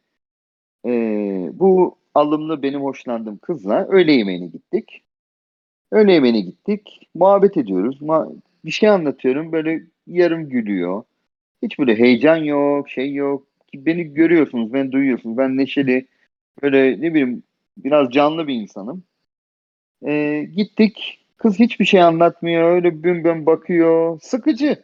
ee, 0.87 1.51
bu 1.53 1.99
alımlı 2.15 2.63
benim 2.63 2.81
hoşlandığım 2.83 3.39
kızla 3.39 3.87
öğle 3.89 4.13
yemeğine 4.13 4.47
gittik. 4.47 5.03
Öğle 5.93 6.13
yemeğine 6.13 6.41
gittik. 6.41 7.09
Muhabbet 7.15 7.57
ediyoruz. 7.57 7.99
Ma- 8.03 8.37
bir 8.65 8.71
şey 8.71 8.89
anlatıyorum. 8.89 9.53
Böyle 9.53 9.83
yarım 10.07 10.49
gülüyor. 10.49 11.03
Hiç 11.63 11.79
böyle 11.79 11.99
heyecan 11.99 12.37
yok, 12.37 12.91
şey 12.91 13.15
yok. 13.15 13.47
Beni 13.75 14.15
görüyorsunuz, 14.15 14.73
beni 14.73 14.93
duyuyorsunuz. 14.93 15.39
Ben 15.39 15.57
neşeli, 15.57 16.07
böyle 16.63 17.01
ne 17.01 17.11
bileyim 17.15 17.43
biraz 17.77 18.11
canlı 18.13 18.49
bir 18.49 18.55
insanım. 18.55 19.05
Ee, 20.07 20.49
gittik. 20.57 21.20
Kız 21.41 21.59
hiçbir 21.59 21.85
şey 21.85 22.03
anlatmıyor. 22.03 22.71
Öyle 22.71 23.03
büm 23.03 23.25
büm 23.25 23.47
bakıyor. 23.47 24.21
Sıkıcı. 24.23 24.83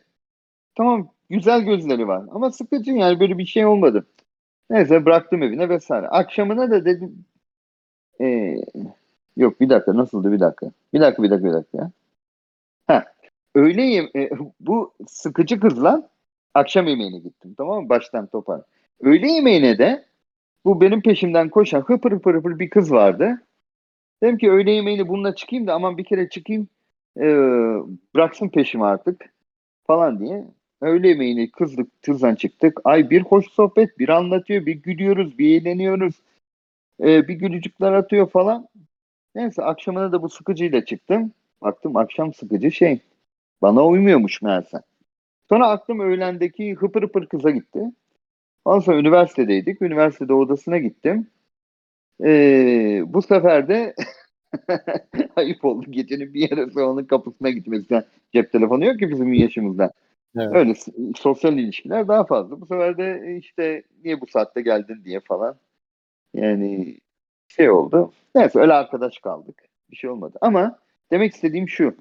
Tamam 0.74 1.09
güzel 1.30 1.62
gözleri 1.62 2.09
var 2.09 2.24
ama 2.32 2.52
sıkıcı 2.52 2.90
yani 2.90 3.20
böyle 3.20 3.38
bir 3.38 3.46
şey 3.46 3.66
olmadı. 3.66 4.07
Neyse 4.70 5.04
bıraktım 5.07 5.42
evine 5.42 5.68
vesaire. 5.68 6.09
Akşamına 6.09 6.70
da 6.70 6.84
dedim 6.84 7.24
ee, 8.20 8.57
yok 9.36 9.61
bir 9.61 9.68
dakika 9.68 9.96
nasıldı 9.96 10.32
bir 10.32 10.40
dakika. 10.40 10.70
Bir 10.94 11.00
dakika 11.00 11.22
bir 11.22 11.30
dakika 11.30 11.48
bir 11.48 11.54
dakika. 11.54 11.90
Ha, 12.86 13.04
öğle 13.54 13.82
yem- 13.82 14.18
e, 14.18 14.30
bu 14.61 14.94
sıkıcı 15.07 15.61
kızla 15.61 16.09
akşam 16.54 16.86
yemeğine 16.86 17.18
gittim 17.18 17.54
tamam 17.59 17.82
mı? 17.82 17.88
Baştan 17.88 18.26
topar. 18.26 18.61
Öğle 19.00 19.32
yemeğine 19.32 19.78
de 19.78 20.04
bu 20.64 20.80
benim 20.80 21.02
peşimden 21.02 21.48
koşan 21.48 21.80
hıpır 21.80 22.12
hıpır 22.12 22.34
hıpır 22.34 22.59
bir 22.59 22.70
kız 22.70 22.92
vardı. 22.92 23.42
Dedim 24.22 24.38
ki 24.38 24.50
öğle 24.50 24.70
yemeğine 24.70 25.08
bununla 25.08 25.34
çıkayım 25.34 25.66
da 25.66 25.74
aman 25.74 25.98
bir 25.98 26.04
kere 26.04 26.28
çıkayım 26.28 26.68
e, 27.16 27.24
bıraksın 28.14 28.48
peşimi 28.48 28.84
artık 28.84 29.32
falan 29.86 30.20
diye. 30.20 30.44
Öğle 30.80 31.08
yemeğine 31.08 31.50
kızlık 31.50 32.02
kızdan 32.02 32.34
çıktık. 32.34 32.80
Ay 32.84 33.10
bir 33.10 33.22
hoş 33.22 33.50
sohbet, 33.50 33.98
bir 33.98 34.08
anlatıyor, 34.08 34.66
bir 34.66 34.74
gülüyoruz, 34.74 35.38
bir 35.38 35.60
eğleniyoruz. 35.60 36.14
E, 37.00 37.28
bir 37.28 37.34
gülücükler 37.34 37.92
atıyor 37.92 38.30
falan. 38.30 38.68
Neyse 39.34 39.62
akşamına 39.62 40.12
da 40.12 40.22
bu 40.22 40.28
sıkıcıyla 40.28 40.84
çıktım. 40.84 41.32
Baktım 41.62 41.96
akşam 41.96 42.34
sıkıcı 42.34 42.72
şey. 42.72 43.00
Bana 43.62 43.86
uymuyormuş 43.86 44.42
meğerse. 44.42 44.78
Sonra 45.48 45.68
aklım 45.68 46.00
öğlendeki 46.00 46.74
hıpır 46.74 47.02
hıpır 47.02 47.26
kıza 47.26 47.50
gitti. 47.50 47.80
Ondan 48.64 48.80
sonra 48.80 48.98
üniversitedeydik. 48.98 49.82
Üniversitede 49.82 50.32
odasına 50.32 50.78
gittim. 50.78 51.26
Ee, 52.24 53.02
bu 53.06 53.22
sefer 53.22 53.68
de 53.68 53.94
ayıp 55.36 55.64
oldu. 55.64 55.86
Gecenin 55.90 56.34
bir 56.34 56.50
yarısı 56.50 56.86
onun 56.86 57.04
kapısına 57.04 57.50
gitmekten. 57.50 58.04
Cep 58.32 58.52
telefonu 58.52 58.84
yok 58.84 58.98
ki 58.98 59.10
bizim 59.10 59.32
yaşımızda. 59.32 59.92
Evet. 60.36 60.54
Öyle 60.54 60.74
sosyal 61.16 61.58
ilişkiler 61.58 62.08
daha 62.08 62.24
fazla. 62.24 62.60
Bu 62.60 62.66
sefer 62.66 62.98
de 62.98 63.36
işte 63.36 63.82
niye 64.04 64.20
bu 64.20 64.26
saatte 64.26 64.60
geldin 64.60 65.02
diye 65.04 65.20
falan. 65.20 65.56
Yani 66.34 66.98
şey 67.48 67.70
oldu. 67.70 68.12
Neyse 68.34 68.58
öyle 68.58 68.72
arkadaş 68.72 69.18
kaldık. 69.18 69.62
Bir 69.90 69.96
şey 69.96 70.10
olmadı. 70.10 70.38
Ama 70.40 70.78
demek 71.10 71.34
istediğim 71.34 71.68
şu. 71.68 71.94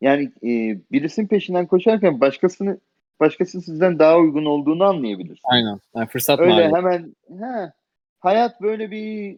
Yani 0.00 0.32
e, 0.42 0.78
birisinin 0.92 1.26
peşinden 1.26 1.66
koşarken 1.66 2.20
başkasını 2.20 2.78
başkası 3.20 3.60
sizden 3.62 3.98
daha 3.98 4.18
uygun 4.18 4.44
olduğunu 4.44 4.84
anlayabilirsiniz. 4.84 5.40
Aynen. 5.44 5.78
Yani 5.96 6.06
fırsat 6.08 6.40
Öyle 6.40 6.50
maliyeti. 6.50 6.76
hemen 6.76 7.14
he, 7.28 7.72
hayat 8.20 8.62
böyle 8.62 8.90
bir 8.90 9.36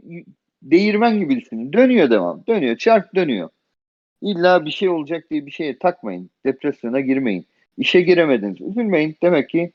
değirmen 0.63 1.19
gibi 1.19 1.41
düşünün. 1.41 1.73
Dönüyor 1.73 2.11
devam. 2.11 2.47
Dönüyor. 2.47 2.77
Çark 2.77 3.15
dönüyor. 3.15 3.49
İlla 4.23 4.65
bir 4.65 4.71
şey 4.71 4.89
olacak 4.89 5.31
diye 5.31 5.47
bir 5.47 5.51
şeye 5.51 5.79
takmayın. 5.79 6.31
Depresyona 6.47 7.01
girmeyin. 7.01 7.47
İşe 7.79 8.01
giremediniz. 8.01 8.61
Üzülmeyin. 8.61 9.17
Demek 9.23 9.49
ki 9.49 9.73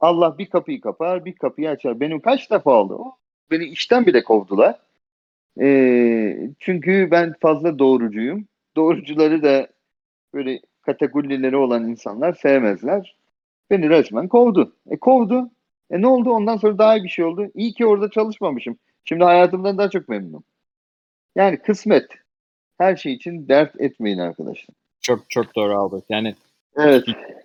Allah 0.00 0.38
bir 0.38 0.46
kapıyı 0.46 0.80
kapar, 0.80 1.24
bir 1.24 1.32
kapıyı 1.32 1.70
açar. 1.70 2.00
Benim 2.00 2.20
kaç 2.20 2.50
defa 2.50 2.70
oldu? 2.70 3.04
Beni 3.50 3.64
işten 3.64 4.06
bile 4.06 4.24
kovdular. 4.24 4.78
Ee, 5.60 6.50
çünkü 6.58 7.08
ben 7.10 7.34
fazla 7.40 7.78
doğrucuyum. 7.78 8.44
Doğrucuları 8.76 9.42
da 9.42 9.68
böyle 10.34 10.60
kategorileri 10.82 11.56
olan 11.56 11.88
insanlar 11.88 12.32
sevmezler. 12.32 13.16
Beni 13.70 13.88
resmen 13.88 14.28
kovdu. 14.28 14.76
E 14.90 14.96
kovdu. 14.96 15.50
E 15.92 16.02
ne 16.02 16.06
oldu? 16.06 16.30
Ondan 16.30 16.56
sonra 16.56 16.78
daha 16.78 16.96
iyi 16.96 17.04
bir 17.04 17.08
şey 17.08 17.24
oldu. 17.24 17.50
İyi 17.54 17.72
ki 17.72 17.86
orada 17.86 18.10
çalışmamışım. 18.10 18.78
Şimdi 19.04 19.24
hayatımdan 19.24 19.78
daha 19.78 19.90
çok 19.90 20.08
memnunum. 20.08 20.44
Yani 21.36 21.56
kısmet. 21.58 22.06
Her 22.78 22.96
şey 22.96 23.12
için 23.12 23.48
dert 23.48 23.80
etmeyin 23.80 24.18
arkadaşlar. 24.18 24.76
Çok 25.00 25.30
çok 25.30 25.56
doğru 25.56 25.78
Albert. 25.78 26.04
Yani 26.08 26.34
Evet. 26.76 27.04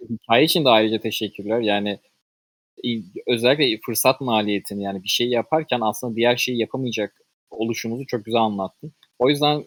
hikaye 0.10 0.44
için 0.44 0.66
de 0.66 0.70
ayrıca 0.70 1.00
teşekkürler. 1.00 1.60
Yani 1.60 2.00
e, 2.86 2.90
özellikle 3.28 3.80
fırsat 3.86 4.22
maliyetini 4.22 4.84
yani 4.84 5.04
bir 5.04 5.10
şey 5.10 5.30
yaparken 5.30 5.80
aslında 5.82 6.16
diğer 6.16 6.36
şeyi 6.38 6.60
yapamayacak 6.60 7.22
oluşumuzu 7.50 8.06
çok 8.06 8.26
güzel 8.26 8.42
anlattın. 8.42 8.94
O 9.20 9.30
yüzden 9.30 9.64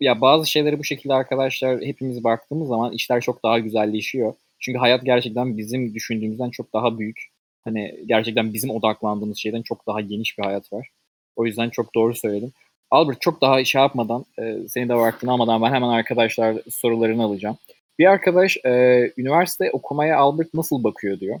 ya 0.00 0.20
bazı 0.20 0.50
şeyleri 0.50 0.78
bu 0.78 0.84
şekilde 0.84 1.14
arkadaşlar 1.14 1.80
hepimiz 1.80 2.24
baktığımız 2.24 2.68
zaman 2.68 2.92
işler 2.92 3.20
çok 3.20 3.42
daha 3.42 3.58
güzelleşiyor. 3.58 4.34
Çünkü 4.58 4.78
hayat 4.78 5.04
gerçekten 5.04 5.58
bizim 5.58 5.94
düşündüğümüzden 5.94 6.50
çok 6.50 6.72
daha 6.72 6.98
büyük. 6.98 7.28
Hani 7.64 8.00
gerçekten 8.06 8.54
bizim 8.54 8.70
odaklandığımız 8.70 9.38
şeyden 9.38 9.62
çok 9.62 9.86
daha 9.86 10.00
geniş 10.00 10.38
bir 10.38 10.44
hayat 10.44 10.72
var. 10.72 10.88
O 11.36 11.46
yüzden 11.46 11.70
çok 11.70 11.94
doğru 11.94 12.14
söyledim. 12.14 12.52
Albert 12.90 13.20
çok 13.20 13.40
daha 13.40 13.64
şey 13.64 13.80
yapmadan, 13.80 14.24
e, 14.38 14.68
seni 14.68 14.88
de 14.88 14.94
vaktini 14.94 15.30
almadan 15.30 15.62
ben 15.62 15.72
hemen 15.72 15.88
arkadaşlar 15.88 16.56
sorularını 16.70 17.22
alacağım. 17.22 17.56
Bir 17.98 18.06
arkadaş 18.06 18.56
e, 18.64 19.02
üniversite 19.16 19.70
okumaya 19.70 20.18
Albert 20.18 20.54
nasıl 20.54 20.84
bakıyor 20.84 21.20
diyor. 21.20 21.40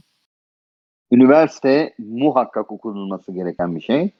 Üniversite 1.12 1.94
muhakkak 1.98 2.72
okunulması 2.72 3.32
gereken 3.32 3.76
bir 3.76 3.80
şey. 3.80 4.10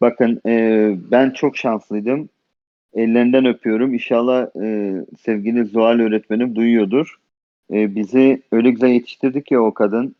Bakın 0.00 0.40
e, 0.46 0.94
ben 1.10 1.30
çok 1.30 1.56
şanslıydım. 1.56 2.28
Ellerinden 2.94 3.46
öpüyorum. 3.46 3.94
İnşallah 3.94 4.56
e, 4.62 4.94
sevgili 5.20 5.64
Zuhal 5.64 6.00
öğretmenim 6.00 6.56
duyuyordur. 6.56 7.18
E, 7.72 7.94
bizi 7.94 8.42
öyle 8.52 8.70
güzel 8.70 8.88
yetiştirdi 8.88 9.44
ki 9.44 9.58
o 9.58 9.74
kadın. 9.74 10.14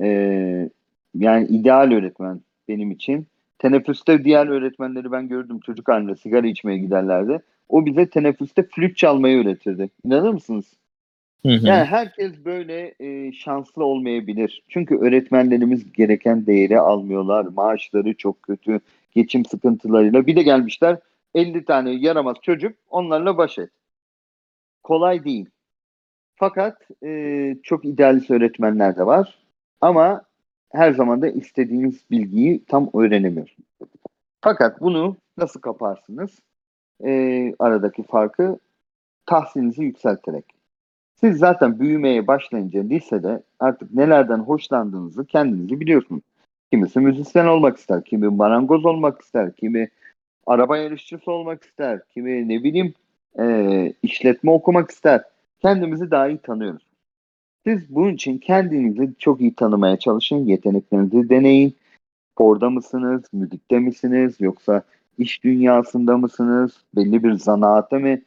E, 0.00 0.70
yani 1.14 1.46
ideal 1.46 1.92
öğretmen 1.92 2.40
benim 2.68 2.90
için. 2.90 3.26
Teneffüste 3.58 4.24
diğer 4.24 4.46
öğretmenleri 4.46 5.12
ben 5.12 5.28
gördüm. 5.28 5.60
Çocuk 5.60 5.88
halinde 5.88 6.16
sigara 6.16 6.46
içmeye 6.46 6.78
giderlerdi. 6.78 7.42
O 7.68 7.86
bize 7.86 8.10
teneffüste 8.10 8.62
flüt 8.62 8.96
çalmayı 8.96 9.42
öğretirdi. 9.42 9.90
İnanır 10.04 10.32
mısınız? 10.32 10.76
Yani 11.44 11.84
herkes 11.84 12.44
böyle 12.44 12.94
e, 13.00 13.32
şanslı 13.32 13.84
olmayabilir. 13.84 14.62
Çünkü 14.68 14.96
öğretmenlerimiz 14.96 15.92
gereken 15.92 16.46
değeri 16.46 16.80
almıyorlar. 16.80 17.44
Maaşları 17.44 18.14
çok 18.14 18.42
kötü. 18.42 18.80
Geçim 19.14 19.44
sıkıntılarıyla. 19.44 20.26
Bir 20.26 20.36
de 20.36 20.42
gelmişler 20.42 20.98
50 21.34 21.64
tane 21.64 21.90
yaramaz 21.90 22.36
çocuk 22.42 22.76
onlarla 22.90 23.36
baş 23.38 23.58
et. 23.58 23.70
Kolay 24.82 25.24
değil. 25.24 25.46
Fakat 26.36 26.88
e, 27.04 27.56
çok 27.62 27.84
idealist 27.84 28.30
öğretmenler 28.30 28.96
de 28.96 29.06
var. 29.06 29.43
Ama 29.84 30.22
her 30.72 30.92
zaman 30.92 31.22
da 31.22 31.28
istediğiniz 31.28 32.10
bilgiyi 32.10 32.64
tam 32.64 32.90
öğrenemiyorsunuz. 32.94 33.68
Fakat 34.40 34.80
bunu 34.80 35.16
nasıl 35.38 35.60
kaparsınız? 35.60 36.30
E, 37.04 37.54
aradaki 37.58 38.02
farkı 38.02 38.58
tahsilinizi 39.26 39.82
yükselterek. 39.82 40.44
Siz 41.20 41.38
zaten 41.38 41.80
büyümeye 41.80 42.26
başlayınca 42.26 42.82
lisede 42.82 43.42
artık 43.60 43.94
nelerden 43.94 44.38
hoşlandığınızı 44.38 45.26
kendinizi 45.26 45.80
biliyorsunuz. 45.80 46.22
Kimisi 46.72 47.00
müzisyen 47.00 47.46
olmak 47.46 47.76
ister, 47.78 48.04
kimi 48.04 48.28
marangoz 48.28 48.86
olmak 48.86 49.22
ister, 49.22 49.52
kimi 49.56 49.88
araba 50.46 50.76
yarışçısı 50.76 51.32
olmak 51.32 51.64
ister, 51.64 52.00
kimi 52.14 52.48
ne 52.48 52.64
bileyim 52.64 52.94
e, 53.38 53.92
işletme 54.02 54.50
okumak 54.50 54.90
ister. 54.90 55.22
Kendimizi 55.62 56.10
daha 56.10 56.28
iyi 56.28 56.38
tanıyoruz. 56.38 56.93
Siz 57.66 57.94
bunun 57.94 58.12
için 58.12 58.38
kendinizi 58.38 59.14
çok 59.18 59.40
iyi 59.40 59.54
tanımaya 59.54 59.96
çalışın, 59.96 60.36
yeteneklerinizi 60.36 61.28
deneyin. 61.28 61.76
Sporda 62.32 62.70
mısınız, 62.70 63.22
müzikte 63.32 63.78
misiniz, 63.78 64.36
yoksa 64.40 64.82
iş 65.18 65.44
dünyasında 65.44 66.18
mısınız, 66.18 66.84
belli 66.96 67.24
bir 67.24 67.32
zanaata 67.32 67.98
mı 67.98 68.18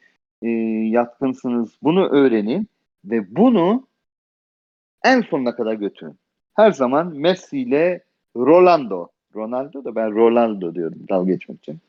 e, 0.41 0.49
yatkınsınız? 0.89 1.69
Bunu 1.83 2.07
öğrenin 2.07 2.67
ve 3.05 3.35
bunu 3.35 3.87
en 5.03 5.21
sonuna 5.21 5.55
kadar 5.55 5.73
götürün. 5.73 6.15
Her 6.53 6.71
zaman 6.71 7.07
Messi 7.07 7.59
ile 7.59 8.03
Rolando, 8.35 9.07
Ronaldo 9.35 9.83
da 9.83 9.95
ben 9.95 10.15
Ronaldo 10.15 10.75
diyorum 10.75 10.99
dalga 11.09 11.31
geçmek 11.31 11.57
için. 11.57 11.79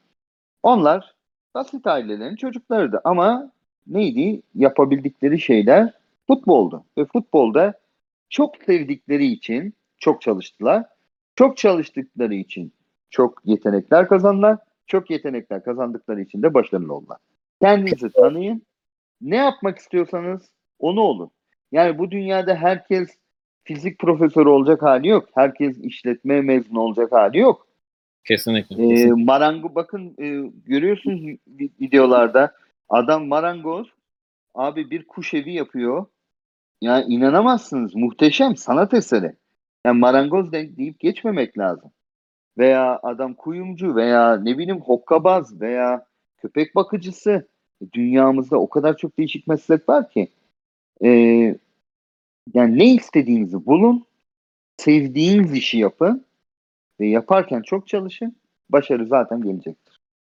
Onlar 0.62 1.14
basit 1.54 1.86
ailelerin 1.86 2.36
çocuklarıydı 2.36 3.00
ama 3.04 3.50
neydi? 3.86 4.42
Yapabildikleri 4.54 5.40
şeyler 5.40 5.97
futboldu. 6.28 6.84
Ve 6.98 7.04
futbolda 7.04 7.74
çok 8.30 8.56
sevdikleri 8.56 9.26
için 9.26 9.74
çok 9.98 10.22
çalıştılar. 10.22 10.84
Çok 11.36 11.56
çalıştıkları 11.56 12.34
için 12.34 12.72
çok 13.10 13.40
yetenekler 13.44 14.08
kazandılar. 14.08 14.58
Çok 14.86 15.10
yetenekler 15.10 15.64
kazandıkları 15.64 16.20
için 16.20 16.42
de 16.42 16.54
başarılı 16.54 16.94
oldular. 16.94 17.18
Kendinizi 17.62 18.10
tanıyın. 18.12 18.62
Ne 19.20 19.36
yapmak 19.36 19.78
istiyorsanız 19.78 20.50
onu 20.78 21.00
olun. 21.00 21.30
Yani 21.72 21.98
bu 21.98 22.10
dünyada 22.10 22.54
herkes 22.54 23.08
fizik 23.64 23.98
profesörü 23.98 24.48
olacak 24.48 24.82
hali 24.82 25.08
yok. 25.08 25.28
Herkes 25.34 25.78
işletme 25.78 26.40
mezunu 26.40 26.80
olacak 26.80 27.12
hali 27.12 27.38
yok. 27.38 27.66
Kesinlikle. 28.24 28.84
Ee, 28.84 28.88
kesinlikle. 28.88 29.24
marango 29.24 29.74
bakın 29.74 30.14
e, 30.18 30.50
görüyorsunuz 30.66 31.20
vi- 31.20 31.70
videolarda 31.80 32.52
adam 32.88 33.26
marangoz 33.26 33.88
abi 34.54 34.90
bir 34.90 35.06
kuş 35.06 35.34
evi 35.34 35.52
yapıyor. 35.52 36.06
Ya 36.80 37.02
inanamazsınız 37.02 37.94
muhteşem 37.94 38.56
sanat 38.56 38.94
eseri. 38.94 39.32
Yani 39.84 39.98
marangoz 39.98 40.52
de- 40.52 40.76
deyip 40.76 41.00
geçmemek 41.00 41.58
lazım. 41.58 41.90
Veya 42.58 43.00
adam 43.02 43.34
kuyumcu 43.34 43.96
veya 43.96 44.36
ne 44.36 44.58
bileyim 44.58 44.80
hokkabaz 44.80 45.60
veya 45.60 46.06
köpek 46.36 46.74
bakıcısı. 46.74 47.48
Dünyamızda 47.92 48.56
o 48.56 48.68
kadar 48.68 48.96
çok 48.96 49.18
değişik 49.18 49.46
meslek 49.46 49.88
var 49.88 50.10
ki. 50.10 50.28
Ee, 51.04 51.08
yani 52.54 52.78
ne 52.78 52.94
istediğinizi 52.94 53.66
bulun, 53.66 54.06
sevdiğiniz 54.76 55.54
işi 55.54 55.78
yapın 55.78 56.24
ve 57.00 57.08
yaparken 57.08 57.62
çok 57.62 57.88
çalışın. 57.88 58.36
Başarı 58.70 59.06
zaten 59.06 59.42
gelecek. 59.42 59.76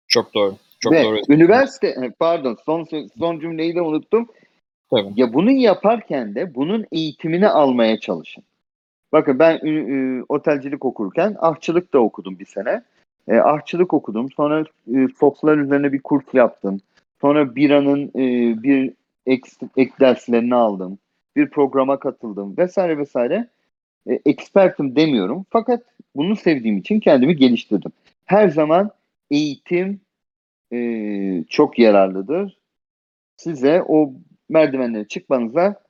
Çok 0.09 0.35
doğru. 0.35 0.57
Çok 0.81 0.93
Ve 0.93 1.05
doğru. 1.05 1.21
üniversite 1.29 1.87
e, 1.89 2.11
pardon 2.11 2.57
son 2.67 2.87
son 3.19 3.41
cümleyi 3.41 3.75
de 3.75 3.81
unuttum. 3.81 4.29
Tabii. 4.93 5.13
Ya 5.17 5.33
bunu 5.33 5.51
yaparken 5.51 6.35
de 6.35 6.55
bunun 6.55 6.87
eğitimini 6.93 7.49
almaya 7.49 8.01
çalışın. 8.01 8.45
Bakın 9.13 9.39
ben 9.39 9.61
ü- 9.67 10.25
otelcilik 10.29 10.85
okurken 10.85 11.37
ahçılık 11.39 11.93
da 11.95 11.99
okudum 11.99 12.39
bir 12.39 12.47
sene. 12.47 12.83
E, 13.29 13.37
ahçılık 13.37 13.95
okudum. 13.95 14.31
Sonra 14.33 14.65
e, 14.95 15.09
soslar 15.21 15.59
üzerine 15.59 15.93
bir 15.93 16.03
kurs 16.03 16.25
yaptım. 16.33 16.81
Sonra 17.21 17.57
biranın 17.57 18.09
e, 18.09 18.23
bir 18.63 18.93
ek, 19.27 19.43
ek 19.77 19.93
derslerini 20.01 20.55
aldım. 20.55 20.99
Bir 21.37 21.51
programa 21.51 21.99
katıldım 21.99 22.57
vesaire 22.59 22.99
vesaire. 22.99 23.49
E, 24.11 24.19
expertim 24.27 24.97
demiyorum. 24.97 25.47
Fakat 25.51 25.83
bunu 26.17 26.37
sevdiğim 26.37 26.79
için 26.79 27.01
kendimi 27.01 27.37
geliştirdim. 27.37 27.93
Her 28.25 28.49
zaman 28.49 28.91
eğitim 29.31 30.01
e, 30.73 30.79
çok 31.49 31.79
yararlıdır. 31.79 32.59
Size 33.37 33.83
o 33.89 34.13
merdivenleri 34.49 35.09
çıkmanıza 35.09 35.83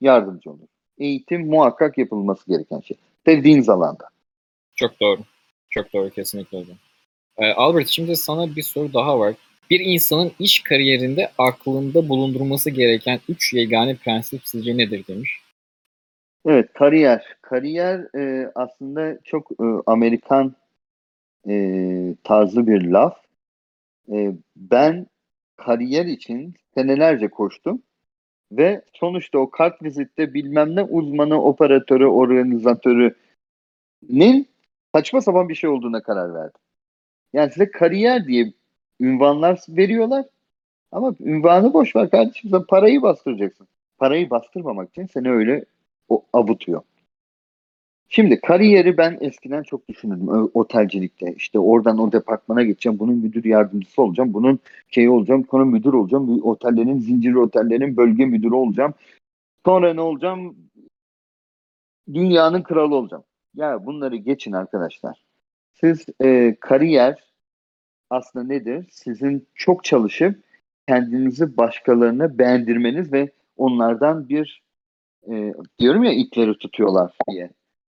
yardımcı 0.00 0.50
olur. 0.50 0.66
Eğitim 0.98 1.46
muhakkak 1.46 1.98
yapılması 1.98 2.48
gereken 2.48 2.80
şey. 2.80 2.96
Sevdiğiniz 3.24 3.68
alanda. 3.68 4.08
Çok 4.74 5.00
doğru. 5.00 5.20
Çok 5.70 5.92
doğru. 5.92 6.10
Kesinlikle 6.10 6.58
öyle. 6.58 6.72
Ee, 7.38 7.52
Albert 7.52 7.88
şimdi 7.88 8.16
sana 8.16 8.56
bir 8.56 8.62
soru 8.62 8.92
daha 8.92 9.18
var. 9.18 9.34
Bir 9.70 9.80
insanın 9.80 10.32
iş 10.38 10.60
kariyerinde 10.62 11.30
aklında 11.38 12.08
bulundurması 12.08 12.70
gereken 12.70 13.20
üç 13.28 13.54
yegane 13.54 13.96
prensip 13.96 14.40
sizce 14.44 14.76
nedir 14.76 15.06
demiş. 15.08 15.40
Evet, 16.46 16.72
kariyer. 16.72 17.24
Kariyer 17.42 18.18
e, 18.18 18.52
aslında 18.54 19.18
çok 19.24 19.50
e, 19.52 19.64
Amerikan 19.86 20.54
e, 21.48 22.14
tarzı 22.24 22.66
bir 22.66 22.82
laf. 22.82 23.16
E, 24.12 24.32
ben 24.56 25.06
kariyer 25.56 26.06
için 26.06 26.54
senelerce 26.74 27.28
koştum 27.28 27.82
ve 28.52 28.82
sonuçta 28.92 29.38
o 29.38 29.50
kart 29.50 29.82
vizitte 29.82 30.34
bilmem 30.34 30.76
ne 30.76 30.82
uzmanı, 30.82 31.42
operatörü, 31.42 32.06
organizatörünün 32.06 34.48
saçma 34.94 35.20
sapan 35.20 35.48
bir 35.48 35.54
şey 35.54 35.70
olduğuna 35.70 36.02
karar 36.02 36.34
verdim. 36.34 36.60
Yani 37.32 37.52
size 37.52 37.70
kariyer 37.70 38.26
diye 38.26 38.52
ünvanlar 39.00 39.60
veriyorlar 39.68 40.24
ama 40.92 41.14
ünvanı 41.20 41.72
boş 41.72 41.96
ver 41.96 42.10
kardeşim 42.10 42.50
sen 42.50 42.62
parayı 42.62 43.02
bastıracaksın. 43.02 43.68
Parayı 43.98 44.30
bastırmamak 44.30 44.90
için 44.90 45.06
seni 45.06 45.30
öyle 45.30 45.64
o 46.08 46.24
avutuyor. 46.32 46.82
Şimdi 48.12 48.40
kariyeri 48.40 48.96
ben 48.98 49.18
eskiden 49.20 49.62
çok 49.62 49.88
düşünürdüm 49.88 50.50
otelcilikte. 50.54 51.34
İşte 51.36 51.58
oradan 51.58 51.98
o 51.98 52.12
departmana 52.12 52.62
geçeceğim. 52.62 52.98
Bunun 52.98 53.16
müdür 53.16 53.44
yardımcısı 53.44 54.02
olacağım. 54.02 54.34
Bunun 54.34 54.58
şeyi 54.88 55.10
olacağım. 55.10 55.46
Sonra 55.50 55.64
müdür 55.64 55.92
olacağım. 55.92 56.42
Otellerin, 56.42 56.98
zincir 56.98 57.34
otellerin 57.34 57.96
bölge 57.96 58.26
müdürü 58.26 58.54
olacağım. 58.54 58.94
Sonra 59.66 59.94
ne 59.94 60.00
olacağım? 60.00 60.56
Dünyanın 62.12 62.62
kralı 62.62 62.94
olacağım. 62.94 63.24
Ya 63.54 63.86
bunları 63.86 64.16
geçin 64.16 64.52
arkadaşlar. 64.52 65.24
Siz 65.80 66.06
e, 66.22 66.56
kariyer 66.60 67.32
aslında 68.10 68.44
nedir? 68.46 68.86
Sizin 68.90 69.48
çok 69.54 69.84
çalışıp 69.84 70.42
kendinizi 70.88 71.56
başkalarına 71.56 72.38
beğendirmeniz 72.38 73.12
ve 73.12 73.30
onlardan 73.56 74.28
bir 74.28 74.62
e, 75.30 75.54
diyorum 75.78 76.04
ya 76.04 76.12
ipleri 76.12 76.58
tutuyorlar 76.58 77.16
diye. 77.30 77.50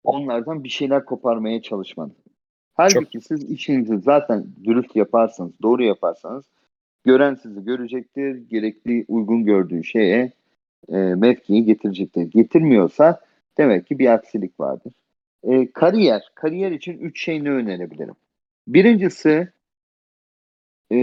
Onlardan 0.03 0.63
bir 0.63 0.69
şeyler 0.69 1.05
koparmaya 1.05 1.61
çalışmanız. 1.61 2.15
Halbuki 2.73 3.21
siz 3.21 3.51
işinizi 3.51 3.97
zaten 3.97 4.45
dürüst 4.63 4.95
yaparsanız, 4.95 5.51
doğru 5.61 5.83
yaparsanız 5.83 6.43
gören 7.03 7.35
sizi 7.35 7.63
görecektir. 7.63 8.49
Gerekli 8.49 9.05
uygun 9.07 9.45
gördüğü 9.45 9.83
şeye 9.83 10.31
e, 10.89 10.95
mevkiyi 10.97 11.65
getirecektir. 11.65 12.21
Getirmiyorsa 12.21 13.21
demek 13.57 13.87
ki 13.87 13.99
bir 13.99 14.13
aksilik 14.13 14.59
vardır. 14.59 14.93
E, 15.43 15.71
kariyer. 15.71 16.31
Kariyer 16.35 16.71
için 16.71 16.97
üç 16.97 17.23
şey 17.23 17.43
ne 17.43 17.49
önerebilirim? 17.49 18.15
Birincisi 18.67 19.47
e, 20.91 20.97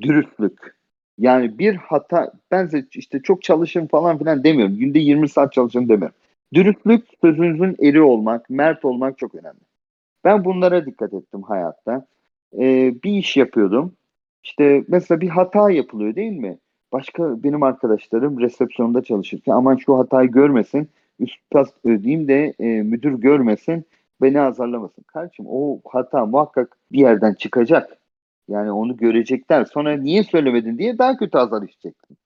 dürüstlük. 0.00 0.78
Yani 1.18 1.58
bir 1.58 1.74
hata, 1.74 2.32
ben 2.50 2.64
size 2.64 2.86
işte 2.92 3.22
çok 3.22 3.42
çalışın 3.42 3.86
falan 3.86 4.18
filan 4.18 4.44
demiyorum. 4.44 4.76
Günde 4.76 4.98
20 4.98 5.28
saat 5.28 5.52
çalışın 5.52 5.88
demiyorum. 5.88 6.16
Dürüstlük, 6.54 7.06
sözünüzün 7.20 7.76
eri 7.80 8.02
olmak, 8.02 8.50
mert 8.50 8.84
olmak 8.84 9.18
çok 9.18 9.34
önemli. 9.34 9.60
Ben 10.24 10.44
bunlara 10.44 10.86
dikkat 10.86 11.14
ettim 11.14 11.42
hayatta. 11.42 12.06
Ee, 12.58 12.94
bir 13.04 13.12
iş 13.12 13.36
yapıyordum. 13.36 13.96
İşte 14.44 14.84
mesela 14.88 15.20
bir 15.20 15.28
hata 15.28 15.70
yapılıyor 15.70 16.14
değil 16.14 16.32
mi? 16.32 16.58
Başka 16.92 17.42
benim 17.42 17.62
arkadaşlarım 17.62 18.40
resepsiyonda 18.40 19.02
çalışırken 19.02 19.52
aman 19.52 19.76
şu 19.76 19.98
hatayı 19.98 20.30
görmesin, 20.30 20.88
üst 21.20 21.50
pas 21.50 21.70
ödeyeyim 21.84 22.28
de 22.28 22.54
e, 22.58 22.82
müdür 22.82 23.12
görmesin, 23.12 23.84
beni 24.22 24.40
azarlamasın. 24.40 25.02
Kardeşim 25.02 25.46
o 25.48 25.80
hata 25.84 26.26
muhakkak 26.26 26.76
bir 26.92 26.98
yerden 26.98 27.34
çıkacak. 27.34 27.98
Yani 28.48 28.72
onu 28.72 28.96
görecekler. 28.96 29.64
Sonra 29.64 29.96
niye 29.96 30.24
söylemedin 30.24 30.78
diye 30.78 30.98
daha 30.98 31.16
kötü 31.16 31.38
azar 31.38 31.62
işeceksin. 31.62 32.16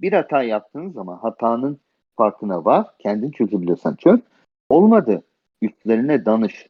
Bir 0.00 0.12
hata 0.12 0.42
yaptığın 0.42 0.90
zaman 0.90 1.16
hatanın 1.16 1.80
farkına 2.16 2.64
var. 2.64 2.86
Kendin 2.98 3.30
çözebiliyorsan 3.30 3.94
çöz. 3.94 4.20
Olmadı. 4.68 5.22
Üstlerine 5.62 6.24
danış. 6.24 6.68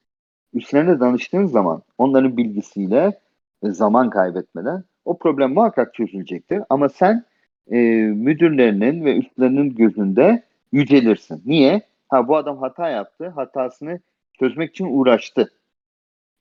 Üstlerine 0.55 1.01
danıştığın 1.01 1.47
zaman 1.47 1.83
onların 1.99 2.37
bilgisiyle 2.37 3.21
e, 3.63 3.71
zaman 3.71 4.11
kaybetmeden 4.11 4.85
o 5.05 5.19
problem 5.19 5.55
muhakkak 5.55 5.95
çözülecektir. 5.95 6.63
Ama 6.71 6.89
sen 6.89 7.25
e, 7.71 7.77
müdürlerinin 8.07 9.05
ve 9.05 9.17
üstlerinin 9.17 9.75
gözünde 9.75 10.43
yücelirsin. 10.73 11.43
Niye? 11.47 11.83
Ha 12.09 12.29
bu 12.29 12.37
adam 12.37 12.59
hata 12.59 12.89
yaptı. 12.89 13.29
Hatasını 13.29 14.01
çözmek 14.39 14.71
için 14.71 14.87
uğraştı. 14.91 15.53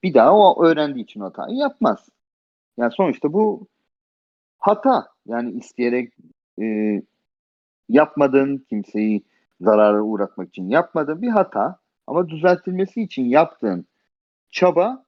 Bir 0.03 0.13
daha 0.13 0.37
o 0.37 0.65
öğrendiği 0.65 1.03
için 1.03 1.19
hatayı 1.19 1.55
yapmaz. 1.55 2.09
Yani 2.77 2.91
sonuçta 2.91 3.33
bu 3.33 3.67
hata. 4.59 5.07
Yani 5.27 5.51
isteyerek 5.51 6.13
e, 6.61 6.65
yapmadın, 7.93 8.65
kimseyi 8.69 9.23
zarara 9.61 10.01
uğratmak 10.01 10.49
için 10.49 10.69
yapmadın 10.69 11.21
bir 11.21 11.29
hata. 11.29 11.79
Ama 12.07 12.29
düzeltilmesi 12.29 13.01
için 13.01 13.25
yaptığın 13.25 13.85
çaba 14.49 15.05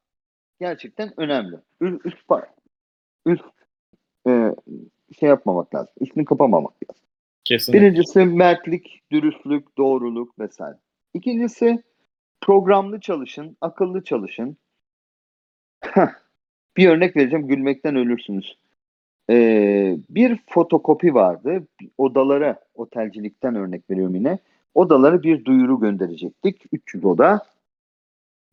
gerçekten 0.60 1.14
önemli. 1.18 1.56
Üst, 1.82 2.06
üst, 2.06 2.18
üst 3.26 3.44
e, 4.28 4.56
şey 5.20 5.30
yapmamak 5.30 5.76
lazım. 5.76 5.94
Üstünü 6.00 6.26
kapamamak 6.26 6.74
lazım. 6.74 7.04
Kesinlikle. 7.44 7.82
Birincisi 7.82 8.26
mertlik, 8.26 9.04
dürüstlük, 9.12 9.78
doğruluk 9.78 10.40
vesaire. 10.40 10.78
İkincisi 11.14 11.84
programlı 12.42 13.00
çalışın, 13.00 13.58
akıllı 13.62 14.04
çalışın. 14.04 14.58
bir 16.78 16.90
örnek 16.90 17.16
vereceğim, 17.16 17.48
gülmekten 17.48 17.96
ölürsünüz. 17.96 18.58
Ee, 19.30 19.98
bir 20.10 20.40
fotokopi 20.50 21.14
vardı. 21.14 21.68
Odalara, 21.98 22.60
otelcilikten 22.76 23.56
örnek 23.56 23.90
veriyorum 23.90 24.16
yine. 24.16 24.40
Odalara 24.74 25.24
bir 25.24 25.46
duyuru 25.46 25.80
gönderecektik. 25.80 26.62
300 26.72 27.06
oda. 27.06 27.46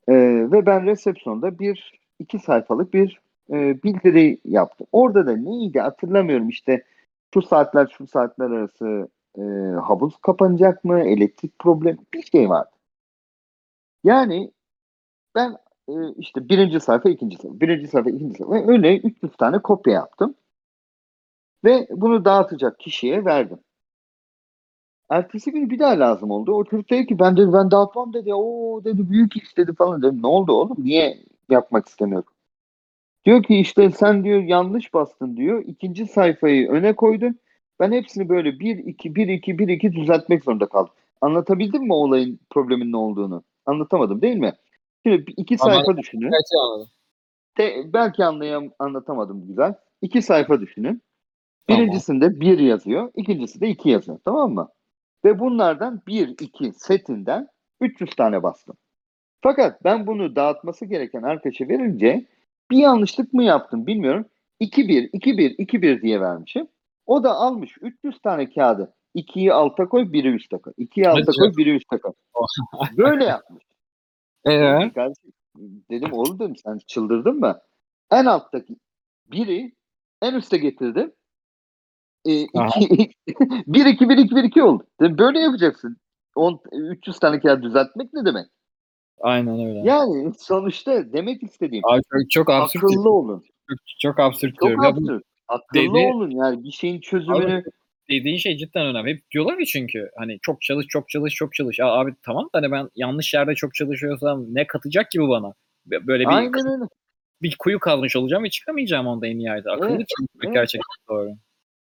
Ee, 0.08 0.14
ve 0.52 0.66
ben 0.66 0.86
resepsiyonda 0.86 1.58
bir 1.58 2.00
iki 2.18 2.38
sayfalık 2.38 2.94
bir 2.94 3.20
e, 3.50 3.82
bildiri 3.82 4.38
yaptım. 4.44 4.86
Orada 4.92 5.26
da 5.26 5.36
neydi 5.36 5.80
hatırlamıyorum 5.80 6.48
işte 6.48 6.84
şu 7.34 7.42
saatler 7.42 7.94
şu 7.98 8.06
saatler 8.06 8.50
arası 8.50 9.08
e, 9.38 9.42
havuz 9.80 10.16
kapanacak 10.16 10.84
mı? 10.84 11.00
Elektrik 11.00 11.58
problemi 11.58 11.98
bir 12.14 12.22
şey 12.22 12.48
vardı. 12.48 12.70
Yani 14.04 14.50
ben 15.34 15.56
e, 15.88 15.94
işte 16.18 16.48
birinci 16.48 16.80
sayfa, 16.80 17.08
ikinci 17.10 17.36
sayfa, 17.36 17.60
birinci 17.60 17.88
sayfa, 17.88 18.10
ikinci 18.10 18.38
sayfa 18.38 18.72
öyle 18.72 18.98
300 18.98 19.36
tane 19.36 19.58
kopya 19.58 19.92
yaptım. 19.94 20.34
Ve 21.64 21.86
bunu 21.90 22.24
dağıtacak 22.24 22.78
kişiye 22.78 23.24
verdim. 23.24 23.58
Ertesi 25.10 25.52
gün 25.52 25.70
bir 25.70 25.78
daha 25.78 25.98
lazım 25.98 26.30
oldu. 26.30 26.52
O 26.52 26.64
çocuk 26.64 26.90
dedi 26.90 27.06
ki 27.06 27.18
ben 27.18 27.36
dedi 27.36 27.52
ben 27.52 27.70
dağıtmam 27.70 28.12
dedi. 28.12 28.34
O 28.34 28.80
dedi 28.84 29.10
büyük 29.10 29.36
iş 29.36 29.56
dedi 29.56 29.74
falan 29.74 30.02
dedim. 30.02 30.22
Ne 30.22 30.26
oldu 30.26 30.52
oğlum? 30.52 30.76
Niye 30.78 31.18
yapmak 31.48 31.88
istemiyorsun? 31.88 32.32
Diyor 33.24 33.42
ki 33.42 33.56
işte 33.56 33.90
sen 33.90 34.24
diyor 34.24 34.42
yanlış 34.42 34.94
bastın 34.94 35.36
diyor. 35.36 35.64
İkinci 35.66 36.06
sayfayı 36.06 36.68
öne 36.70 36.96
koydun. 36.96 37.38
Ben 37.80 37.92
hepsini 37.92 38.28
böyle 38.28 38.60
1 38.60 38.78
2 38.78 39.14
1 39.14 39.28
2 39.28 39.58
1 39.58 39.68
2 39.68 39.92
düzeltmek 39.92 40.44
zorunda 40.44 40.66
kaldım. 40.66 40.92
Anlatabildim 41.20 41.82
mi 41.82 41.92
olayın 41.92 42.40
problemin 42.50 42.92
ne 42.92 42.96
olduğunu? 42.96 43.42
Anlatamadım 43.66 44.22
değil 44.22 44.36
mi? 44.36 44.52
Şimdi 45.06 45.32
iki 45.36 45.56
Ama- 45.60 45.74
sayfa 45.74 45.96
düşünün. 45.96 46.26
Evet 46.26 46.50
anladım. 46.64 46.88
Te- 47.54 47.92
belki 47.92 48.24
anlayam 48.24 48.70
anlatamadım 48.78 49.46
güzel. 49.46 49.74
İki 50.02 50.22
sayfa 50.22 50.60
düşünün. 50.60 51.02
Tamam. 51.70 51.86
Birincisinde 51.86 52.40
bir 52.40 52.58
yazıyor, 52.58 53.10
ikincisi 53.16 53.60
de 53.60 53.68
iki 53.68 53.88
yazıyor. 53.88 54.18
Tamam 54.24 54.54
mı? 54.54 54.68
Ve 55.24 55.38
bunlardan 55.38 56.02
bir, 56.06 56.28
iki 56.28 56.72
setinden 56.72 57.48
300 57.80 58.10
tane 58.10 58.42
bastım. 58.42 58.76
Fakat 59.42 59.84
ben 59.84 60.06
bunu 60.06 60.36
dağıtması 60.36 60.86
gereken 60.86 61.22
arkadaşa 61.22 61.68
verince 61.68 62.26
bir 62.70 62.76
yanlışlık 62.76 63.32
mı 63.32 63.42
yaptım 63.44 63.86
bilmiyorum. 63.86 64.26
2-1, 64.60 65.10
2-1, 65.10 65.56
2-1 65.56 66.02
diye 66.02 66.20
vermişim. 66.20 66.68
O 67.06 67.24
da 67.24 67.32
almış 67.32 67.76
300 67.80 68.20
tane 68.20 68.50
kağıdı. 68.50 68.94
2'yi 69.14 69.52
alta 69.52 69.88
koy, 69.88 70.02
1'i 70.02 70.34
üste 70.34 70.58
koy. 70.58 70.72
2'yi 70.78 71.08
alta 71.08 71.32
koy, 71.32 71.48
1'i 71.48 71.76
üste 71.76 71.98
koy. 71.98 72.12
Böyle 72.96 73.24
yapmış. 73.24 73.64
Ee, 74.44 74.92
kardeşim, 74.94 75.32
dedim 75.90 76.12
oğlum 76.12 76.38
dedim 76.38 76.56
sen 76.56 76.78
çıldırdın 76.86 77.40
mı? 77.40 77.60
En 78.10 78.24
alttaki 78.24 78.76
biri 79.26 79.72
en 80.22 80.34
üste 80.34 80.56
getirdim. 80.58 81.12
E, 82.24 82.40
iki, 82.42 83.10
1 83.66 83.86
2 83.86 84.08
1 84.08 84.18
2 84.18 84.36
1 84.36 84.44
2 84.44 84.62
oldu. 84.62 84.84
Böyle 85.00 85.40
yapacaksın. 85.40 85.96
10 86.36 86.60
300 86.72 87.18
tane 87.18 87.40
kağıt 87.40 87.62
düzeltmek 87.62 88.12
ne 88.12 88.24
demek? 88.24 88.46
aynen 89.20 89.66
öyle. 89.68 89.80
Yani 89.84 90.32
sonuçta 90.38 91.12
demek 91.12 91.42
istediğim 91.42 91.84
Abi 91.86 92.00
çok, 92.12 92.30
çok 92.30 92.50
absürt. 92.50 92.84
akıllı 92.84 93.10
olun. 93.10 93.44
Çok, 93.68 93.78
çok 94.00 94.20
absürt 94.20 94.54
Çok 94.54 94.68
diyorum. 94.68 94.84
Ya 94.84 94.96
bu 94.96 95.00
absürt. 95.00 95.22
Akıllı 95.48 95.80
dedi- 95.80 96.12
olun 96.14 96.30
yani 96.30 96.64
bir 96.64 96.70
şeyin 96.70 97.00
çözümünü 97.00 97.62
dediğin 98.10 98.36
şey 98.36 98.56
cidden 98.56 98.86
önemli. 98.86 99.10
Hep 99.10 99.30
diyorlar 99.30 99.58
ya 99.58 99.64
çünkü 99.64 100.10
hani 100.18 100.38
çok 100.42 100.62
çalış 100.62 100.86
çok 100.88 101.08
çalış 101.08 101.34
çok 101.34 101.54
çalış. 101.54 101.78
Ya 101.78 101.86
abi 101.86 102.14
tamam 102.22 102.44
da 102.44 102.58
hani 102.58 102.70
ben 102.70 102.88
yanlış 102.96 103.34
yerde 103.34 103.54
çok 103.54 103.74
çalışıyorsam 103.74 104.44
ne 104.54 104.66
katacak 104.66 105.10
ki 105.10 105.20
bu 105.20 105.28
bana? 105.28 105.54
Böyle 105.86 106.24
bir 106.24 106.36
aynen 106.36 106.72
öyle. 106.72 106.84
bir 107.42 107.56
kuyu 107.58 107.78
kazmış 107.78 108.16
olacağım 108.16 108.44
ve 108.44 108.50
çıkamayacağım 108.50 109.06
onda 109.06 109.26
en 109.26 109.38
yerde. 109.38 109.70
Akıllı 109.70 109.96
Evet, 109.96 110.08
çalışmak 110.08 110.44
evet. 110.44 110.54
gerçekten 110.54 111.06
doğru. 111.08 111.30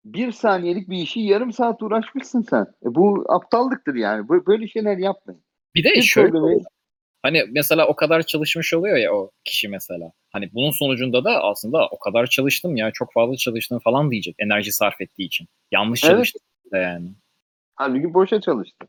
Bir 0.05 0.33
saniyelik 0.33 0.91
bir 0.91 0.99
işi 0.99 1.21
yarım 1.21 1.53
saat 1.53 1.83
uğraşmışsın 1.83 2.43
sen. 2.43 2.63
E, 2.63 2.95
bu 2.95 3.25
aptallıktır 3.29 3.95
yani. 3.95 4.27
Bö- 4.27 4.47
Böyle 4.47 4.69
şeyler 4.69 4.97
yapmayın. 4.97 5.43
Bir 5.75 5.85
de 5.85 5.91
Bir 5.95 6.03
şöyle 6.03 6.31
problemi-. 6.31 6.63
Hani 7.23 7.45
mesela 7.51 7.87
o 7.87 7.97
kadar 7.97 8.23
çalışmış 8.23 8.75
oluyor 8.75 8.97
ya 8.97 9.15
o 9.15 9.31
kişi 9.45 9.69
mesela. 9.69 10.13
Hani 10.33 10.51
bunun 10.53 10.71
sonucunda 10.71 11.25
da 11.25 11.43
aslında 11.43 11.89
o 11.91 11.99
kadar 11.99 12.27
çalıştım 12.27 12.77
ya 12.77 12.91
çok 12.91 13.13
fazla 13.13 13.37
çalıştım 13.37 13.79
falan 13.79 14.11
diyecek 14.11 14.35
enerji 14.39 14.73
sarf 14.73 15.01
ettiği 15.01 15.25
için. 15.25 15.47
Yanlış 15.73 16.05
Evet. 16.05 16.33
yani. 16.73 17.09
Halbuki 17.75 18.15
boşa 18.15 18.41
çalıştı. 18.41 18.87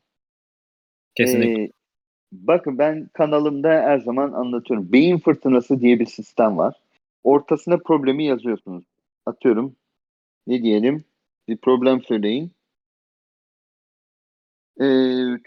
Kesinlikle. 1.15 1.63
Ee, 1.63 1.71
bakın 2.31 2.77
ben 2.77 3.09
kanalımda 3.13 3.69
her 3.69 3.99
zaman 3.99 4.31
anlatıyorum. 4.31 4.91
Beyin 4.91 5.17
fırtınası 5.17 5.81
diye 5.81 5.99
bir 5.99 6.05
sistem 6.05 6.57
var. 6.57 6.75
Ortasına 7.23 7.77
problemi 7.77 8.25
yazıyorsunuz. 8.25 8.83
Atıyorum. 9.25 9.75
Ne 10.47 10.61
diyelim? 10.63 11.05
Bir 11.47 11.57
problem 11.57 12.01
söyleyin. 12.03 12.51
Ee, 14.79 14.85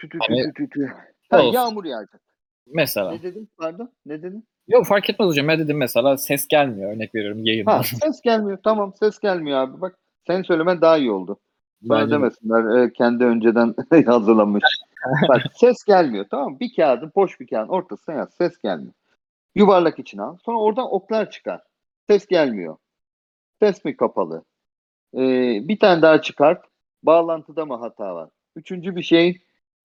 tü 0.00 0.08
tü 0.08 0.18
tü 0.18 0.34
tü 0.34 0.52
tü 0.54 0.68
tü. 0.68 0.92
Ha, 1.30 1.42
Olsun. 1.42 1.52
yağmur 1.52 1.84
yağacak. 1.84 2.20
mesela. 2.66 3.10
Ne 3.12 3.22
dedim? 3.22 3.48
Pardon. 3.58 3.90
Ne 4.06 4.22
dedim? 4.22 4.42
Yok 4.68 4.86
fark 4.86 5.10
etmez 5.10 5.28
hocam. 5.28 5.48
Ben 5.48 5.58
dedim 5.58 5.76
mesela 5.76 6.16
ses 6.16 6.48
gelmiyor. 6.48 6.92
Örnek 6.92 7.14
veriyorum 7.14 7.44
yayından. 7.44 7.76
Ha, 7.76 7.82
ses 8.02 8.20
gelmiyor. 8.20 8.58
Tamam 8.64 8.92
ses 9.00 9.18
gelmiyor 9.18 9.58
abi. 9.58 9.80
Bak 9.80 9.98
sen 10.26 10.42
söylemen 10.42 10.80
daha 10.80 10.98
iyi 10.98 11.10
oldu. 11.10 11.40
Bana 11.82 12.00
Bence 12.00 12.10
de. 12.10 12.14
demesinler 12.14 12.84
e, 12.84 12.92
kendi 12.92 13.24
önceden 13.24 13.74
hazırlanmış. 14.06 14.64
Bak 15.28 15.42
ses 15.54 15.84
gelmiyor 15.84 16.26
tamam 16.30 16.52
mı? 16.52 16.60
Bir 16.60 16.74
kağıdın 16.76 17.12
boş 17.14 17.40
bir 17.40 17.46
kağıdın 17.46 17.68
ortasına 17.68 18.14
yaz. 18.14 18.34
Ses 18.34 18.58
gelmiyor. 18.58 18.92
Yuvarlak 19.54 19.98
içine 19.98 20.22
al. 20.22 20.36
Sonra 20.44 20.58
oradan 20.58 20.92
oklar 20.94 21.30
çıkar. 21.30 21.60
Ses 22.08 22.26
gelmiyor. 22.26 22.76
Ses 23.60 23.84
mi 23.84 23.96
kapalı? 23.96 24.44
Ee, 25.14 25.68
bir 25.68 25.78
tane 25.78 26.02
daha 26.02 26.22
çıkart. 26.22 26.64
Bağlantıda 27.02 27.66
mı 27.66 27.76
hata 27.76 28.14
var? 28.14 28.28
Üçüncü 28.56 28.96
bir 28.96 29.02
şey 29.02 29.38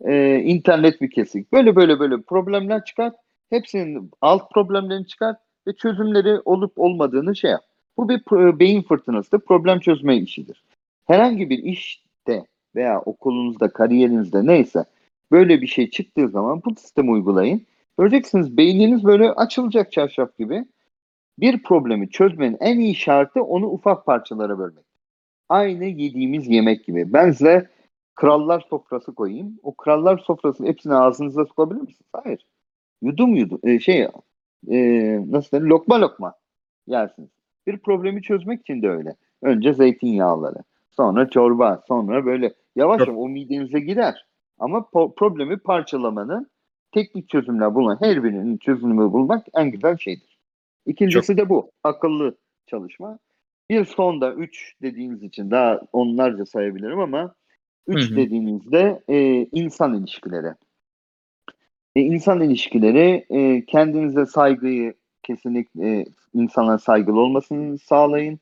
e, 0.06 0.36
internet 0.40 1.02
mi 1.02 1.10
kesik? 1.10 1.54
Böyle 1.54 1.76
böyle 1.76 2.00
böyle 2.00 2.22
problemler 2.22 2.86
çıkar. 2.86 3.14
Hepsinin 3.50 4.12
alt 4.22 4.52
problemlerini 4.52 5.08
çıkar 5.08 5.36
ve 5.68 5.76
çözümleri 5.76 6.40
olup 6.46 6.80
olmadığını 6.80 7.36
şey 7.36 7.52
yap. 7.52 7.62
Bu 7.98 8.10
bir 8.10 8.22
beyin 8.60 8.82
fırtınası, 8.82 9.40
problem 9.40 9.80
çözme 9.80 10.18
işidir. 10.18 10.64
Herhangi 11.08 11.50
bir 11.50 11.58
işte 11.58 12.46
veya 12.76 13.02
okulunuzda, 13.02 13.74
kariyerinizde 13.74 14.46
neyse 14.46 14.86
böyle 15.32 15.62
bir 15.62 15.68
şey 15.68 15.90
çıktığı 15.90 16.28
zaman 16.30 16.62
bu 16.66 16.76
sistemi 16.76 17.12
uygulayın. 17.12 17.62
Göreceksiniz 17.98 18.58
beyniniz 18.58 19.04
böyle 19.04 19.32
açılacak 19.32 19.92
çarşaf 19.92 20.38
gibi. 20.38 20.66
Bir 21.40 21.64
problemi 21.64 22.10
çözmenin 22.10 22.58
en 22.60 22.80
iyi 22.80 22.96
şartı 22.96 23.44
onu 23.44 23.68
ufak 23.68 24.06
parçalara 24.06 24.60
bölmek. 24.60 24.89
Aynı 25.50 25.86
yediğimiz 25.86 26.48
yemek 26.48 26.86
gibi. 26.86 27.14
Ben 27.14 27.32
size 27.32 27.70
krallar 28.16 28.66
sofrası 28.70 29.16
koyayım. 29.16 29.60
O 29.64 29.76
krallar 29.76 30.18
sofrasının 30.18 30.68
hepsini 30.68 30.96
ağzınıza 30.96 31.46
sokabilir 31.46 31.82
misiniz? 31.82 32.10
Hayır. 32.14 32.46
Yudum 33.02 33.36
yudum. 33.36 33.60
e, 33.64 33.80
şey 33.80 34.08
e, 34.68 34.78
nasıl 35.32 35.58
denir? 35.58 35.70
Lokma 35.70 36.02
lokma 36.02 36.34
yersiniz. 36.88 37.30
Bir 37.68 37.78
problemi 37.78 38.22
çözmek 38.22 38.62
için 38.62 38.82
de 38.82 38.90
öyle. 38.90 39.16
Önce 39.42 39.74
zeytinyağları, 39.74 40.58
sonra 40.92 41.30
çorba, 41.30 41.84
sonra 41.88 42.26
böyle 42.26 42.54
yavaş 42.76 43.00
yavaş 43.00 43.16
o 43.18 43.30
midenize 43.30 43.80
gider. 43.80 44.26
Ama 44.60 44.78
po- 44.78 45.16
problemi 45.16 45.58
parçalamanın 45.58 46.48
teknik 46.92 47.30
çözümler 47.30 47.76
bulman, 47.76 47.98
her 48.02 48.24
birinin 48.24 48.58
çözümünü 48.58 49.12
bulmak 49.14 49.48
en 49.56 49.72
güzel 49.72 49.98
şeydir. 49.98 50.38
İkincisi 50.86 51.38
de 51.38 51.50
bu. 51.50 51.72
Akıllı 51.84 52.36
çalışma. 52.68 53.20
Bir 53.70 53.86
sonda 53.86 54.34
3 54.34 54.74
dediğiniz 54.82 55.24
için 55.24 55.52
daha 55.52 55.82
onlarca 55.94 56.46
sayabilirim 56.46 57.00
ama 57.00 57.36
3 57.88 58.10
Hı 58.10 58.14
hı. 58.14 58.16
dediğinizde 58.16 59.04
e, 59.08 59.46
insan 59.52 59.94
ilişkileri. 59.94 60.54
E, 61.96 62.02
insan 62.02 62.42
ilişkileri 62.42 63.26
e, 63.30 63.66
kendinize 63.66 64.26
saygıyı 64.26 64.94
kesinlikle 65.24 66.00
e, 66.00 66.06
insana 66.34 66.78
saygılı 66.78 67.20
olmasını 67.20 67.78
sağlayın. 67.78 68.40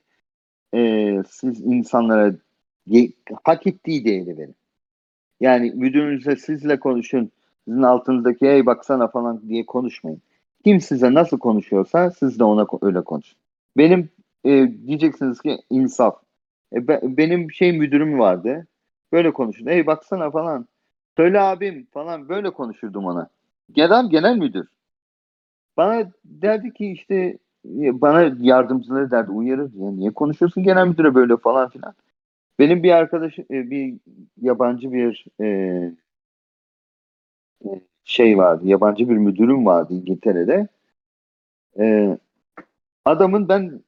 E, 0.75 1.13
siz 1.29 1.61
insanlara 1.61 2.35
ye- 2.85 3.11
hak 3.43 3.67
ettiği 3.67 4.05
değeri 4.05 4.37
verin. 4.37 4.55
Yani 5.39 5.71
müdürünüzle 5.75 6.35
sizle 6.35 6.79
konuşun. 6.79 7.31
Sizin 7.65 7.81
altınızdaki 7.81 8.47
hey 8.47 8.65
baksana 8.65 9.07
falan 9.07 9.49
diye 9.49 9.65
konuşmayın. 9.65 10.21
Kim 10.63 10.81
size 10.81 11.13
nasıl 11.13 11.39
konuşuyorsa 11.39 12.11
siz 12.11 12.39
de 12.39 12.43
ona 12.43 12.67
öyle 12.81 13.01
konuşun. 13.01 13.37
Benim 13.77 14.09
e, 14.47 14.71
diyeceksiniz 14.87 15.41
ki 15.41 15.57
insaf. 15.69 16.15
E, 16.73 16.87
be- 16.87 17.01
benim 17.03 17.51
şey 17.51 17.77
müdürüm 17.77 18.19
vardı. 18.19 18.67
Böyle 19.11 19.33
konuşun. 19.33 19.67
Hey 19.67 19.87
baksana 19.87 20.31
falan. 20.31 20.67
Söyle 21.17 21.41
abim 21.41 21.87
falan 21.93 22.29
böyle 22.29 22.49
konuşurdum 22.49 23.05
ona. 23.05 23.29
Genel 23.71 24.09
genel 24.09 24.37
müdür. 24.37 24.67
Bana 25.77 26.11
derdi 26.25 26.73
ki 26.73 26.91
işte 26.91 27.15
e, 27.65 28.01
bana 28.01 28.35
yardımcıları 28.39 29.11
derdi 29.11 29.31
uyarır 29.31 29.71
ya 29.73 29.91
niye 29.91 30.11
konuşuyorsun 30.11 30.63
genel 30.63 30.87
müdüre 30.87 31.15
böyle 31.15 31.37
falan 31.37 31.69
filan. 31.69 31.93
Benim 32.59 32.83
bir 32.83 32.91
arkadaş 32.91 33.39
e, 33.39 33.45
bir 33.49 33.93
yabancı 34.41 34.93
bir 34.93 35.25
e, 35.41 35.91
şey 38.03 38.37
vardı. 38.37 38.67
Yabancı 38.67 39.09
bir 39.09 39.17
müdürüm 39.17 39.65
vardı 39.65 39.93
İngiltere'de. 39.93 40.67
Adamın 43.05 43.49
ben 43.49 43.81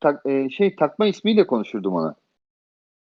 tak, 0.00 0.26
e, 0.26 0.50
şey 0.50 0.76
takma 0.76 1.06
ismiyle 1.06 1.46
konuşurdum 1.46 1.94
ona. 1.94 2.14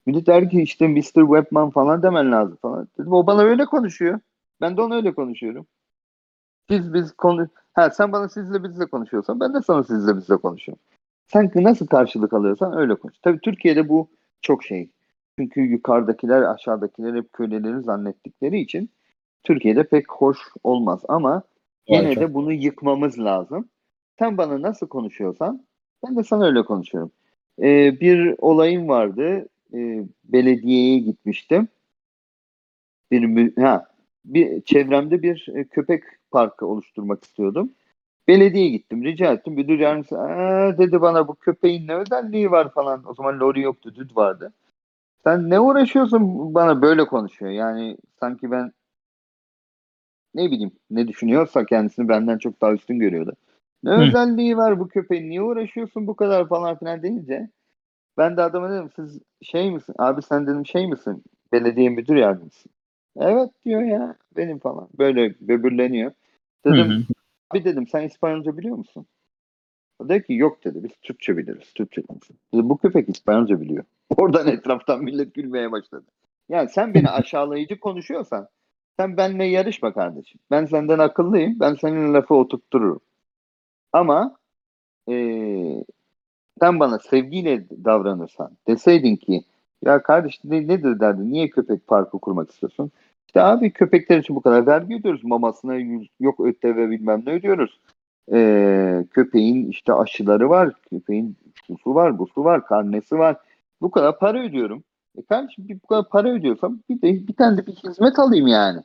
Millet 0.06 0.28
der 0.28 0.50
ki 0.50 0.62
işte 0.62 0.88
Mr. 0.88 1.02
Webman 1.02 1.70
falan 1.70 2.04
demen 2.04 2.32
lazım 2.32 2.58
falan. 2.62 2.88
Dedim 3.00 3.14
o 3.14 3.28
bana 3.28 3.42
öyle 3.42 3.66
konuşuyor. 3.66 4.20
Ben 4.62 4.78
de 4.78 4.82
ona 4.82 4.96
öyle 4.96 5.14
konuşuyorum. 5.14 5.68
Siz 6.70 6.94
biz 6.94 7.12
konu 7.12 7.48
ha 7.74 7.90
sen 7.90 8.12
bana 8.12 8.30
sizle 8.30 8.64
bizle 8.64 8.86
konuşuyorsan 8.86 9.40
ben 9.40 9.54
de 9.54 9.62
sana 9.62 9.84
sizle 9.84 10.18
bizle 10.18 10.38
konuşuyorum. 10.38 10.84
Sen 11.28 11.52
nasıl 11.56 11.88
karşılık 11.88 12.34
alıyorsan 12.34 12.78
öyle 12.78 12.96
konuş. 12.96 13.16
Tabii 13.22 13.40
Türkiye'de 13.40 13.90
bu 13.90 14.08
çok 14.42 14.64
şey. 14.64 14.90
Çünkü 15.40 15.62
yukarıdakiler 15.62 16.42
aşağıdakiler 16.42 17.16
hep 17.16 17.34
köleleri 17.34 17.82
zannettikleri 17.82 18.60
için 18.60 18.90
Türkiye'de 19.44 19.84
pek 19.84 20.12
hoş 20.12 20.38
olmaz 20.64 21.02
ama 21.08 21.44
yine 21.88 22.16
de 22.16 22.34
bunu 22.34 22.54
yıkmamız 22.54 23.20
lazım. 23.20 23.70
Sen 24.20 24.38
bana 24.38 24.62
nasıl 24.62 24.88
konuşuyorsan 24.88 25.66
ben 26.04 26.16
de 26.16 26.24
sana 26.24 26.46
öyle 26.46 26.64
konuşuyorum. 26.64 27.12
Ee, 27.62 28.00
bir 28.00 28.36
olayım 28.38 28.88
vardı. 28.88 29.50
Ee, 29.74 30.04
belediyeye 30.24 31.00
gitmiştim. 31.00 31.68
Bir 33.12 33.58
ha 33.62 33.88
bir 34.26 34.62
çevremde 34.62 35.22
bir 35.22 35.48
e, 35.56 35.64
köpek 35.64 36.04
parkı 36.32 36.66
oluşturmak 36.66 37.24
istiyordum. 37.24 37.72
Belediyeye 38.28 38.70
gittim, 38.70 39.04
rica 39.04 39.34
ettim. 39.34 39.54
Müdür 39.54 39.80
yardımcısı 39.80 40.16
dedi 40.78 41.02
bana 41.02 41.28
bu 41.28 41.36
köpeğin 41.36 41.88
ne 41.88 41.96
özelliği 41.96 42.52
var 42.52 42.74
falan. 42.74 43.04
O 43.10 43.14
zaman 43.14 43.40
lori 43.40 43.62
yoktu, 43.62 43.96
düd 43.96 44.16
vardı. 44.16 44.54
Sen 45.24 45.50
ne 45.50 45.60
uğraşıyorsun 45.60 46.54
bana 46.54 46.82
böyle 46.82 47.06
konuşuyor. 47.06 47.52
Yani 47.52 47.98
sanki 48.20 48.52
ben 48.52 48.72
ne 50.36 50.52
bileyim 50.52 50.72
ne 50.90 51.08
düşünüyorsa 51.08 51.66
kendisini 51.66 52.10
benden 52.10 52.38
çok 52.38 52.62
daha 52.62 52.74
üstün 52.74 53.00
görüyordu. 53.00 53.36
Ne 53.84 53.92
Hı. 53.92 54.02
özelliği 54.02 54.58
var 54.58 54.80
bu 54.80 54.88
köpeğin 54.88 55.30
niye 55.30 55.42
uğraşıyorsun 55.42 56.08
bu 56.08 56.16
kadar 56.16 56.48
falan 56.48 56.78
filan 56.78 57.04
deyince 57.04 57.50
ben 58.18 58.38
de 58.38 58.42
adama 58.42 58.72
dedim 58.72 58.90
siz 58.96 59.20
şey 59.42 59.72
misin 59.72 59.96
abi 59.98 60.22
sen 60.22 60.48
dedim 60.48 60.66
şey 60.66 60.88
misin 60.88 61.24
belediye 61.54 61.90
müdür 61.90 62.16
yardımcısı. 62.16 62.70
Evet 63.20 63.50
diyor 63.66 63.82
ya 63.82 64.16
benim 64.38 64.60
falan 64.60 64.88
böyle 64.98 65.36
böbürleniyor. 65.42 66.12
Dedim 66.66 66.92
Hı 66.92 67.04
abi 67.52 67.66
dedim 67.66 67.88
sen 67.88 68.04
İspanyolca 68.04 68.58
biliyor 68.58 68.76
musun? 68.76 69.06
O 70.00 70.10
dedi 70.10 70.24
ki 70.24 70.34
yok 70.34 70.64
dedi 70.64 70.84
biz 70.84 70.92
Türkçe 71.02 71.38
biliriz. 71.38 71.74
Türkçe. 71.74 72.02
Dedim 72.54 72.70
bu 72.70 72.78
köpek 72.78 73.10
İspanyolca 73.10 73.62
biliyor. 73.62 73.84
Oradan 74.18 74.48
etraftan 74.48 75.04
millet 75.04 75.34
gülmeye 75.34 75.72
başladı. 75.72 76.06
Yani 76.50 76.70
sen 76.70 76.94
beni 76.94 77.10
aşağılayıcı 77.10 77.80
konuşuyorsan 77.80 78.48
sen 79.00 79.18
benimle 79.18 79.46
yarışma 79.46 79.94
kardeşim. 79.94 80.40
Ben 80.52 80.66
senden 80.66 81.00
akıllıyım. 81.00 81.60
Ben 81.60 81.74
senin 81.74 82.14
lafı 82.14 82.36
oturttururum. 82.36 83.00
Ama 83.94 84.36
eee, 85.08 85.84
sen 86.60 86.80
bana 86.80 87.00
sevgiyle 87.00 87.66
davranırsan 87.86 88.52
deseydin 88.68 89.16
ki 89.16 89.44
ya 89.86 90.04
kardeş 90.04 90.40
ne, 90.44 90.68
nedir 90.68 91.00
derdin? 91.00 91.32
Niye 91.32 91.50
köpek 91.50 91.88
parkı 91.88 92.20
kurmak 92.20 92.52
istiyorsun? 92.52 92.92
İşte 93.28 93.42
abi 93.42 93.72
köpekler 93.72 94.18
için 94.20 94.36
bu 94.36 94.42
kadar 94.42 94.68
vergi 94.68 94.96
ödüyoruz. 94.96 95.24
Mamasına 95.24 95.76
yüz- 95.76 96.10
yok 96.20 96.40
öte 96.40 96.76
ve 96.76 96.90
bilmem 96.90 97.24
ne 97.26 97.34
ödüyoruz. 97.34 97.80
Ee, 98.34 99.06
köpeğin 99.12 99.70
işte 99.70 99.94
aşıları 99.94 100.50
var. 100.50 100.74
Köpeğin 100.90 101.36
şusu 101.68 101.96
var, 101.96 102.20
busu 102.20 102.44
var, 102.44 102.66
karnesi 102.68 103.18
var. 103.18 103.38
Bu 103.82 103.92
kadar 103.92 104.20
para 104.20 104.44
ödüyorum. 104.44 104.84
E 105.18 105.22
kardeşim 105.22 105.68
bir 105.68 105.76
bu 105.84 105.88
kadar 105.88 106.10
para 106.10 106.30
ödüyorsam 106.30 106.80
bir 106.90 107.02
de 107.02 107.28
bir 107.28 107.34
tane 107.34 107.58
de 107.58 107.68
bir 107.68 107.74
hizmet 107.76 108.20
alayım 108.20 108.48
yani. 108.48 108.82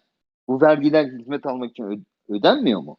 Bu 0.49 0.61
vergiler 0.61 1.05
hizmet 1.07 1.47
almak 1.47 1.71
için 1.71 2.07
ödenmiyor 2.29 2.81
mu? 2.81 2.97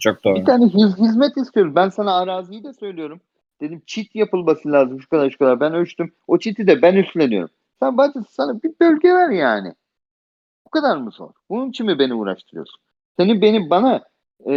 Çok 0.00 0.24
doğru. 0.24 0.34
Bir 0.34 0.44
tane 0.44 0.64
hiz- 0.64 0.98
hizmet 0.98 1.36
istiyorum. 1.36 1.74
Ben 1.74 1.88
sana 1.88 2.18
araziyi 2.18 2.64
de 2.64 2.72
söylüyorum. 2.72 3.20
Dedim 3.60 3.82
çit 3.86 4.14
yapılması 4.14 4.72
lazım 4.72 5.00
şu 5.00 5.08
kadar 5.08 5.30
şu 5.30 5.38
kadar. 5.38 5.60
Ben 5.60 5.74
ölçtüm. 5.74 6.12
O 6.26 6.38
çiti 6.38 6.66
de 6.66 6.82
ben 6.82 6.94
üstleniyorum. 6.96 7.50
Sen 7.80 7.96
bacı 7.96 8.18
sana 8.30 8.62
bir 8.62 8.72
bölge 8.80 9.14
ver 9.14 9.30
yani. 9.30 9.74
Bu 10.66 10.70
kadar 10.70 10.96
mı 10.96 11.10
zor? 11.10 11.30
Bunun 11.50 11.70
için 11.70 11.86
mi 11.86 11.98
beni 11.98 12.14
uğraştırıyorsun? 12.14 12.80
Senin 13.18 13.42
benim 13.42 13.70
bana 13.70 14.02
e, 14.46 14.54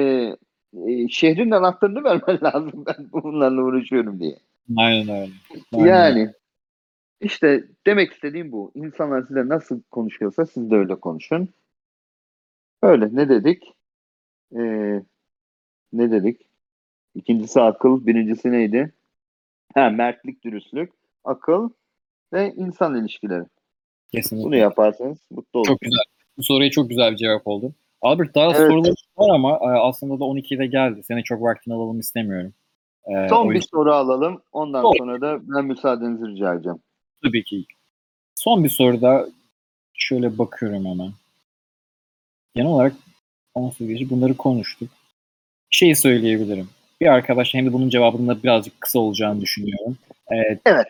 e, 0.87 1.07
şehrin 1.09 1.51
anahtarını 1.51 2.03
vermen 2.03 2.39
lazım. 2.43 2.83
Ben 2.85 3.11
bunlarla 3.11 3.61
uğraşıyorum 3.61 4.19
diye. 4.19 4.39
Aynen 4.77 5.21
öyle. 5.21 5.31
Aynen. 5.73 5.85
Yani 5.87 6.33
işte 7.21 7.63
demek 7.87 8.11
istediğim 8.13 8.51
bu. 8.51 8.71
İnsanlar 8.75 9.21
size 9.27 9.47
nasıl 9.47 9.81
konuşuyorsa 9.91 10.45
siz 10.45 10.71
de 10.71 10.75
öyle 10.75 10.95
konuşun. 10.95 11.49
Öyle 12.81 13.09
ne 13.11 13.29
dedik? 13.29 13.63
Ee, 14.55 15.03
ne 15.93 16.11
dedik? 16.11 16.41
İkincisi 17.15 17.61
akıl, 17.61 18.05
birincisi 18.05 18.51
neydi? 18.51 18.93
Ha, 19.73 19.89
mertlik, 19.89 20.43
dürüstlük, 20.43 20.91
akıl 21.23 21.69
ve 22.33 22.53
insan 22.55 22.95
ilişkileri. 23.01 23.43
Kesinlikle. 24.11 24.45
Bunu 24.45 24.55
yaparsanız 24.55 25.17
mutlu 25.31 25.59
olursunuz. 25.59 25.67
Çok 25.67 25.81
güzel. 25.81 26.03
Bu 26.37 26.43
soruya 26.43 26.69
çok 26.71 26.89
güzel 26.89 27.11
bir 27.11 27.17
cevap 27.17 27.47
oldu. 27.47 27.73
Albert 28.01 28.35
daha 28.35 28.45
Evet. 28.45 28.57
sorular 28.57 28.93
var 29.17 29.35
ama 29.35 29.51
e, 29.51 29.79
aslında 29.79 30.19
da 30.19 30.23
12'de 30.23 30.65
geldi. 30.67 31.03
Seni 31.03 31.23
çok 31.23 31.41
vaktini 31.41 31.73
alalım 31.73 31.99
istemiyorum. 31.99 32.53
E, 33.05 33.27
Son 33.29 33.49
bir 33.49 33.55
yüzden 33.55 33.67
soru 33.67 33.93
alalım. 33.93 34.41
Ondan 34.51 34.83
Olur. 34.83 34.95
sonra 34.97 35.21
da 35.21 35.39
ben 35.41 35.65
müsaadenizi 35.65 36.27
rica 36.27 36.53
edeceğim. 36.53 36.79
tabii 37.23 37.43
ki. 37.43 37.65
Son 38.35 38.63
bir 38.63 38.69
soruda 38.69 39.27
şöyle 39.93 40.37
bakıyorum 40.37 40.85
hemen. 40.85 41.11
Genel 42.55 42.69
olarak 42.69 42.93
18 43.53 43.87
geçi 43.87 44.09
bunları 44.09 44.37
konuştuk. 44.37 44.89
Şeyi 45.69 45.95
söyleyebilirim. 45.95 46.69
Bir 47.01 47.07
arkadaş 47.07 47.53
hem 47.53 47.65
de 47.65 47.73
bunun 47.73 47.89
cevabının 47.89 48.27
da 48.27 48.43
birazcık 48.43 48.81
kısa 48.81 48.99
olacağını 48.99 49.41
düşünüyorum. 49.41 49.97
E, 50.31 50.35
Evet. 50.65 50.87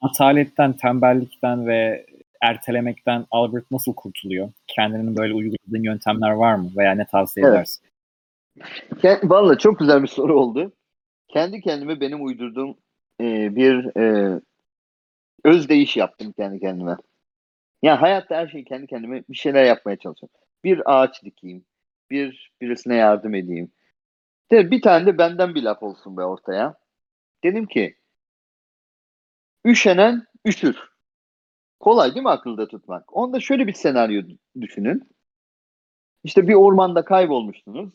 Ataletten, 0.00 0.72
tembellikten 0.72 1.66
ve 1.66 2.06
ertelemekten 2.40 3.26
Albert 3.30 3.70
nasıl 3.70 3.94
kurtuluyor? 3.94 4.52
Kendinin 4.66 5.16
böyle 5.16 5.34
uyguladığın 5.34 5.82
yöntemler 5.82 6.30
var 6.30 6.54
mı? 6.54 6.70
Veya 6.76 6.92
ne 6.94 7.04
tavsiye 7.04 7.46
Evet. 7.46 7.56
edersin? 7.56 7.82
Vallahi 9.22 9.58
çok 9.58 9.78
güzel 9.78 10.02
bir 10.02 10.08
soru 10.08 10.40
oldu. 10.40 10.72
Kendi 11.28 11.60
kendime 11.60 12.00
benim 12.00 12.24
uydurduğum 12.24 12.76
e, 13.20 13.56
bir 13.56 13.96
e, 14.00 14.40
özdeyiş 15.44 15.96
yaptım 15.96 16.32
kendi 16.32 16.60
kendime. 16.60 16.96
Ya 17.82 18.02
hayatta 18.02 18.36
her 18.36 18.48
şeyi 18.48 18.64
kendi 18.64 18.86
kendime 18.86 19.22
bir 19.28 19.36
şeyler 19.36 19.64
yapmaya 19.64 19.96
çalışıyorum. 19.96 20.36
Bir 20.64 20.82
ağaç 20.84 21.24
dikeyim, 21.24 21.64
bir 22.10 22.52
birisine 22.60 22.94
yardım 22.96 23.34
edeyim. 23.34 23.70
De, 24.50 24.70
bir 24.70 24.82
tane 24.82 25.06
de 25.06 25.18
benden 25.18 25.54
bir 25.54 25.62
laf 25.62 25.82
olsun 25.82 26.16
be 26.16 26.24
ortaya. 26.24 26.74
Dedim 27.44 27.66
ki 27.66 27.96
üşenen 29.64 30.26
üşür. 30.44 30.90
Kolay 31.80 32.14
değil 32.14 32.22
mi 32.22 32.30
akılda 32.30 32.68
tutmak? 32.68 33.16
Onda 33.16 33.40
şöyle 33.40 33.66
bir 33.66 33.72
senaryo 33.72 34.22
düşünün. 34.60 35.10
İşte 36.24 36.48
bir 36.48 36.54
ormanda 36.54 37.04
kaybolmuşsunuz. 37.04 37.92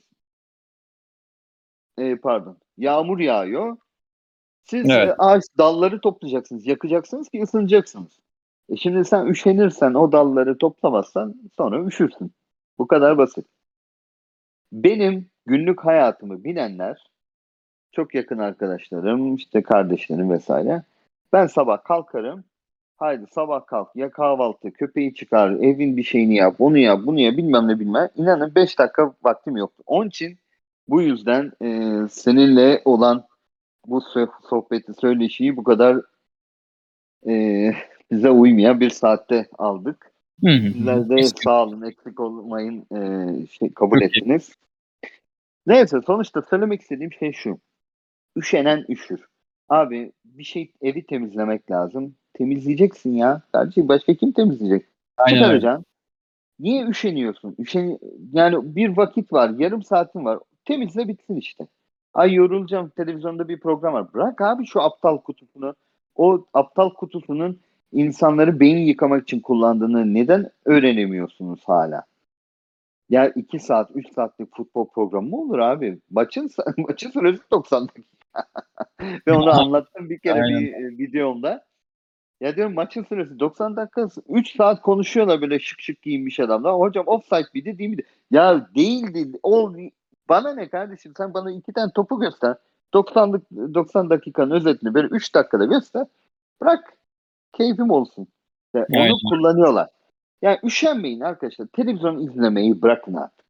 Ee, 1.97 2.16
pardon. 2.16 2.58
Yağmur 2.78 3.20
yağıyor. 3.20 3.78
Siz 4.64 4.89
Evet. 4.89 5.10
e, 5.10 5.14
ağaç 5.18 5.43
dalları 5.58 6.01
toplayacaksınız, 6.01 6.68
yakacaksınız 6.68 7.30
ki 7.30 7.41
ısınacaksınız. 7.43 8.20
E 8.70 8.78
şimdi 8.78 9.06
sen 9.06 9.26
üşenirsen 9.26 9.93
o 9.93 10.12
dalları 10.12 10.58
toplamazsan 10.58 11.36
sonra 11.58 11.86
üşürsün. 11.86 12.32
Bu 12.78 12.88
kadar 12.88 13.18
basit. 13.18 13.45
Benim 14.72 15.30
günlük 15.45 15.85
hayatımı 15.85 16.43
bilenler 16.43 17.11
çok 17.91 18.15
yakın 18.15 18.37
arkadaşlarım, 18.37 19.35
işte 19.35 19.61
kardeşlerim 19.63 20.29
vesaire. 20.29 20.83
Ben 21.33 21.47
sabah 21.47 21.83
kalkarım. 21.83 22.43
Haydi 22.97 23.25
sabah 23.31 23.65
kalk 23.65 23.95
ya 23.95 24.09
kahvaltı, 24.09 24.71
köpeği 24.71 25.13
çıkar, 25.13 25.51
evin 25.51 25.97
bir 25.97 26.03
şeyini 26.03 26.35
yap, 26.35 26.55
onu 26.59 26.77
yap, 26.77 26.99
bunu 27.05 27.19
yap, 27.19 27.37
bilmem 27.37 27.67
ne 27.67 27.79
bilmem. 27.79 28.09
İnanın 28.15 28.55
5 28.55 28.79
dakika 28.79 29.13
vaktim 29.23 29.57
yoktu. 29.57 29.83
Onun 29.85 30.07
için 30.07 30.37
bu 30.87 31.01
yüzden 31.01 31.51
e, 31.61 31.99
seninle 32.09 32.81
olan 32.85 33.25
bu 33.87 34.01
sohbeti, 34.49 34.93
söyleşiyi 34.93 35.57
bu 35.57 35.63
kadar 35.63 36.01
e, 37.27 37.71
bize 38.11 38.29
uymayan 38.29 38.79
bir 38.79 38.89
saatte 38.89 39.47
aldık. 39.57 40.11
Sizler 40.41 41.09
de 41.09 41.23
sağ 41.43 41.63
olun, 41.63 41.81
eksik 41.81 42.19
olmayın, 42.19 42.85
e, 42.91 43.47
şey, 43.47 43.73
kabul 43.73 44.01
ettiniz. 44.01 44.55
Neyse 45.68 45.97
sonuçta 46.07 46.41
söylemek 46.41 46.82
istediğim 46.82 47.13
şey 47.13 47.32
şu. 47.32 47.59
Üşenen 48.38 48.86
üşür. 48.89 49.26
Abi 49.70 50.11
bir 50.26 50.43
şey 50.43 50.72
evi 50.82 51.05
temizlemek 51.05 51.72
lazım. 51.72 52.16
Temizleyeceksin 52.34 53.13
ya. 53.13 53.41
Kardeşim 53.51 53.88
başka 53.88 54.13
kim 54.13 54.32
temizleyecek? 54.32 54.86
Aynen. 55.18 55.38
Çıkaracaksın. 55.38 55.86
Niye 56.59 56.86
üşeniyorsun? 56.86 57.55
Üşen 57.59 57.99
yani 58.34 58.76
bir 58.76 58.97
vakit 58.97 59.34
var, 59.34 59.49
yarım 59.49 59.84
saatin 59.84 60.26
var. 60.26 60.39
Temizle 60.66 61.07
bitsin 61.07 61.36
işte. 61.36 61.68
Ay 62.13 62.34
yorulacağım. 62.34 62.89
Televizyonda 62.89 63.47
bir 63.47 63.59
program 63.59 63.93
var. 63.93 64.13
Bırak 64.13 64.41
abi 64.41 64.66
şu 64.66 64.82
aptal 64.82 65.18
kutusunu. 65.18 65.76
O 66.16 66.45
aptal 66.53 66.89
kutusunun 66.89 67.59
insanları 67.91 68.59
beyin 68.59 68.78
yıkamak 68.78 69.24
için 69.24 69.39
kullandığını 69.39 70.13
neden 70.13 70.49
öğrenemiyorsunuz 70.66 71.59
hala? 71.66 72.03
Ya 73.10 73.30
2 73.30 73.60
saat, 73.60 73.91
3 73.95 74.14
saatlik 74.14 74.56
futbol 74.56 74.89
programı 74.89 75.30
mı 75.30 75.38
olur 75.38 75.60
abi? 75.60 75.99
Maçın 76.10 76.49
maçın 76.78 77.10
süresi 77.12 77.41
90 77.51 77.88
dakika. 77.88 78.45
Ve 79.28 79.34
onu 79.34 79.51
anlattım 79.62 80.10
bir 80.10 80.20
kere 80.20 80.41
Aynen. 80.41 80.62
bir 80.62 80.74
e, 80.74 80.97
videomda. 80.97 81.66
Ya 82.41 82.56
diyorum 82.56 82.74
maçın 82.74 83.03
süresi 83.03 83.39
90 83.39 83.76
dakika 83.76 84.08
3 84.30 84.56
saat 84.56 84.82
konuşuyorlar 84.82 85.41
böyle 85.41 85.60
şık 85.60 85.82
şık 85.82 86.01
giyinmiş 86.01 86.39
adamlar. 86.39 86.74
Hocam 86.74 87.08
offside 87.08 87.47
miydi 87.53 87.78
değil 87.78 87.89
miydi? 87.89 88.03
Ya 88.32 88.68
değildi. 88.76 89.39
O 89.43 89.74
bana 90.30 90.53
ne 90.53 90.70
kardeşim 90.70 91.14
sen 91.18 91.34
bana 91.34 91.51
iki 91.51 91.74
tane 91.74 91.91
topu 91.95 92.20
göster. 92.20 92.56
90'lık 92.93 93.51
90 93.51 94.10
dakikanın 94.10 94.51
özetini 94.51 94.93
böyle 94.93 95.08
3 95.08 95.36
dakikada 95.36 95.66
göster. 95.66 96.06
Bırak 96.62 96.93
keyfim 97.53 97.89
olsun. 97.89 98.28
İşte 98.66 98.86
onu 98.89 99.18
kullanıyorlar. 99.30 99.88
Yani 100.41 100.57
üşenmeyin 100.63 101.19
arkadaşlar. 101.19 101.67
Televizyon 101.67 102.19
izlemeyi 102.19 102.81
bırakın 102.81 103.13
artık. 103.13 103.45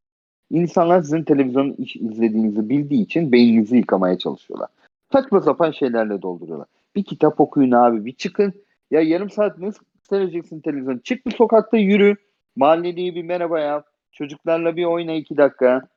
İnsanlar 0.50 1.02
sizin 1.02 1.22
televizyon 1.22 1.74
izlediğinizi 1.78 2.68
bildiği 2.68 3.02
için 3.02 3.32
beyninizi 3.32 3.76
yıkamaya 3.76 4.18
çalışıyorlar. 4.18 4.68
Saçma 5.12 5.40
sapan 5.40 5.70
şeylerle 5.70 6.22
dolduruyorlar. 6.22 6.68
Bir 6.96 7.04
kitap 7.04 7.40
okuyun 7.40 7.70
abi, 7.70 8.04
bir 8.04 8.12
çıkın. 8.12 8.52
Ya 8.90 9.00
yarım 9.00 9.30
saat 9.30 9.58
nasıl 9.58 9.84
seyredeceksin 10.02 10.60
televizyon? 10.60 10.98
Çık 10.98 11.26
bir 11.26 11.30
sokakta 11.30 11.76
yürü. 11.76 12.16
Mahalleliye 12.56 13.14
bir 13.14 13.22
merhaba 13.22 13.60
yap. 13.60 13.86
Çocuklarla 14.12 14.76
bir 14.76 14.84
oyna 14.84 15.12
iki 15.12 15.36
dakika. 15.36 15.88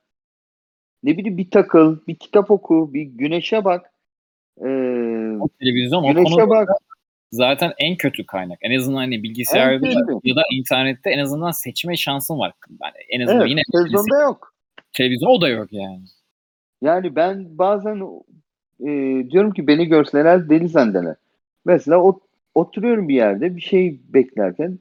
Ne 1.02 1.18
bileyim 1.18 1.38
bir 1.38 1.50
takıl, 1.50 1.98
bir 2.08 2.14
kitap 2.14 2.50
oku, 2.50 2.94
bir 2.94 3.02
güneşe 3.02 3.64
bak. 3.64 3.92
Ee, 4.60 4.66
O 5.40 5.48
televizyon 5.60 6.04
o 6.04 6.08
güneşe 6.08 6.24
konuda 6.24 6.48
bak. 6.48 6.68
Zaten 7.32 7.72
en 7.78 7.96
kötü 7.96 8.26
kaynak. 8.26 8.58
En 8.62 8.78
azından 8.78 8.96
hani 8.96 9.22
bilgisayarda 9.22 9.86
ya 10.24 10.36
da 10.36 10.42
internette 10.52 11.10
en 11.10 11.18
azından 11.18 11.50
seçme 11.50 11.96
şansın 11.96 12.38
var. 12.38 12.52
Yani 12.82 12.92
en 13.08 13.20
azından 13.20 13.40
Evet, 13.40 13.50
yine 13.50 13.62
televizyonda 13.72 14.22
yok. 14.22 14.54
televizyon 14.92 15.30
o 15.30 15.40
da 15.40 15.48
yok 15.48 15.68
yani. 15.72 16.02
Yani 16.82 17.16
ben 17.16 17.58
bazen 17.58 17.96
e, 18.80 18.86
diyorum 19.30 19.52
ki 19.52 19.66
beni 19.66 19.86
görseler 19.86 20.48
deli 20.50 20.68
zannedeler. 20.68 21.14
Mesela 21.64 21.96
ot- 21.96 22.22
oturuyorum 22.54 23.08
bir 23.08 23.14
yerde 23.14 23.56
bir 23.56 23.60
şey 23.60 24.00
beklerken 24.08 24.78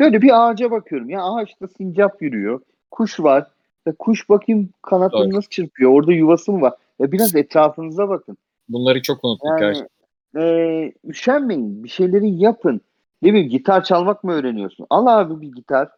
böyle 0.00 0.22
bir 0.22 0.30
ağaca 0.50 0.70
bakıyorum. 0.70 1.10
Ya 1.10 1.22
ağaçta 1.22 1.68
sincap 1.68 2.22
yürüyor. 2.22 2.60
Kuş 2.90 3.20
var. 3.20 3.46
Ya 3.86 3.94
kuş 3.98 4.28
bakayım 4.28 4.68
kanatları 4.82 5.24
Doğru. 5.24 5.36
nasıl 5.36 5.48
çırpıyor. 5.48 5.90
Orada 5.92 6.12
yuvası 6.12 6.52
mı 6.52 6.60
var? 6.60 6.72
Ya 6.98 7.12
biraz 7.12 7.34
etrafınıza 7.36 8.08
bakın. 8.08 8.36
Bunları 8.68 9.02
çok 9.02 9.24
unuttuk 9.24 9.48
Yani 9.48 9.60
gerçekten. 9.60 9.99
E, 10.36 10.92
üşenmeyin. 11.04 11.84
Bir 11.84 11.88
şeyleri 11.88 12.30
yapın. 12.30 12.80
Ne 13.22 13.30
bileyim 13.32 13.48
gitar 13.48 13.84
çalmak 13.84 14.24
mı 14.24 14.32
öğreniyorsun? 14.32 14.86
Al 14.90 15.06
abi 15.06 15.40
bir 15.40 15.52
gitar. 15.52 15.88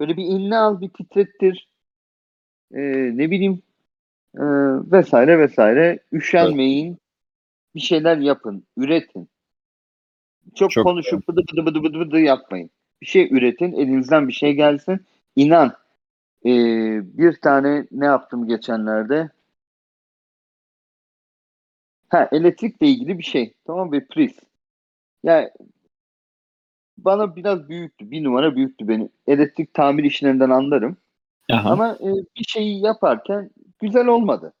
Böyle 0.00 0.16
bir 0.16 0.24
inne 0.24 0.56
al 0.56 0.80
bir 0.80 0.88
titrettir. 0.88 1.68
E, 2.74 2.80
ne 3.18 3.30
bileyim 3.30 3.62
e, 4.34 4.42
vesaire 4.92 5.38
vesaire. 5.38 5.98
Üşenmeyin. 6.12 6.98
Bir 7.74 7.80
şeyler 7.80 8.16
yapın. 8.16 8.64
Üretin. 8.76 9.28
Çok, 10.54 10.70
Çok 10.70 10.84
konuşup 10.84 11.28
bıdı 11.28 11.40
bıdı 11.52 11.66
bıdı 11.66 11.82
bıdı 11.82 12.00
bıdı 12.00 12.20
yapmayın. 12.20 12.70
Bir 13.00 13.06
şey 13.06 13.28
üretin. 13.32 13.72
Elinizden 13.72 14.28
bir 14.28 14.32
şey 14.32 14.52
gelsin. 14.54 15.00
İnan. 15.36 15.72
e, 16.46 16.50
bir 17.18 17.40
tane 17.40 17.86
ne 17.90 18.04
yaptım 18.04 18.48
geçenlerde? 18.48 19.30
Ha 22.14 22.28
elektrikle 22.32 22.86
ilgili 22.86 23.18
bir 23.18 23.22
şey. 23.22 23.54
Tamam 23.66 23.92
bir 23.92 24.08
priz. 24.08 24.32
Yani 25.22 25.50
bana 26.98 27.36
biraz 27.36 27.68
büyüktü. 27.68 28.10
Bir 28.10 28.24
numara 28.24 28.56
büyüktü 28.56 28.88
beni. 28.88 29.08
Elektrik 29.26 29.74
tamir 29.74 30.04
işlerinden 30.04 30.50
anlarım. 30.50 30.96
Aha. 31.52 31.70
Ama 31.70 31.98
e, 32.00 32.08
bir 32.36 32.44
şeyi 32.48 32.80
yaparken 32.80 33.50
güzel 33.78 34.06
olmadı. 34.06 34.52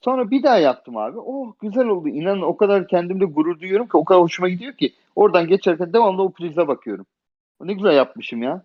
Sonra 0.00 0.30
bir 0.30 0.42
daha 0.42 0.58
yaptım 0.58 0.96
abi. 0.96 1.18
Oh 1.18 1.52
güzel 1.60 1.86
oldu. 1.86 2.08
İnanın 2.08 2.42
o 2.42 2.56
kadar 2.56 2.88
kendimde 2.88 3.24
gurur 3.24 3.60
duyuyorum 3.60 3.88
ki 3.88 3.96
o 3.96 4.04
kadar 4.04 4.20
hoşuma 4.22 4.48
gidiyor 4.48 4.72
ki. 4.72 4.92
Oradan 5.16 5.48
geçerken 5.48 5.92
devamlı 5.92 6.22
o 6.22 6.32
prize 6.32 6.68
bakıyorum. 6.68 7.06
Ne 7.60 7.72
güzel 7.72 7.96
yapmışım 7.96 8.42
ya. 8.42 8.62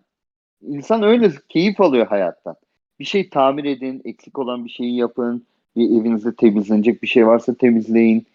İnsan 0.62 1.02
öyle 1.02 1.32
keyif 1.48 1.80
alıyor 1.80 2.06
hayattan. 2.06 2.56
Bir 2.98 3.04
şey 3.04 3.30
tamir 3.30 3.64
edin, 3.64 4.02
eksik 4.04 4.38
olan 4.38 4.64
bir 4.64 4.70
şeyi 4.70 4.96
yapın. 4.96 5.46
Bir 5.76 6.00
evinizde 6.00 6.34
temizlenecek 6.34 7.02
bir 7.02 7.08
şey 7.08 7.26
varsa 7.26 7.54
temizleyin. 7.54 8.26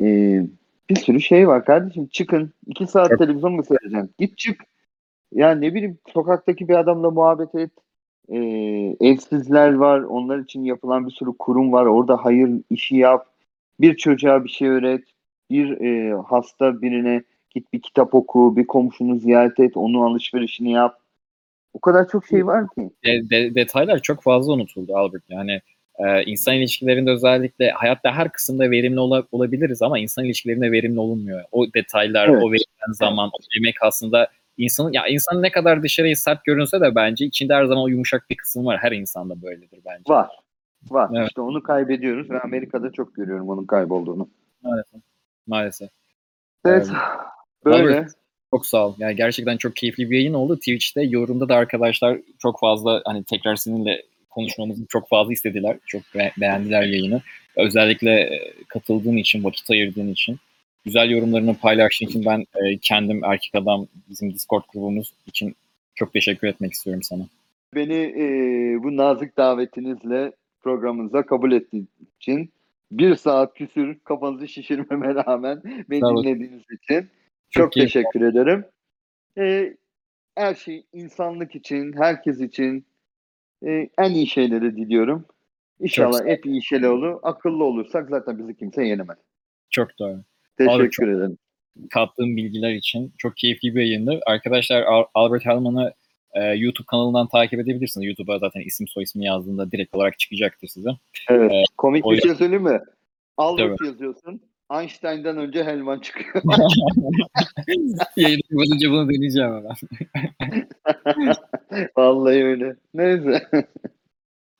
Ee, 0.00 0.46
bir 0.90 0.96
sürü 0.96 1.20
şey 1.20 1.48
var 1.48 1.64
kardeşim. 1.64 2.06
Çıkın. 2.06 2.52
iki 2.66 2.86
saat 2.86 3.18
televizyon 3.18 3.52
mu 3.52 3.62
seyredeceksin? 3.64 4.10
Git 4.18 4.38
çık. 4.38 4.60
Ya 5.32 5.50
ne 5.54 5.74
bileyim 5.74 5.98
sokaktaki 6.12 6.68
bir 6.68 6.74
adamla 6.74 7.10
muhabbet 7.10 7.54
et. 7.54 7.70
Ee, 8.28 8.96
evsizler 9.00 9.74
var. 9.74 10.00
Onlar 10.00 10.38
için 10.38 10.64
yapılan 10.64 11.06
bir 11.06 11.12
sürü 11.12 11.30
kurum 11.38 11.72
var. 11.72 11.86
Orada 11.86 12.24
hayır 12.24 12.50
işi 12.70 12.96
yap. 12.96 13.26
Bir 13.80 13.96
çocuğa 13.96 14.44
bir 14.44 14.48
şey 14.48 14.68
öğret. 14.68 15.04
Bir 15.50 15.80
e, 15.80 16.14
hasta 16.28 16.82
birine 16.82 17.22
git 17.50 17.72
bir 17.72 17.82
kitap 17.82 18.14
oku. 18.14 18.56
Bir 18.56 18.66
komşunu 18.66 19.18
ziyaret 19.18 19.60
et. 19.60 19.76
Onun 19.76 20.00
alışverişini 20.00 20.72
yap. 20.72 21.00
O 21.74 21.80
kadar 21.80 22.08
çok 22.08 22.26
şey 22.26 22.46
var 22.46 22.64
ki. 22.68 22.90
de- 23.04 23.30
de- 23.30 23.54
detaylar 23.54 23.98
çok 23.98 24.22
fazla 24.22 24.52
unutuldu 24.52 24.96
Albert. 24.96 25.22
Yani 25.28 25.60
e, 26.06 26.24
insan 26.24 26.54
ilişkilerinde 26.54 27.10
özellikle 27.10 27.70
hayatta 27.70 28.12
her 28.12 28.32
kısımda 28.32 28.70
verimli 28.70 29.00
ola- 29.00 29.26
olabiliriz 29.32 29.82
ama 29.82 29.98
insan 29.98 30.24
ilişkilerinde 30.24 30.72
verimli 30.72 31.00
olunmuyor. 31.00 31.44
O 31.52 31.72
detaylar, 31.74 32.28
Evet. 32.28 32.42
o 32.42 32.46
verilen 32.52 32.92
zaman, 32.92 33.28
o 33.28 33.38
emek 33.58 33.74
aslında 33.82 34.28
insanın 34.58 34.92
ya 34.92 35.06
insan 35.06 35.42
ne 35.42 35.50
kadar 35.50 35.82
dışarıya 35.82 36.16
sert 36.16 36.44
görünse 36.44 36.80
de 36.80 36.94
bence 36.94 37.24
içinde 37.24 37.54
her 37.54 37.64
zaman 37.64 37.84
o 37.84 37.88
yumuşak 37.88 38.30
bir 38.30 38.36
kısım 38.36 38.66
var. 38.66 38.78
Her 38.82 38.92
insanda 38.92 39.42
böyledir 39.42 39.80
bence. 39.86 40.02
Var. 40.08 40.28
Var. 40.90 41.10
Evet. 41.16 41.28
İşte 41.28 41.40
onu 41.40 41.62
kaybediyoruz 41.62 42.30
ve 42.30 42.40
Amerika'da 42.40 42.92
çok 42.92 43.14
görüyorum 43.14 43.48
onun 43.48 43.66
kaybolduğunu. 43.66 44.28
Maalesef. 44.62 45.00
Maalesef. 45.46 45.90
Evet. 46.66 46.86
Evet. 47.66 47.84
Böyle. 47.84 48.06
Çok 48.54 48.66
sağ 48.66 48.86
ol. 48.88 48.94
Yani 48.98 49.16
gerçekten 49.16 49.56
çok 49.56 49.76
keyifli 49.76 50.10
bir 50.10 50.16
yayın 50.16 50.34
oldu. 50.34 50.56
Twitch'te 50.56 51.02
yorumda 51.02 51.48
da 51.48 51.54
arkadaşlar 51.54 52.18
çok 52.38 52.60
fazla 52.60 53.02
hani 53.04 53.24
tekrar 53.24 53.56
seninle 53.56 54.02
konuşmamızı 54.30 54.86
çok 54.88 55.08
fazla 55.08 55.32
istediler. 55.32 55.76
Çok 55.86 56.02
be- 56.14 56.32
beğendiler 56.40 56.82
yayını. 56.82 57.22
Özellikle 57.56 58.10
e, 58.10 58.52
katıldığın 58.68 59.16
için, 59.16 59.44
vakit 59.44 59.70
ayırdığın 59.70 60.08
için. 60.08 60.38
Güzel 60.84 61.10
yorumlarını 61.10 61.54
paylaştığın 61.54 62.06
için 62.06 62.24
ben 62.24 62.40
e, 62.40 62.78
kendim 62.78 63.24
erkek 63.24 63.54
adam 63.54 63.86
bizim 64.08 64.34
Discord 64.34 64.62
grubumuz 64.72 65.12
için 65.26 65.56
çok 65.94 66.12
teşekkür 66.12 66.48
etmek 66.48 66.72
istiyorum 66.72 67.02
sana. 67.02 67.22
Beni 67.74 67.94
e, 67.94 68.24
bu 68.82 68.96
nazik 68.96 69.36
davetinizle 69.36 70.32
programınıza 70.60 71.26
kabul 71.26 71.52
ettiğiniz 71.52 71.88
için 72.20 72.50
bir 72.92 73.14
saat 73.14 73.54
küsür 73.54 73.98
kafanızı 74.04 74.48
şişirmeme 74.48 75.14
rağmen 75.14 75.62
beni 75.90 76.04
olun. 76.04 76.24
dinlediğiniz 76.24 76.62
için 76.82 77.08
çok, 77.50 77.72
keyifli. 77.72 77.92
teşekkür 77.92 78.20
ederim. 78.20 78.64
E, 79.38 79.74
her 80.34 80.54
şey 80.54 80.84
insanlık 80.92 81.54
için, 81.54 81.92
herkes 81.92 82.40
için 82.40 82.84
e, 83.66 83.88
en 83.98 84.10
iyi 84.10 84.26
şeyleri 84.26 84.76
diliyorum. 84.76 85.24
İnşallah 85.80 86.26
hep 86.26 86.46
iyi 86.46 86.64
şeyler 86.64 86.88
olur. 86.88 87.18
Akıllı 87.22 87.64
olursak 87.64 88.08
zaten 88.10 88.38
bizi 88.38 88.56
kimse 88.56 88.84
yenemez. 88.84 89.18
Çok 89.70 89.98
doğru. 89.98 90.24
Teşekkür 90.58 90.90
çok- 90.90 91.08
ederim. 91.08 91.38
kattığım 91.90 92.36
bilgiler 92.36 92.74
için. 92.74 93.12
Çok 93.18 93.36
keyifli 93.36 93.74
bir 93.74 93.80
yayındı. 93.80 94.20
Arkadaşlar 94.26 94.82
Al- 94.82 95.04
Albert 95.14 95.46
Hellman'ı 95.46 95.92
e, 96.32 96.44
YouTube 96.44 96.86
kanalından 96.86 97.28
takip 97.28 97.60
edebilirsiniz. 97.60 98.06
YouTube'a 98.06 98.38
zaten 98.38 98.60
isim 98.60 98.88
soy 98.88 99.02
ismi 99.02 99.24
yazdığında 99.24 99.70
direkt 99.70 99.94
olarak 99.94 100.18
çıkacaktır 100.18 100.68
size. 100.68 100.90
Evet. 101.28 101.52
Ee, 101.52 101.62
Komik 101.76 102.04
bir 102.04 102.20
şey 102.20 102.34
söyleyeyim 102.34 102.62
mi? 102.62 102.80
Albert 103.36 103.78
Tabii. 103.78 103.88
yazıyorsun. 103.88 104.40
Einstein'dan 104.70 105.36
önce 105.36 105.64
Helman 105.64 105.98
çıkıyor. 105.98 106.42
Yayını 108.16 108.40
kapatınca 108.50 108.90
bunu 108.90 109.08
deneyeceğim 109.08 109.50
hemen. 109.50 109.74
Vallahi 111.96 112.44
öyle. 112.44 112.76
Neyse. 112.94 113.46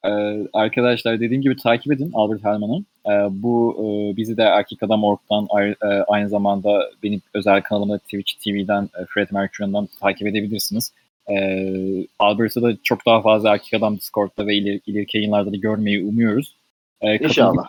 Ee, 0.05 0.11
arkadaşlar 0.53 1.21
dediğim 1.21 1.43
gibi 1.43 1.57
takip 1.57 1.93
edin 1.93 2.11
Albert 2.15 2.45
Hellman'ı. 2.45 2.85
Ee, 3.07 3.43
bu 3.43 3.77
e, 3.79 4.17
bizi 4.17 4.37
de 4.37 4.43
Erkek 4.43 4.83
Adam 4.83 5.05
ayrı- 5.51 5.77
e, 5.83 5.87
aynı 5.87 6.29
zamanda 6.29 6.91
benim 7.03 7.23
özel 7.35 7.63
kanalımda 7.63 7.99
Twitch 7.99 8.33
TV'den 8.45 8.83
e, 8.83 9.05
Fred 9.09 9.29
Mercury'dan 9.33 9.89
takip 10.01 10.27
edebilirsiniz. 10.27 10.93
Ee, 11.31 12.07
Albert'ı 12.19 12.63
da 12.63 12.73
çok 12.83 13.07
daha 13.07 13.23
fazla 13.23 13.51
Erkek 13.53 13.75
Adam 13.75 13.97
Discord'da 13.97 14.47
ve 14.47 14.55
iler, 14.55 14.81
ileriki 14.87 15.19
yayınlarda 15.19 15.53
da 15.53 15.57
görmeyi 15.57 16.05
umuyoruz. 16.05 16.57
Ee, 17.01 17.17
İnşallah. 17.19 17.69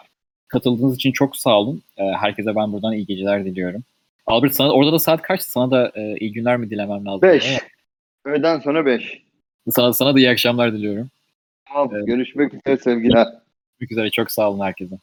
Katıldığınız 0.51 0.95
için 0.95 1.11
çok 1.11 1.35
sağ 1.35 1.59
olun. 1.59 1.81
Ee, 1.97 2.03
herkese 2.03 2.55
ben 2.55 2.71
buradan 2.73 2.93
iyi 2.93 3.05
geceler 3.05 3.45
diliyorum. 3.45 3.83
Albert 4.25 4.53
sana 4.53 4.71
orada 4.71 4.91
da 4.91 4.99
saat 4.99 5.21
kaçtı? 5.21 5.51
Sana 5.51 5.71
da 5.71 5.91
e, 5.95 6.17
iyi 6.17 6.33
günler 6.33 6.57
mi 6.57 6.69
dilemem 6.69 7.05
lazım? 7.05 7.21
5. 7.21 7.57
Öğleden 8.25 8.59
sonra 8.59 8.85
5. 8.85 9.21
Sana, 9.69 9.93
sana 9.93 10.15
da 10.15 10.19
iyi 10.19 10.29
akşamlar 10.29 10.73
diliyorum. 10.73 11.09
Tamam. 11.67 11.89
Evet. 11.93 12.07
Görüşmek 12.07 12.53
üzere 12.53 12.77
sevgiler. 12.77 13.27
Görüşmek 13.79 13.91
üzere. 13.91 14.09
Çok 14.11 14.31
sağ 14.31 14.49
olun 14.49 14.65
herkese. 14.65 14.95